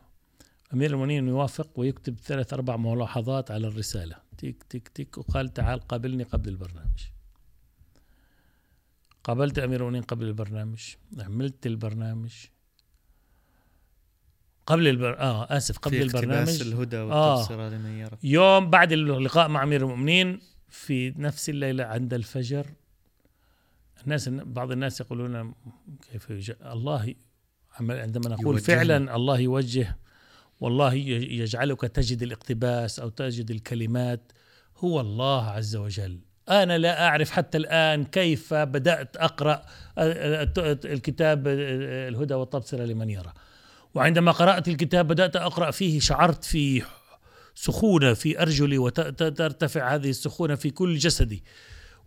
أمير 0.74 0.92
المؤمنين 0.92 1.28
يوافق 1.28 1.70
ويكتب 1.76 2.20
ثلاث 2.20 2.54
أربع 2.54 2.78
ملاحظات 2.78 3.52
على 3.52 3.68
الرسالة. 3.68 4.16
تيك 4.38 4.64
تيك 4.64 4.88
تيك. 4.88 5.18
وقال 5.18 5.54
تعال 5.54 5.80
قابلني 5.80 6.24
قبل 6.24 6.50
البرنامج. 6.50 7.15
قابلت 9.26 9.60
أمير 9.60 9.80
المؤمنين 9.80 10.04
قبل 10.04 10.26
البرنامج 10.26 10.80
عملت 11.20 11.66
البرنامج. 11.66 12.34
قبل 14.66 14.88
البر... 14.88 15.20
آه 15.20 15.58
آسف 15.58 15.78
قبل 15.78 15.98
في 15.98 16.04
البرنامج. 16.04 16.62
الهدى 16.62 16.98
والتبصره 16.98 17.66
آه 17.66 17.70
لمن 17.70 18.10
يوم 18.24 18.70
بعد 18.70 18.92
اللقاء 18.92 19.48
مع 19.48 19.64
أمير 19.64 19.82
المؤمنين 19.82 20.40
في 20.70 21.10
نفس 21.10 21.50
الليلة 21.50 21.84
عند 21.84 22.14
الفجر 22.14 22.68
الناس 24.04 24.30
بعض 24.30 24.72
الناس 24.72 25.02
يقولون 25.02 25.54
كيف 26.12 26.30
يوجه 26.30 26.58
الله 26.74 27.16
عندما 27.80 28.30
نقول 28.30 28.56
يوجه. 28.56 28.64
فعلا 28.64 29.16
الله 29.16 29.40
يوجه 29.40 29.98
والله 30.60 30.94
يجعلك 30.94 31.82
تجد 31.82 32.24
الاقتباس 32.24 33.00
أو 33.00 33.10
تجد 33.10 33.52
الكلمات 33.52 34.32
هو 34.78 35.02
الله 35.02 35.44
عز 35.46 35.76
وجل. 35.76 36.20
أنا 36.50 36.78
لا 36.78 37.08
أعرف 37.08 37.32
حتى 37.32 37.58
الآن 37.58 38.06
كيف 38.06 38.54
بدأت 38.54 39.18
أقرأ 39.18 39.62
الكتاب 40.86 41.48
الهدى 41.48 42.34
والتبصرة 42.34 42.84
لمن 42.84 43.10
يرى. 43.10 43.34
وعندما 43.96 44.32
قرأت 44.32 44.68
الكتاب 44.68 45.08
بدأت 45.08 45.36
أقرأ 45.36 45.72
فيه 45.72 46.00
شعرت 46.00 46.44
في 46.44 46.84
سخونة 47.56 48.14
في 48.14 48.42
أرجلي 48.42 48.78
وترتفع 48.78 49.96
هذه 49.96 50.10
السخونة 50.10 50.56
في 50.56 50.70
كل 50.70 50.98
جسدي. 50.98 51.44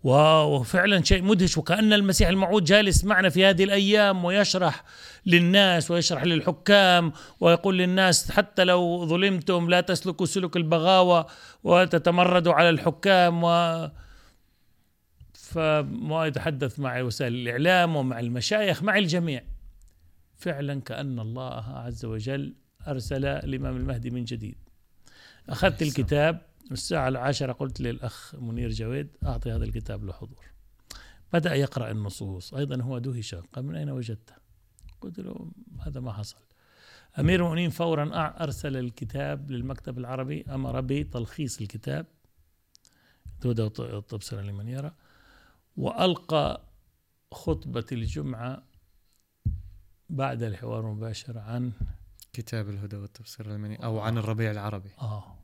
وفعلا 0.04 1.04
شيء 1.04 1.22
مدهش 1.22 1.58
وكأن 1.58 1.92
المسيح 1.92 2.28
الموعود 2.28 2.64
جالس 2.64 3.04
معنا 3.04 3.28
في 3.28 3.44
هذه 3.44 3.64
الأيام 3.64 4.24
ويشرح 4.24 4.84
للناس 5.26 5.90
ويشرح 5.90 6.24
للحكام 6.24 7.12
ويقول 7.40 7.78
للناس 7.78 8.30
حتى 8.30 8.64
لو 8.64 9.06
ظلمتم 9.06 9.70
لا 9.70 9.80
تسلكوا 9.80 10.26
سلك 10.26 10.56
البغاوة 10.56 11.26
وتتمردوا 11.64 12.52
على 12.52 12.70
الحكام. 12.70 13.44
و 13.44 13.88
فيتحدث 15.48 16.80
مع 16.80 17.00
وسائل 17.00 17.34
الإعلام 17.34 17.96
ومع 17.96 18.20
المشايخ 18.20 18.82
مع 18.82 18.98
الجميع. 18.98 19.44
فعلا 20.36 20.80
كأن 20.80 21.20
الله 21.20 21.64
عز 21.78 22.04
وجل 22.04 22.54
أرسل 22.88 23.24
الإمام 23.24 23.76
المهدي 23.76 24.10
من 24.10 24.24
جديد. 24.24 24.58
أخذت 25.48 25.82
الكتاب 25.82 26.42
الساعة 26.72 27.08
العاشرة 27.08 27.52
قلت 27.52 27.80
للأخ 27.80 28.34
منير 28.34 28.70
جويد 28.70 29.08
أعطي 29.26 29.52
هذا 29.52 29.64
الكتاب 29.64 30.04
لحضور 30.04 30.44
بدأ 31.32 31.54
يقرأ 31.54 31.90
النصوص. 31.90 32.54
أيضا 32.54 32.82
هو 32.82 32.98
دهش 32.98 33.34
قال 33.34 33.64
من 33.64 33.74
أين 33.74 33.90
وجدته؟ 33.90 34.34
قلت 35.00 35.20
له 35.20 35.50
هذا 35.80 36.00
ما 36.00 36.12
حصل. 36.12 36.38
أمير 37.18 37.40
المؤمنين 37.40 37.70
فورا 37.70 38.10
أرسل 38.42 38.76
الكتاب 38.76 39.50
للمكتب 39.50 39.98
العربي 39.98 40.44
أمر 40.48 40.80
بتلخيص 40.80 41.60
الكتاب. 41.60 42.06
هدى 43.44 43.62
التبصرة 43.78 44.40
لمن 44.40 44.68
يرى. 44.68 44.92
وألقى 45.78 46.62
خطبة 47.32 47.84
الجمعة 47.92 48.62
بعد 50.10 50.42
الحوار 50.42 50.80
المباشر 50.80 51.38
عن 51.38 51.72
كتاب 52.32 52.68
الهدى 52.68 52.96
والتبصير 52.96 53.46
المني 53.46 53.84
أو 53.84 54.00
عن 54.00 54.18
الربيع 54.18 54.50
العربي. 54.50 54.90
آه. 55.00 55.36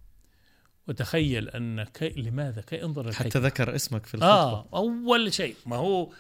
وتخيل 0.89 1.49
أن 1.49 1.85
كي 1.85 2.09
لماذا؟ 2.09 2.63
كي 2.63 2.85
انظر 2.85 3.09
الحكمة. 3.09 3.31
حتى 3.31 3.39
ذكر 3.39 3.75
اسمك 3.75 4.07
في 4.07 4.15
الخطبة. 4.15 4.33
آه 4.33 4.67
أول 4.75 5.33
شيء 5.33 5.57
ما 5.67 5.77
هو 5.77 6.13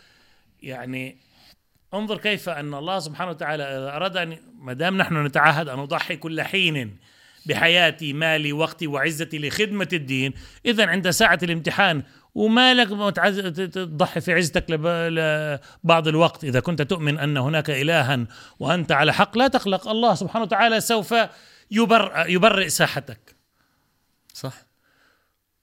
يعني 0.63 1.17
انظر 1.95 2.19
كيف 2.19 2.49
أن 2.49 2.75
الله 2.75 2.99
سبحانه 2.99 3.31
وتعالى 3.31 3.63
اذا 3.63 3.97
أراد 3.97 4.17
أن 4.17 4.39
ما 4.59 4.73
دام 4.73 4.97
نحن 4.97 5.27
نتعهد 5.27 5.69
أن 5.69 5.79
نضحي 5.79 6.17
كل 6.17 6.43
حين 6.43 6.97
بحياتي 7.47 8.13
مالي 8.13 8.53
وقتي 8.53 8.87
وعزتي 8.87 9.39
لخدمة 9.39 9.89
الدين 9.93 10.33
اذا 10.67 10.87
عند 10.87 11.11
ساعة 11.11 11.39
الامتحان 11.43 12.03
وما 12.35 12.75
لك 12.75 12.89
تضحي 13.73 14.21
في 14.21 14.33
عزتك 14.33 14.65
لبعض 14.71 16.09
الوقت. 16.09 16.45
إذا 16.45 16.61
كنت 16.61 16.83
تؤمن 16.83 17.19
أن 17.19 17.37
هناك 17.37 17.71
إلها 17.71 18.27
وأنت 18.59 18.93
على 18.93 19.13
حق 19.13 19.39
لا 19.39 19.49
تقلق 19.49 19.89
الله 19.89 20.15
سبحانه 20.15 20.45
وتعالى 20.45 20.81
سوف 20.81 21.15
يبر 21.71 22.25
يبرئ 22.29 22.69
ساحتك. 22.69 23.37
صح. 24.33 24.55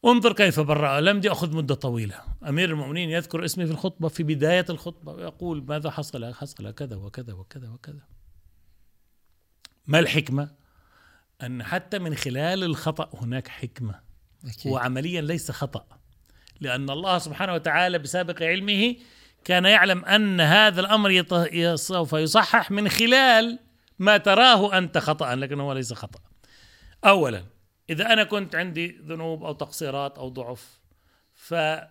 انظر 0.06 0.34
كيف 0.34 0.60
برأ 0.60 1.02
لم 1.02 1.22
يأخذ 1.24 1.56
مدة 1.56 1.76
طويلة. 1.76 2.16
أمير 2.48 2.70
المؤمنين 2.70 3.10
يذكر 3.10 3.46
اسمي 3.46 3.66
في 3.66 3.72
الخطبة 3.72 4.08
في 4.08 4.24
بداية 4.24 4.66
الخطبة 4.70 5.12
ويقول 5.12 5.66
ماذا 5.68 5.90
حصل؟ 5.90 6.34
حصل 6.34 6.72
كذا 6.72 6.96
وكذا 6.96 7.34
وكذا 7.34 7.70
وكذا. 7.70 8.02
ما 9.88 10.00
الحكمة؟ 10.00 10.52
أن 11.42 11.64
حتى 11.64 12.00
من 12.00 12.16
خلال 12.16 12.64
الخطأ 12.64 13.10
هناك 13.14 13.48
حكمة. 13.48 14.00
أكيد. 14.46 14.72
هو 14.72 14.78
عمليا 14.78 15.22
ليس 15.22 15.52
خطأ. 15.52 16.01
لأن 16.62 16.90
الله 16.90 17.18
سبحانه 17.18 17.54
وتعالى 17.54 18.00
بسابق 18.00 18.44
علمه 18.44 18.96
كان 19.46 19.66
يعلم 19.66 20.06
أن 20.06 20.42
هذا 20.42 20.82
الأمر 20.82 21.24
سوف 21.76 22.14
يصحح 22.14 22.72
من 22.72 22.90
خلال 22.90 23.60
ما 24.00 24.18
تراه 24.18 24.78
أنت 24.78 24.98
خطأ 24.98 25.36
لكنه 25.36 25.64
هو 25.64 25.74
ليس 25.74 25.94
خطأ. 25.94 26.20
أولا 27.06 27.44
إذا 27.90 28.14
أنا 28.14 28.24
كنت 28.24 28.56
عندي 28.56 28.88
ذنوب 28.88 29.44
أو 29.44 29.54
تقصيرات 29.54 30.18
أو 30.18 30.30
ضعف 30.30 30.80
فما 31.34 31.90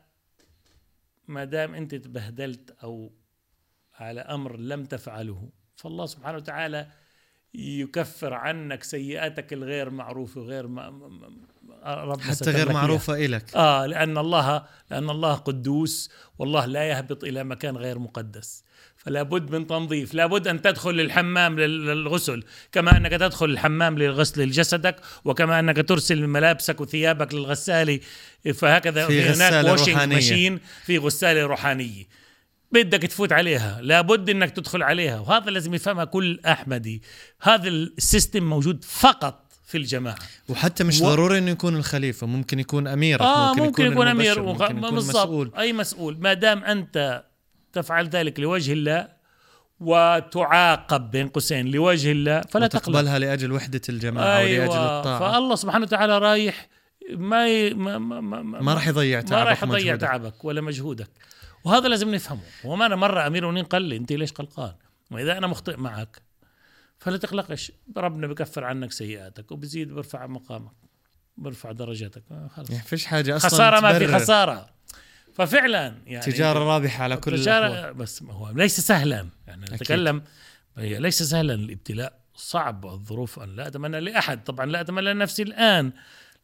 دام 1.44 1.74
أنت 1.74 1.94
تبهدلت 1.94 2.76
أو 2.82 3.12
على 3.94 4.20
أمر 4.20 4.56
لم 4.56 4.84
تفعله 4.84 5.50
فالله 5.76 6.06
سبحانه 6.06 6.36
وتعالى 6.36 6.86
يكفر 7.54 8.34
عنك 8.34 8.82
سيئاتك 8.82 9.52
الغير 9.52 9.90
معروفة 9.90 10.40
وغير 10.40 10.66
ما 10.66 10.90
ما- 10.90 11.08
ما- 11.08 11.46
ربنا 11.84 12.24
حتى 12.24 12.50
غير 12.50 12.56
إياها. 12.66 12.72
معروفة 12.72 13.14
إلك 13.24 13.54
آه 13.56 13.86
لأن 13.86 14.18
الله 14.18 14.62
لأن 14.90 15.10
الله 15.10 15.34
قدوس 15.34 16.10
والله 16.38 16.66
لا 16.66 16.84
يهبط 16.88 17.24
إلى 17.24 17.44
مكان 17.44 17.76
غير 17.76 17.98
مقدس 17.98 18.64
فلا 18.96 19.22
بد 19.22 19.50
من 19.50 19.66
تنظيف 19.66 20.14
لا 20.14 20.26
بد 20.26 20.48
أن 20.48 20.62
تدخل 20.62 21.00
الحمام 21.00 21.58
لل- 21.60 21.86
للغسل 21.86 22.42
كما 22.72 22.96
أنك 22.96 23.10
تدخل 23.10 23.46
الحمام 23.46 23.98
لغسل 23.98 24.50
جسدك 24.50 24.96
وكما 25.24 25.60
أنك 25.60 25.88
ترسل 25.88 26.26
ملابسك 26.26 26.80
وثيابك 26.80 27.34
للغسالة 27.34 28.00
فهكذا 28.54 29.06
في 29.06 29.22
هناك 29.22 29.64
روحانية. 29.92 30.14
ماشين 30.14 30.60
في 30.84 30.98
غسالة 30.98 31.42
روحانية 31.42 32.04
بدك 32.72 33.02
تفوت 33.02 33.32
عليها 33.32 33.78
لابد 33.82 34.30
إنك 34.30 34.50
تدخل 34.50 34.82
عليها 34.82 35.20
وهذا 35.20 35.50
لازم 35.50 35.74
يفهمها 35.74 36.04
كل 36.04 36.40
أحمدي 36.46 37.02
هذا 37.42 37.68
السيستم 37.68 38.42
موجود 38.44 38.84
فقط 38.84 39.49
في 39.70 39.78
الجماعة. 39.78 40.16
وحتى 40.48 40.84
مش 40.84 41.00
و- 41.00 41.04
ضروري 41.04 41.38
إنه 41.38 41.50
يكون 41.50 41.76
الخليفة 41.76 42.26
ممكن 42.26 42.58
يكون 42.60 42.86
اميرك 42.86 43.20
آه 43.22 43.54
ممكن, 43.54 43.84
يكون 43.92 44.06
أمير 44.08 44.32
المبشر، 44.32 44.42
وغ- 44.42 44.62
ممكن 44.72 44.78
يكون 44.78 44.94
بالضبط. 44.94 45.16
مسؤول. 45.16 45.52
أي 45.58 45.72
مسؤول. 45.72 46.18
ما 46.20 46.32
دام 46.34 46.64
أنت 46.64 47.24
تفعل 47.72 48.08
ذلك 48.08 48.40
لوجه 48.40 48.72
الله 48.72 49.08
وتعاقب 49.80 51.10
بين 51.10 51.28
قوسين 51.28 51.66
لوجه 51.70 52.12
الله 52.12 52.40
فلا 52.40 52.66
تقلق. 52.66 52.88
وتقبلها 52.88 53.18
لأجل 53.18 53.52
وحدة 53.52 53.80
الجماعة 53.88 54.36
أيوه. 54.38 54.64
ولاجل 54.68 54.80
الطاعة. 54.82 55.18
فالله 55.32 55.54
سبحانه 55.56 55.84
وتعالى 55.84 56.18
رايح 56.18 56.68
ما 57.16 57.48
ي... 57.48 57.74
ما 57.74 57.98
ما 57.98 58.20
ما, 58.20 58.42
ما 58.42 58.74
راح 58.74 58.88
يضيع 58.88 59.18
ما 59.18 59.24
تعبك 59.24 59.48
راح 59.48 59.62
يضيع. 59.62 59.96
تعبك 59.96 60.44
ولا 60.44 60.60
مجهودك. 60.60 61.10
وهذا 61.64 61.88
لازم 61.88 62.14
نفهمه. 62.14 62.40
وما 62.64 62.86
أنا 62.86 62.96
مرة 62.96 63.26
أمير 63.26 63.42
المؤمنين 63.42 63.64
قال 63.64 63.82
لي 63.82 63.96
أنت 63.96 64.12
ليش 64.12 64.32
قلقان؟ 64.32 64.72
وإذا 65.10 65.38
أنا 65.38 65.46
مخطئ 65.46 65.76
معك 65.76 66.22
فلا 67.00 67.16
تقلقش 67.16 67.72
ربنا 67.96 68.26
بكفر 68.26 68.64
عنك 68.64 68.92
سيئاتك 68.92 69.52
وبزيد 69.52 69.92
برفع 69.92 70.26
مقامك 70.26 70.72
برفع 71.36 71.72
درجاتك 71.72 72.22
خلص 72.56 72.70
يعني 72.70 72.82
فيش 72.82 73.04
حاجة 73.04 73.36
أصلا 73.36 73.50
خسارة 73.50 73.80
ما 73.80 73.98
في. 73.98 74.06
خسارة. 74.06 74.70
ففعلا 75.34 76.02
يعني 76.06 76.24
تجارة 76.24 76.58
رابحه 76.58 77.02
على 77.04 77.16
كل. 77.16 77.38
تجارة 77.38 77.92
بس 77.92 78.22
هو 78.22 78.50
ليس 78.50 78.80
سهلا. 78.80 79.28
يعني 79.46 79.64
نتكلم 79.64 80.22
هي 80.78 80.98
ليس 80.98 81.22
سهلا 81.22 81.54
الابتلاء 81.54 82.20
صعب 82.34 82.86
الظروف 82.86 83.38
أن 83.38 83.56
لا 83.56 83.66
أتمنى 83.66 84.00
لأحد. 84.00 84.44
طبعا 84.44 84.66
لا 84.66 84.80
أتمنى 84.80 85.12
لنفسي 85.12 85.42
الآن 85.42 85.92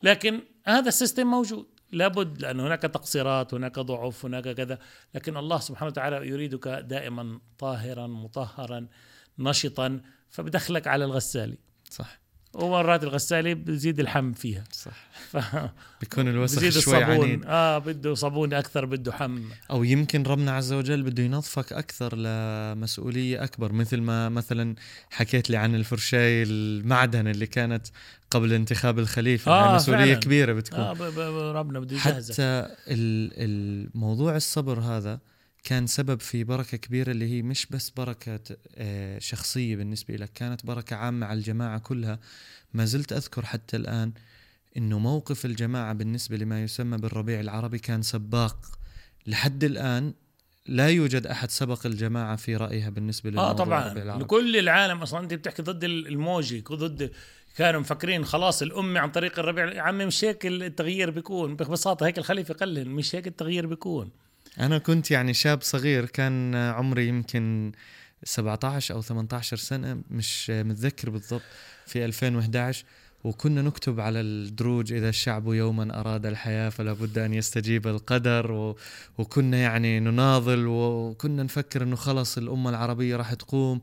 لكن 0.02 0.40
هذا 0.64 0.88
السيستم 0.88 1.26
موجود. 1.26 1.66
لابد 1.92 2.42
لأن 2.42 2.60
هناك 2.60 2.82
تقصيرات 2.82 3.54
هناك 3.54 3.78
ضعف 3.78 4.24
هناك 4.24 4.48
كذا. 4.48 4.78
لكن 5.14 5.36
الله 5.36 5.58
سبحانه 5.58 5.86
وتعالى 5.86 6.28
يريدك 6.28 6.68
دائما 6.68 7.40
طاهرا 7.58 8.06
مطهرا 8.06 8.86
نشطا. 9.38 10.00
فبدخلك 10.36 10.86
على 10.86 11.04
الغسالة 11.04 11.54
صح. 11.90 12.18
ومرات 12.54 13.02
الغسالة 13.04 13.54
بزيد 13.54 14.00
الحم 14.00 14.32
فيها. 14.32 14.64
صح. 14.72 14.92
ف... 15.32 15.36
بيكون 16.00 16.28
الوسخ 16.28 16.56
بزيد 16.58 16.72
شوي 16.82 17.02
عنيد. 17.04 17.20
الصابون 17.20 17.44
آه 17.46 17.78
بده 17.78 18.14
صابون 18.14 18.54
أكثر 18.54 18.84
بده 18.84 19.12
حم. 19.12 19.42
أو 19.70 19.84
يمكن 19.84 20.22
ربنا 20.22 20.52
عز 20.52 20.72
وجل 20.72 21.02
بده 21.02 21.22
ينظفك 21.22 21.72
أكثر 21.72 22.16
لمسؤولية 22.16 23.44
أكبر 23.44 23.72
مثل 23.72 24.00
ما 24.00 24.28
مثلا 24.28 24.74
حكيت 25.10 25.50
لي 25.50 25.56
عن 25.56 25.74
الفرشاي 25.74 26.42
المعدن 26.42 27.28
اللي 27.28 27.46
كانت 27.46 27.86
قبل 28.30 28.52
انتخاب 28.52 28.98
الخليفة. 28.98 29.52
آه، 29.52 29.68
هاي 29.70 29.74
مسؤولية 29.76 30.04
فعلاً. 30.04 30.20
كبيرة 30.20 30.52
بتكون. 30.52 30.80
آه 30.80 30.92
ب- 30.92 31.02
ب- 31.02 31.14
ب- 31.20 31.56
ربنا 31.56 31.80
بده 31.80 31.96
يجهزك. 31.96 32.32
حتى 32.34 32.42
ال- 32.88 33.32
الموضوع 33.36 34.36
الصبر 34.36 34.80
هذا 34.80 35.18
كان 35.66 35.86
سبب 35.86 36.20
في 36.20 36.44
بركة 36.44 36.76
كبيرة 36.76 37.10
اللي 37.10 37.30
هي 37.32 37.42
مش 37.42 37.66
بس 37.66 37.90
بركة 37.90 38.40
آه، 38.74 39.18
شخصية 39.18 39.76
بالنسبة 39.76 40.16
لك 40.16 40.32
كانت 40.34 40.66
بركة 40.66 40.96
عامة 40.96 41.26
على 41.26 41.38
الجماعة 41.38 41.78
كلها. 41.78 42.18
ما 42.74 42.84
زلت 42.84 43.12
أذكر 43.12 43.44
حتى 43.44 43.76
الآن 43.76 44.12
أنه 44.76 44.98
موقف 44.98 45.44
الجماعة 45.44 45.92
بالنسبة 45.92 46.36
لما 46.36 46.62
يسمى 46.62 46.96
بالربيع 46.98 47.40
العربي 47.40 47.78
كان 47.78 48.02
سباق. 48.02 48.78
لحد 49.26 49.64
الآن 49.64 50.14
لا 50.66 50.88
يوجد 50.88 51.26
أحد 51.26 51.50
سبق 51.50 51.86
الجماعة 51.86 52.36
في 52.36 52.56
رأيها 52.56 52.90
بالنسبة 52.90 53.30
آه 53.30 53.32
للموضوع 53.32 53.52
طبعا. 53.52 53.92
العربي. 53.92 54.24
لكل 54.24 54.56
العالم 54.56 55.02
أصلا. 55.02 55.20
أنت 55.20 55.34
بتحكي 55.34 55.62
ضد 55.62 55.84
الموجي 55.84 56.64
ضد 56.72 57.12
كانوا 57.56 57.80
مفكرين 57.80 58.24
خلاص 58.24 58.62
الأمة 58.62 59.00
عن 59.00 59.10
طريق 59.10 59.38
الربيع 59.38 59.72
يا 59.72 59.82
عمي 59.82 60.06
مش 60.06 60.24
هيك 60.24 60.46
التغيير 60.46 61.10
بيكون؟ 61.10 61.56
ببساطة 61.56 62.06
هيك 62.06 62.18
الخليفة 62.18 62.54
قلن 62.54 62.88
مش 62.88 63.14
هيك 63.14 63.26
التغيير 63.26 63.66
بيكون؟ 63.66 64.10
أنا 64.60 64.78
كنت 64.78 65.10
يعني 65.10 65.34
شاب 65.34 65.62
صغير 65.62 66.06
كان 66.06 66.54
عمري 66.54 67.08
يمكن 67.08 67.72
17 68.24 68.94
أو 68.94 69.02
18 69.02 69.56
سنة 69.56 70.02
مش 70.10 70.50
متذكر 70.50 71.10
بالضبط 71.10 71.42
في 71.86 72.04
2011 72.04 72.84
وكنا 73.24 73.62
نكتب 73.62 74.00
على 74.00 74.20
الدروج 74.20 74.92
إذا 74.92 75.08
الشعب 75.08 75.46
يوما 75.48 76.00
أراد 76.00 76.26
الحياة 76.26 76.68
فلا 76.68 76.92
بد 76.92 77.18
أن 77.18 77.34
يستجيب 77.34 77.86
القدر 77.86 78.52
و... 78.52 78.76
وكنا 79.18 79.56
يعني 79.56 80.00
نناضل 80.00 80.66
وكنا 80.66 81.42
نفكر 81.42 81.82
أنه 81.82 81.96
خلص 81.96 82.38
الأمة 82.38 82.70
العربية 82.70 83.16
راح 83.16 83.34
تقوم. 83.34 83.80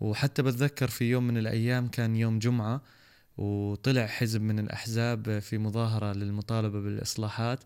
وحتى 0.00 0.42
بتذكر 0.42 0.88
في 0.88 1.04
يوم 1.04 1.26
من 1.26 1.38
الأيام 1.38 1.88
كان 1.88 2.16
يوم 2.16 2.38
جمعة 2.38 2.82
وطلع 3.38 4.06
حزب 4.06 4.42
من 4.42 4.58
الأحزاب 4.58 5.38
في 5.38 5.58
مظاهرة 5.58 6.12
للمطالبة 6.12 6.80
بالإصلاحات. 6.80 7.60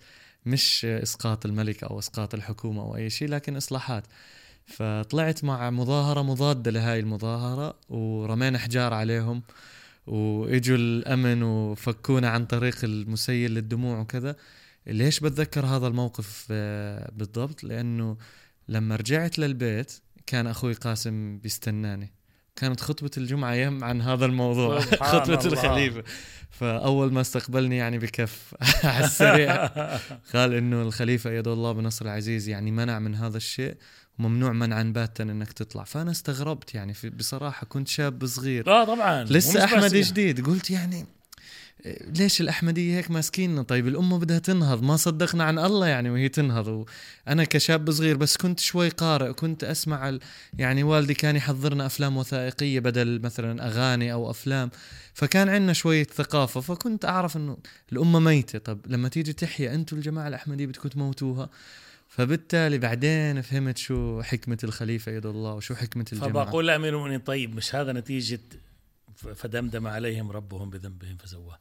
مش 0.46 0.84
إسقاط 0.84 1.46
الملك 1.46 1.84
أو 1.84 1.98
إسقاط 1.98 2.34
الحكومة 2.34 2.82
أو 2.82 2.96
أي 2.96 3.10
شيء 3.10 3.28
لكن 3.28 3.56
إصلاحات. 3.56 4.06
فطلعت 4.66 5.44
مع 5.44 5.70
مظاهرة 5.70 6.22
مضادة 6.22 6.70
لهاي 6.70 7.00
المظاهرة 7.00 7.78
ورمينا 7.88 8.58
حجار 8.58 8.94
عليهم 8.94 9.42
وإجوا 10.06 10.76
الأمن 10.76 11.42
وفكونا 11.42 12.28
عن 12.30 12.46
طريق 12.46 12.84
المسيل 12.84 13.54
للدموع 13.54 14.00
وكذا. 14.00 14.36
ليش 14.86 15.20
بتذكر 15.20 15.66
هذا 15.66 15.86
الموقف 15.86 16.46
بالضبط؟ 17.12 17.64
لأنه 17.64 18.16
لما 18.68 18.96
رجعت 18.96 19.38
للبيت 19.38 19.92
كان 20.26 20.46
أخوي 20.46 20.72
قاسم 20.72 21.38
بيستناني. 21.38 22.12
كانت 22.56 22.80
خطبة 22.80 23.10
الجمعة 23.16 23.54
يم 23.54 23.84
عن 23.84 24.02
هذا 24.02 24.26
الموضوع 24.26 24.80
خطبة 24.80 25.40
الله. 25.40 25.52
الخليفة. 25.52 26.02
فأول 26.50 27.12
ما 27.12 27.20
استقبلني 27.20 27.76
يعني 27.76 27.98
بكف 27.98 28.54
على 28.84 29.04
السريع. 29.04 29.66
قال 30.34 30.54
إنه 30.54 30.82
الخليفة 30.82 31.30
يد 31.30 31.48
الله 31.48 31.72
بنصر 31.72 32.04
العزيز 32.04 32.48
يعني 32.48 32.70
منع 32.70 32.98
من 32.98 33.14
هذا 33.14 33.36
الشيء 33.36 33.74
وممنوع 34.18 34.52
منعا 34.52 34.82
باتا 34.82 35.22
إنك 35.22 35.52
تطلع. 35.52 35.84
فأنا 35.84 36.10
استغربت 36.10 36.74
يعني 36.74 36.94
في 36.94 37.10
بصراحة 37.10 37.66
كنت 37.66 37.88
شاب 37.88 38.26
صغير. 38.26 38.68
آه 38.70 38.84
طبعا. 38.84 39.24
لسه 39.24 39.64
احمدي 39.64 39.84
يعني. 39.84 40.00
جديد. 40.00 40.46
قلت 40.46 40.70
يعني 40.70 41.06
ليش 42.18 42.40
الأحمدية 42.40 42.96
هيك 42.96 43.10
ماسكيننا؟ 43.10 43.62
طيب 43.62 43.88
الأمة 43.88 44.18
بدها 44.18 44.38
تنهض 44.38 44.82
ما 44.82 44.96
صدقنا 44.96 45.44
عن 45.44 45.58
الله 45.58 45.86
يعني 45.86 46.10
وهي 46.10 46.28
تنهض. 46.28 46.68
وأنا 47.26 47.44
كشاب 47.44 47.90
صغير 47.90 48.16
بس 48.16 48.36
كنت 48.36 48.60
شوي 48.60 48.88
قارئ 48.88 49.32
كنت 49.32 49.64
أسمع 49.64 50.08
ال... 50.08 50.20
يعني 50.58 50.82
والدي 50.82 51.14
كان 51.14 51.36
يحضرنا 51.36 51.86
أفلام 51.86 52.16
وثائقية 52.16 52.80
بدل 52.80 53.20
مثلا 53.22 53.66
أغاني 53.66 54.12
أو 54.12 54.30
أفلام. 54.30 54.70
فكان 55.14 55.48
عندنا 55.48 55.72
شوية 55.72 56.04
ثقافة 56.04 56.60
فكنت 56.60 57.04
أعرف 57.04 57.36
إنه 57.36 57.56
الأمة 57.92 58.18
ميتة. 58.18 58.58
طب 58.58 58.78
لما 58.86 59.08
تيجي 59.08 59.32
تحيا 59.32 59.74
أنتم 59.74 59.96
الجماعة 59.96 60.28
الأحمدية 60.28 60.66
بدكم 60.66 60.88
تموتوها. 60.88 61.50
فبالتالي 62.08 62.78
بعدين 62.78 63.42
فهمت 63.42 63.78
شو 63.78 64.22
حكمة 64.22 64.58
الخليفة 64.64 65.12
يد 65.12 65.26
الله 65.26 65.54
وشو 65.54 65.74
حكمة 65.74 66.04
الجماعة. 66.12 66.44
فبقول 66.44 66.66
لأمير 66.66 66.94
المؤمنين 66.94 67.20
طيب 67.20 67.56
مش 67.56 67.74
هذا 67.74 67.92
نتيجة 67.92 68.36
ف- 68.36 68.65
فدمدم 69.16 69.86
عليهم 69.86 70.30
ربهم 70.32 70.70
بذنبهم 70.70 71.16
فسواه 71.16 71.58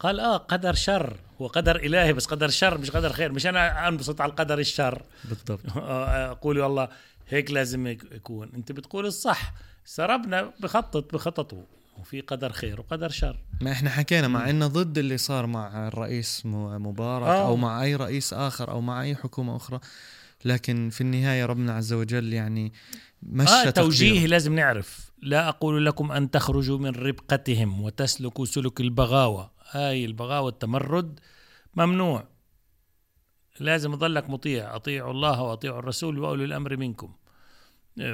قال 0.00 0.20
آه 0.20 0.36
قدر 0.36 0.74
شر. 0.74 1.16
هو 1.40 1.46
قدر 1.46 1.76
إلهي 1.76 2.12
بس 2.12 2.26
قدر 2.26 2.48
شر 2.48 2.78
مش 2.78 2.90
قدر 2.90 3.12
خير. 3.12 3.32
مش 3.32 3.46
أنا 3.46 3.88
أنبسط 3.88 4.20
على 4.20 4.30
القدر 4.30 4.58
الشر. 4.58 5.02
بالضبط. 5.24 5.60
أقول 5.76 6.58
والله 6.58 6.88
هيك 7.28 7.50
لازم 7.50 7.86
يك- 7.86 8.12
يكون. 8.12 8.50
أنت 8.54 8.72
بتقول 8.72 9.06
الصح. 9.06 9.52
سربنا 9.84 10.52
بخطط 10.60 11.14
بخططه 11.14 11.64
وفي 11.98 12.20
قدر 12.20 12.52
خير 12.52 12.80
وقدر 12.80 13.08
شر. 13.08 13.38
ما 13.60 13.72
إحنا 13.72 13.90
حكينا 13.90 14.28
مع 14.28 14.50
إنه 14.50 14.66
ضد 14.66 14.98
اللي 14.98 15.18
صار 15.18 15.46
مع 15.46 15.88
الرئيس 15.88 16.42
مبارك 16.46 17.26
آه. 17.26 17.46
أو 17.46 17.56
مع 17.56 17.82
أي 17.82 17.96
رئيس 17.96 18.32
آخر 18.32 18.70
أو 18.70 18.80
مع 18.80 19.02
أي 19.02 19.16
حكومة 19.16 19.56
أخرى. 19.56 19.80
لكن 20.44 20.90
في 20.90 21.00
النهاية 21.00 21.46
ربنا 21.46 21.72
عز 21.72 21.92
وجل 21.92 22.32
يعني 22.32 22.72
مشى 23.22 23.52
آه. 23.52 23.70
توجيه 23.70 24.26
لازم 24.26 24.54
نعرف. 24.54 25.11
لا 25.22 25.48
أقول 25.48 25.86
لكم 25.86 26.12
أن 26.12 26.30
تخرجوا 26.30 26.78
من 26.78 26.90
ربقتهم 26.90 27.82
وتسلكوا 27.82 28.44
سلك 28.44 28.80
البغاوة. 28.80 29.50
هاي 29.70 30.04
البغاوة 30.04 30.48
التمرد 30.48 31.20
ممنوع. 31.74 32.28
لازم 33.60 33.92
يضلك 33.92 34.30
مطيع. 34.30 34.76
أطيعوا 34.76 35.10
الله 35.10 35.42
وأطيعوا 35.42 35.78
الرسول 35.78 36.18
وأولي 36.18 36.44
الأمر 36.44 36.76
منكم. 36.76 37.12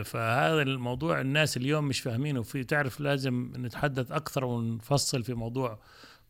فهذا 0.05 0.63
الموضوع 0.63 1.21
الناس 1.21 1.57
اليوم 1.57 1.85
مش 1.85 2.01
فاهمينه. 2.01 2.43
في 2.43 2.65
تعرف 2.65 3.01
لازم 3.01 3.53
نتحدث 3.57 4.13
أكثر 4.13 4.45
ونفصل 4.45 5.23
في 5.23 5.35
موضوع 5.35 5.79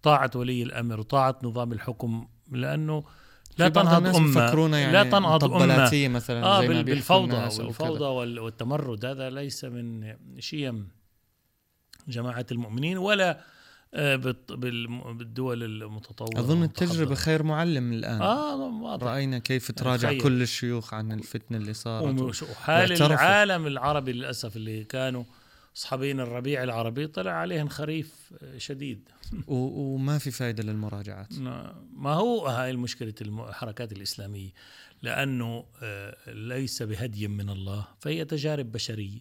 طاعة 0.03 0.31
ولي 0.35 0.63
الأمر 0.63 1.01
وطاعه 1.01 1.39
نظام 1.43 1.73
الحكم 1.73 2.29
لأنه 2.53 3.05
لا 3.59 3.69
تنهض 3.69 4.17
أمة 4.17 4.79
يعني 4.79 4.93
لا 4.93 5.03
تنهض 5.05 5.45
أمة 5.45 6.09
مثلا 6.09 6.45
آه 6.45 6.61
زي 6.61 6.69
ما 6.69 6.83
بالفوضى 6.83 7.63
والفوضى 7.63 8.05
والتمرد 8.41 9.05
هذا 9.05 9.31
ليس 9.31 9.65
من 9.65 10.15
شيم 10.39 10.89
جماعة 12.09 12.47
المؤمنين 12.53 12.99
ولا 12.99 13.41
آه، 13.95 14.17
بالدول 14.17 15.63
المتطورة 15.63 16.41
والمتحضرة. 16.41 16.65
التجربة 16.65 17.15
خير 17.15 17.43
معلم 17.43 17.93
الآن 17.93 18.23
آه 18.23 18.57
واضح 18.57 19.07
رأينا 19.07 19.39
كيف 19.39 19.73
تراجع 19.73 20.09
تخيل. 20.09 20.21
كل 20.23 20.43
الشيوخ 20.43 20.95
عن 20.95 21.13
الفتنة 21.13 21.59
اللي 21.59 21.75
صارت 21.75 22.43
وحال. 22.43 23.03
العالم 23.03 23.67
العربي 23.67 24.13
للأسف 24.13 24.57
اللي 24.57 24.85
كانوا 24.85 25.25
أصحابين 25.79 26.21
الربيع 26.21 26.63
العربي 26.63 27.07
طلع 27.07 27.33
عليهم 27.33 27.69
خريف 27.69 28.35
شديد. 28.57 29.09
و... 29.47 29.55
وما 29.55 30.19
في 30.19 30.31
فائده 30.31 30.63
للمراجعات. 30.63 31.33
ما 31.93 32.11
هو 32.13 32.47
هاي 32.47 32.71
المشكلة 32.71 33.15
الم- 33.21 33.41
الحركات 33.41 33.93
الإسلامية؟ 33.93 34.51
لأنه 35.03 35.65
آه، 35.83 36.17
ليس 36.31 36.83
بهدي 36.83 37.29
من 37.29 37.51
الله 37.51 37.87
فهي 38.01 38.25
تجارب 38.25 38.73
بشرية. 38.73 39.21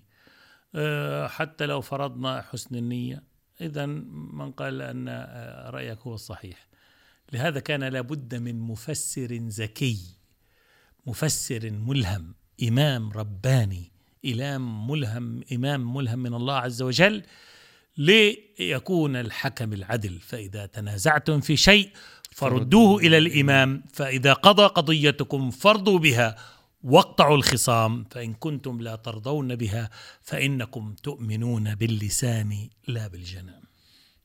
آه، 0.76 1.28
حتى 1.28 1.66
لو 1.66 1.82
فرضنا 1.82 2.41
حسن 2.41 2.76
النية 2.76 3.24
إذا 3.62 3.86
من 3.86 4.51
قال 4.51 4.82
أن 4.82 5.08
آه، 5.10 5.70
رأيك 5.70 5.99
هو 5.99 6.14
الصحيح. 6.14 6.68
لهذا 7.34 7.60
كان 7.60 7.84
لابد 7.84 8.36
من 8.36 8.60
مفسر 8.60 9.34
ذكي 9.36 9.99
مفسر 11.05 11.72
ملهم 11.72 12.36
إمام 12.68 13.12
رباني. 13.12 13.91
إمام 14.26 14.89
ملهم 14.89 15.41
إمام 15.53 15.93
ملهم 15.97 16.20
من 16.20 16.34
الله 16.34 16.55
عز 16.55 16.82
وجل 16.82 17.24
ليكون 17.97 19.15
الحكم 19.15 19.74
العدل. 19.74 20.20
فإذا 20.20 20.65
تنازعتم 20.65 21.39
في 21.39 21.57
شيء 21.57 21.89
فردوه 22.32 22.99
إلى 22.99 23.18
الإمام. 23.18 23.84
فإذا 23.93 24.34
قضى 24.34 24.65
قضيتكم 24.65 25.51
فرضوا 25.51 25.99
بها 25.99 26.36
واقطعوا 26.84 27.38
الخصام. 27.38 28.05
فإن 28.11 28.34
كنتم 28.34 28.82
لا 28.82 28.95
ترضون 28.95 29.55
بها 29.55 29.89
فإنكم 30.22 30.95
تؤمنون 31.03 31.76
باللسان 31.76 32.70
لا 32.88 33.07
بالجنان 33.07 33.61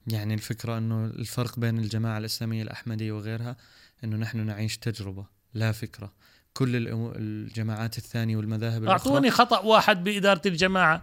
يعني 0.07 0.35
الفكرة 0.35 0.79
إنه 0.79 1.05
الفرق 1.05 1.59
بين 1.59 1.79
الجماعة 1.79 2.19
الإسلامية 2.19 2.63
الأحمدية 2.63 3.13
وغيرها 3.13 3.57
إنه 4.05 4.17
نحن 4.17 4.47
نعيش 4.47 4.79
تجربة 4.79 5.27
لا 5.55 5.73
فكرة. 5.73 6.13
كل 6.55 6.71
الجماعات 7.17 7.99
الثانية 7.99 8.37
والمذاهب 8.37 8.83
الأخرى. 8.83 9.13
أعطوني 9.13 9.31
خطأ 9.31 9.59
واحد 9.59 10.05
بإدارة 10.05 10.43
الجماعة 10.47 11.03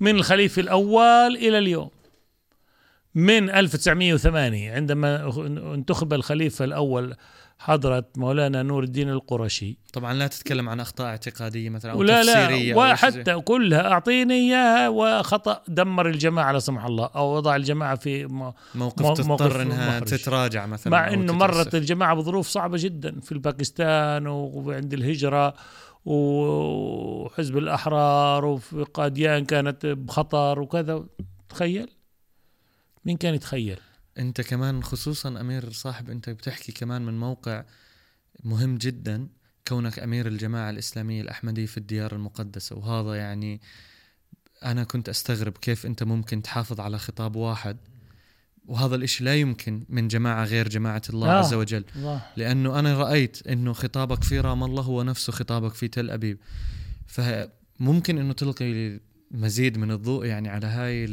من 0.00 0.14
الخليفة 0.16 0.62
الأول 0.62 1.36
إلى 1.36 1.58
اليوم. 1.58 1.90
من 3.14 3.50
1908 3.50 4.72
عندما 4.72 5.32
انتخب 5.74 6.12
الخليفة 6.12 6.64
الأول 6.64 7.14
حضرة 7.58 8.04
مولانا 8.16 8.62
نور 8.62 8.82
الدين 8.82 9.08
القرشي 9.10 9.78
طبعا 9.92 10.14
لا 10.14 10.26
تتكلم 10.26 10.68
عن 10.68 10.80
أخطاء 10.80 11.06
اعتقادية 11.06 11.70
مثلا 11.70 11.92
أو 11.92 11.98
ولا 11.98 12.22
تفسيرية 12.22 12.74
لا 12.74 12.86
أو 12.88 12.92
وحتى 12.92 13.34
كلها 13.40 13.92
أعطيني 13.92 14.34
إياها 14.34 14.88
وخطأ 14.88 15.62
دمر 15.68 16.08
الجماعة 16.08 16.52
لا 16.52 16.58
سمح 16.58 16.84
الله 16.84 17.06
أو 17.16 17.36
وضع 17.36 17.56
الجماعة 17.56 17.96
في 17.96 18.26
موقف 18.26 18.66
مو- 18.74 18.90
تضطر 18.90 19.24
موقف 19.28 19.56
إنها 19.60 19.88
محرج. 20.00 20.08
تتراجع 20.08 20.66
مثلا 20.66 20.90
مع 20.90 21.08
أو 21.08 21.14
إنه 21.14 21.32
مرت 21.32 21.54
تتأسف. 21.60 21.74
الجماعة 21.74 22.14
بظروف 22.14 22.48
صعبة 22.48 22.78
جدا 22.80 23.20
في 23.20 23.32
الباكستان 23.32 24.26
وعند 24.26 24.94
الهجرة 24.94 25.54
وحزب 26.04 27.58
الأحرار 27.58 28.44
وفي 28.44 28.84
قاديان 28.94 29.44
كانت 29.44 29.86
بخطر 29.86 30.60
وكذا 30.60 31.04
تخيل 31.48 31.88
مين 33.04 33.16
كان 33.16 33.34
يتخيل 33.34 33.78
انت 34.18 34.40
كمان 34.40 34.82
خصوصا 34.82 35.40
أمير 35.40 35.72
صاحب 35.72 36.10
انت 36.10 36.30
بتحكي 36.30 36.72
كمان 36.72 37.02
من 37.02 37.20
موقع 37.20 37.64
مهم 38.44 38.78
جدا 38.78 39.28
كونك 39.68 39.98
أمير 39.98 40.26
الجماعة 40.26 40.70
الإسلامية 40.70 41.22
الأحمدية 41.22 41.66
في 41.66 41.76
الديار 41.76 42.12
المقدسة. 42.12 42.76
وهذا 42.76 43.14
يعني 43.14 43.60
أنا 44.64 44.84
كنت 44.84 45.08
أستغرب 45.08 45.52
كيف 45.52 45.86
أنت 45.86 46.02
ممكن 46.02 46.42
تحافظ 46.42 46.80
على 46.80 46.98
خطاب 46.98 47.36
واحد. 47.36 47.76
وهذا 48.66 48.96
الإشي 48.96 49.24
لا 49.24 49.36
يمكن 49.36 49.84
من 49.88 50.08
جماعة 50.08 50.44
غير 50.44 50.68
جماعة 50.68 51.02
الله 51.10 51.28
آه. 51.28 51.38
عز 51.38 51.54
وجل. 51.54 51.84
الله 51.96 52.22
لأنه 52.36 52.78
أنا 52.78 52.98
رأيت 52.98 53.46
إنه 53.46 53.72
خطابك 53.72 54.24
في 54.24 54.40
رام 54.40 54.64
الله 54.64 54.82
هو 54.82 55.02
نفسه 55.02 55.32
خطابك 55.32 55.74
في 55.74 55.88
تل 55.88 56.10
أبيب. 56.10 56.38
فممكن 57.06 58.18
إنه 58.18 58.32
تلقي 58.32 59.00
مزيد 59.30 59.78
من 59.78 59.90
الضوء 59.90 60.26
يعني 60.26 60.48
على 60.48 60.66
هاي 60.66 61.06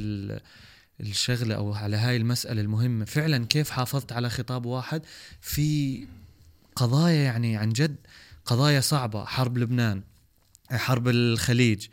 ال- 1.00 1.10
الشغلة 1.10 1.56
أو 1.56 1.74
على 1.74 1.98
هاي 1.98 2.18
المسألة 2.18 2.62
المهمة. 2.62 3.06
فعلا 3.06 3.46
كيف 3.46 3.70
حافظت 3.70 4.12
على 4.12 4.30
خطاب 4.30 4.66
واحد؟ 4.66 5.02
في 5.42 6.00
قضايا 6.76 7.24
يعني 7.24 7.58
عن 7.58 7.70
جد 7.70 7.96
قضايا 8.46 8.82
صعبة. 8.82 9.26
حرب 9.26 9.58
لبنان 9.58 10.02
حرب 10.72 11.08
الخليج 11.08 11.88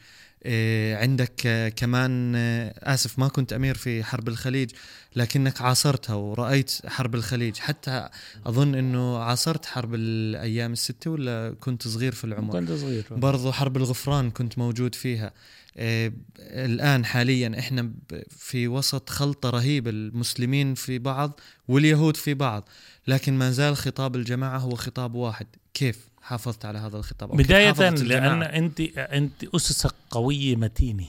إيه، 0.44 0.96
عندك 0.96 1.42
آه، 1.46 1.68
كمان 1.68 2.32
آه، 2.36 2.74
آسف 2.94 3.18
ما 3.18 3.28
كنت 3.28 3.52
أمير 3.52 3.74
في 3.74 4.04
حرب 4.04 4.28
الخليج 4.28 4.70
لكنك 5.16 5.60
عاصرتها 5.62 6.14
ورأيت 6.14 6.72
حرب 6.86 7.14
الخليج. 7.14 7.56
حتى 7.56 8.08
أظن 8.46 8.74
أنه 8.74 9.18
عاصرت 9.18 9.66
حرب 9.66 9.94
الأيام 9.94 10.72
الستة 10.72 11.10
ولا 11.10 11.54
كنت 11.60 11.88
صغير 11.88 12.12
في 12.12 12.24
العمر؟ 12.24 12.52
كنت 12.52 12.72
صغير. 12.72 13.04
برضو 13.10 13.52
حرب 13.52 13.76
الغفران 13.76 14.30
كنت 14.30 14.58
موجود 14.58 14.94
فيها. 14.94 15.32
إيه 15.80 16.12
الآن 16.40 17.04
حاليا 17.04 17.52
إحنا 17.58 17.82
ب- 17.82 17.92
في 18.30 18.68
وسط 18.68 19.10
خلطة 19.10 19.50
رهيبة 19.50 19.90
المسلمين 19.90 20.74
في 20.74 20.98
بعض 20.98 21.40
واليهود 21.68 22.16
في 22.16 22.34
بعض 22.34 22.68
لكن 23.06 23.38
ما 23.38 23.50
زال 23.50 23.76
خطاب 23.76 24.16
الجماعة 24.16 24.58
هو 24.58 24.74
خطاب 24.74 25.14
واحد. 25.14 25.46
كيف 25.74 25.98
حافظت 26.22 26.64
على 26.64 26.78
هذا 26.78 26.96
الخطاب؟ 26.96 27.36
بداية 27.36 27.72
لأن؟ 27.90 28.42
أنت 28.42 28.80
أنت 28.98 29.44
اسسك 29.54 29.94
قوية 30.10 30.56
متينة. 30.56 31.06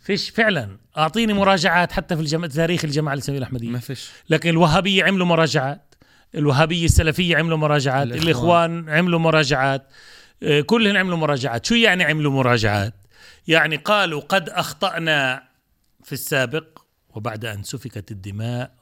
فيش 0.00 0.30
فعلا. 0.30 0.76
أعطيني 0.98 1.32
مراجعات 1.32 1.92
حتى 1.92 2.16
في 2.16 2.22
الجماعة 2.22 2.52
تاريخ 2.52 2.84
الجماعة 2.84 3.14
الاسلاميه 3.14 3.38
الأحمدية. 3.38 3.68
ما 3.68 3.78
فيش. 3.78 4.08
لكن 4.30 4.48
الوهابية 4.50 5.04
عملوا 5.04 5.26
مراجعات. 5.26 5.94
الوهابية 6.34 6.84
السلفية 6.84 7.36
عملوا 7.36 7.56
مراجعات. 7.58 8.06
الإخوان. 8.06 8.22
الإخوان, 8.28 8.88
عملوا 8.88 9.18
مراجعات. 9.18 9.86
آه، 10.42 10.60
كلهم 10.60 10.96
عملوا 10.96 11.16
مراجعات. 11.18 11.66
شو 11.66 11.74
يعني 11.74 12.04
عملوا 12.04 12.32
مراجعات؟ 12.32 12.94
يعني 13.50 13.76
قالوا 13.76 14.20
قد 14.20 14.48
أخطأنا 14.48 15.48
في 16.04 16.12
السابق 16.12 16.78
وبعد 17.08 17.44
أن 17.44 17.62
سفكت 17.62 18.10
الدماء 18.10 18.76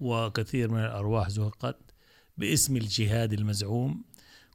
وكثير 0.00 0.70
من 0.70 0.80
الأرواح 0.80 1.28
زهقت 1.28 1.78
باسم 2.38 2.76
الجهاد 2.76 3.32
المزعوم 3.32 4.04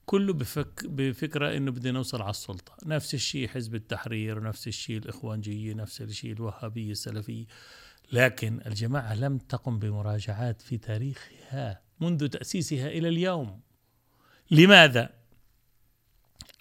كله 0.06 0.34
بفك 0.34 0.86
بفكرة 0.86 1.58
إنه 1.58 1.72
بدنا 1.72 1.92
نوصل 1.92 2.22
على 2.22 2.30
السلطة. 2.30 2.78
نفس 2.86 3.14
الشيء 3.14 3.48
حزب 3.48 3.76
التحرير 3.76 4.44
نفس 4.44 4.68
الشيء 4.68 4.98
الإخوانجية 4.98 5.74
نفس 5.74 6.02
الشيء 6.02 6.32
الوهابية 6.32 6.92
السلفية. 6.92 7.46
لكن 8.12 8.62
الجماعة 8.66 9.16
لم 9.16 9.38
تقم 9.38 9.80
بمراجعات 9.80 10.62
في 10.62 10.78
تاريخها 10.78 11.82
منذ 12.00 12.28
تأسيسها 12.28 12.88
إلى 12.88 13.10
اليوم. 13.10 13.62
لماذا؟ 14.52 15.10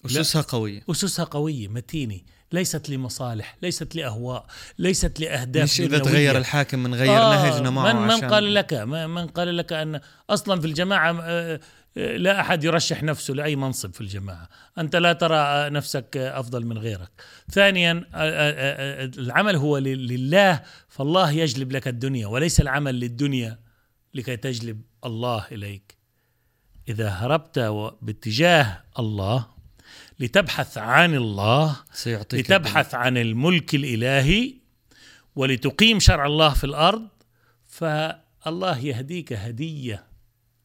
أسسها 0.06 0.42
قوية. 0.42 0.82
أسسها 0.90 1.24
قوية 1.24 1.68
متينة. 1.68 2.20
ليست 2.54 2.90
لمصالح 2.90 3.56
ليست 3.62 3.94
لأهواء 3.96 4.46
ليست 4.78 5.20
لأهداف 5.20 5.62
مش 5.64 5.80
إذا. 5.80 5.98
تغير 5.98 6.38
الحاكم 6.38 6.78
من 6.78 6.94
غير 6.94 7.10
آه، 7.16 7.34
نهجنا 7.34 7.70
معه 7.70 7.92
من, 7.92 8.00
من 8.06 8.20
قال 8.30 8.54
لك 8.54 8.74
من 8.74 9.26
قال 9.26 9.56
لك 9.56 9.72
أن 9.72 10.00
أصلا 10.30 10.60
في 10.60 10.66
الجماعة 10.66 11.18
آه، 11.22 11.60
آه، 11.96 12.16
لا 12.16 12.40
أحد 12.40 12.64
يرشح 12.64 13.02
نفسه 13.02 13.34
لأي 13.34 13.56
منصب 13.56 13.92
في 13.94 14.00
الجماعة. 14.00 14.48
أنت 14.78 14.96
لا 14.96 15.12
ترى 15.12 15.70
نفسك 15.70 16.16
أفضل 16.16 16.66
من 16.66 16.78
غيرك. 16.78 17.10
ثانيا 17.50 18.04
آه، 18.14 19.04
العمل 19.18 19.56
هو 19.56 19.78
لل- 19.78 20.08
لله 20.08 20.62
فالله 20.88 21.30
يجلب 21.30 21.72
لك 21.72 21.88
الدنيا 21.88 22.26
وليس 22.26 22.60
العمل 22.60 23.00
للدنيا 23.00 23.58
لكي 24.14 24.36
تجلب 24.36 24.80
الله 25.04 25.44
إليك. 25.52 25.98
إذا 26.88 27.08
هربت 27.08 27.58
باتجاه 28.02 28.82
الله 28.98 29.46
لتبحث 30.20 30.78
عن 30.78 31.14
الله 31.14 31.76
سيعطيك 31.92 32.40
لتبحث 32.40 32.94
عن 32.94 33.16
الملك 33.16 33.74
الإلهي 33.74 34.54
ولتقيم 35.36 36.00
شرع 36.00 36.26
الله 36.26 36.54
في 36.54 36.64
الأرض 36.64 37.08
فالله 37.66 38.78
يهديك 38.78 39.32
هدية 39.32 40.04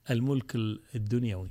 الملك 0.09 0.55
الدنيوي. 0.95 1.49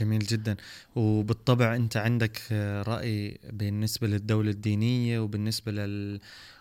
جميل 0.00 0.18
جدا. 0.18 0.56
وبالطبع 0.96 1.76
أنت 1.76 1.96
عندك 1.96 2.52
رأي 2.88 3.40
بالنسبة 3.52 4.06
للدولة 4.06 4.50
الدينية 4.50 5.18
وبالنسبة 5.18 5.72
لل 5.72 6.20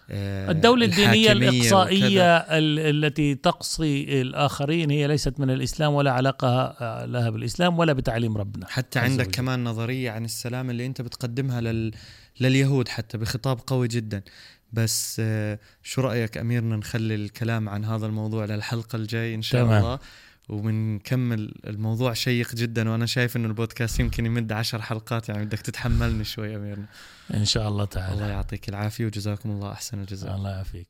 الدولة 0.10 0.86
الدينية 0.86 1.32
الإقصائية 1.32 2.38
التي 2.38 3.36
تقصي 3.36 4.22
الآخرين 4.22 4.92
هي 4.92 5.08
ليست 5.08 5.40
من 5.40 5.50
الإسلام 5.50 5.94
ولا 5.94 6.12
علاقة 6.12 6.48
آه، 6.48 7.06
لها 7.06 7.30
بالإسلام 7.30 7.80
ولا 7.80 7.94
بتعليم 7.94 8.38
ربنا 8.38 8.68
حتى 8.68 9.00
عندك 9.00 9.26
وجل. 9.28 9.32
كمان 9.32 9.64
نظرية 9.64 10.12
عن 10.12 10.26
السلام 10.26 10.70
اللي 10.70 10.86
أنت 10.86 11.02
بتقدمها 11.02 11.62
لل... 11.62 11.92
لليهود 12.40 12.88
حتى 12.88 13.18
بخطاب 13.18 13.60
قوي 13.68 13.88
جدا 13.88 14.22
بس 14.74 15.18
آه، 15.20 15.60
شو 15.84 16.02
رأيك 16.02 16.38
أميرنا 16.38 16.76
نخلي 16.76 17.16
الكلام 17.16 17.70
عن 17.70 17.86
هذا 17.86 18.06
الموضوع 18.06 18.46
للحلقة 18.46 18.96
الجاي 18.96 19.36
إن 19.36 19.42
شاء 19.42 19.66
تمام. 19.66 19.84
الله 19.84 20.00
وبنكمل 20.50 21.54
الموضوع 21.68 22.14
شيق 22.14 22.56
جدا 22.56 22.90
وأنا 22.90 23.06
شايف 23.06 23.38
إنه 23.38 23.48
البودكاست 23.48 24.00
يمكن 24.00 24.26
يمد 24.26 24.52
عشر 24.52 24.82
حلقات 24.82 25.30
يعني 25.30 25.46
بدك 25.46 25.60
تتحملني 25.60 26.24
شوي 26.24 26.56
اميرنا 26.56 26.86
إن 27.34 27.46
شاء 27.46 27.68
الله 27.68 27.86
تعالى. 27.86 28.14
الله 28.14 28.28
يعطيك 28.28 28.70
العافية 28.70 29.06
وجزاكم 29.06 29.52
الله 29.52 29.72
أحسن 29.72 30.00
الجزاء. 30.00 30.36
الله 30.36 30.50
يعافيك. 30.50 30.88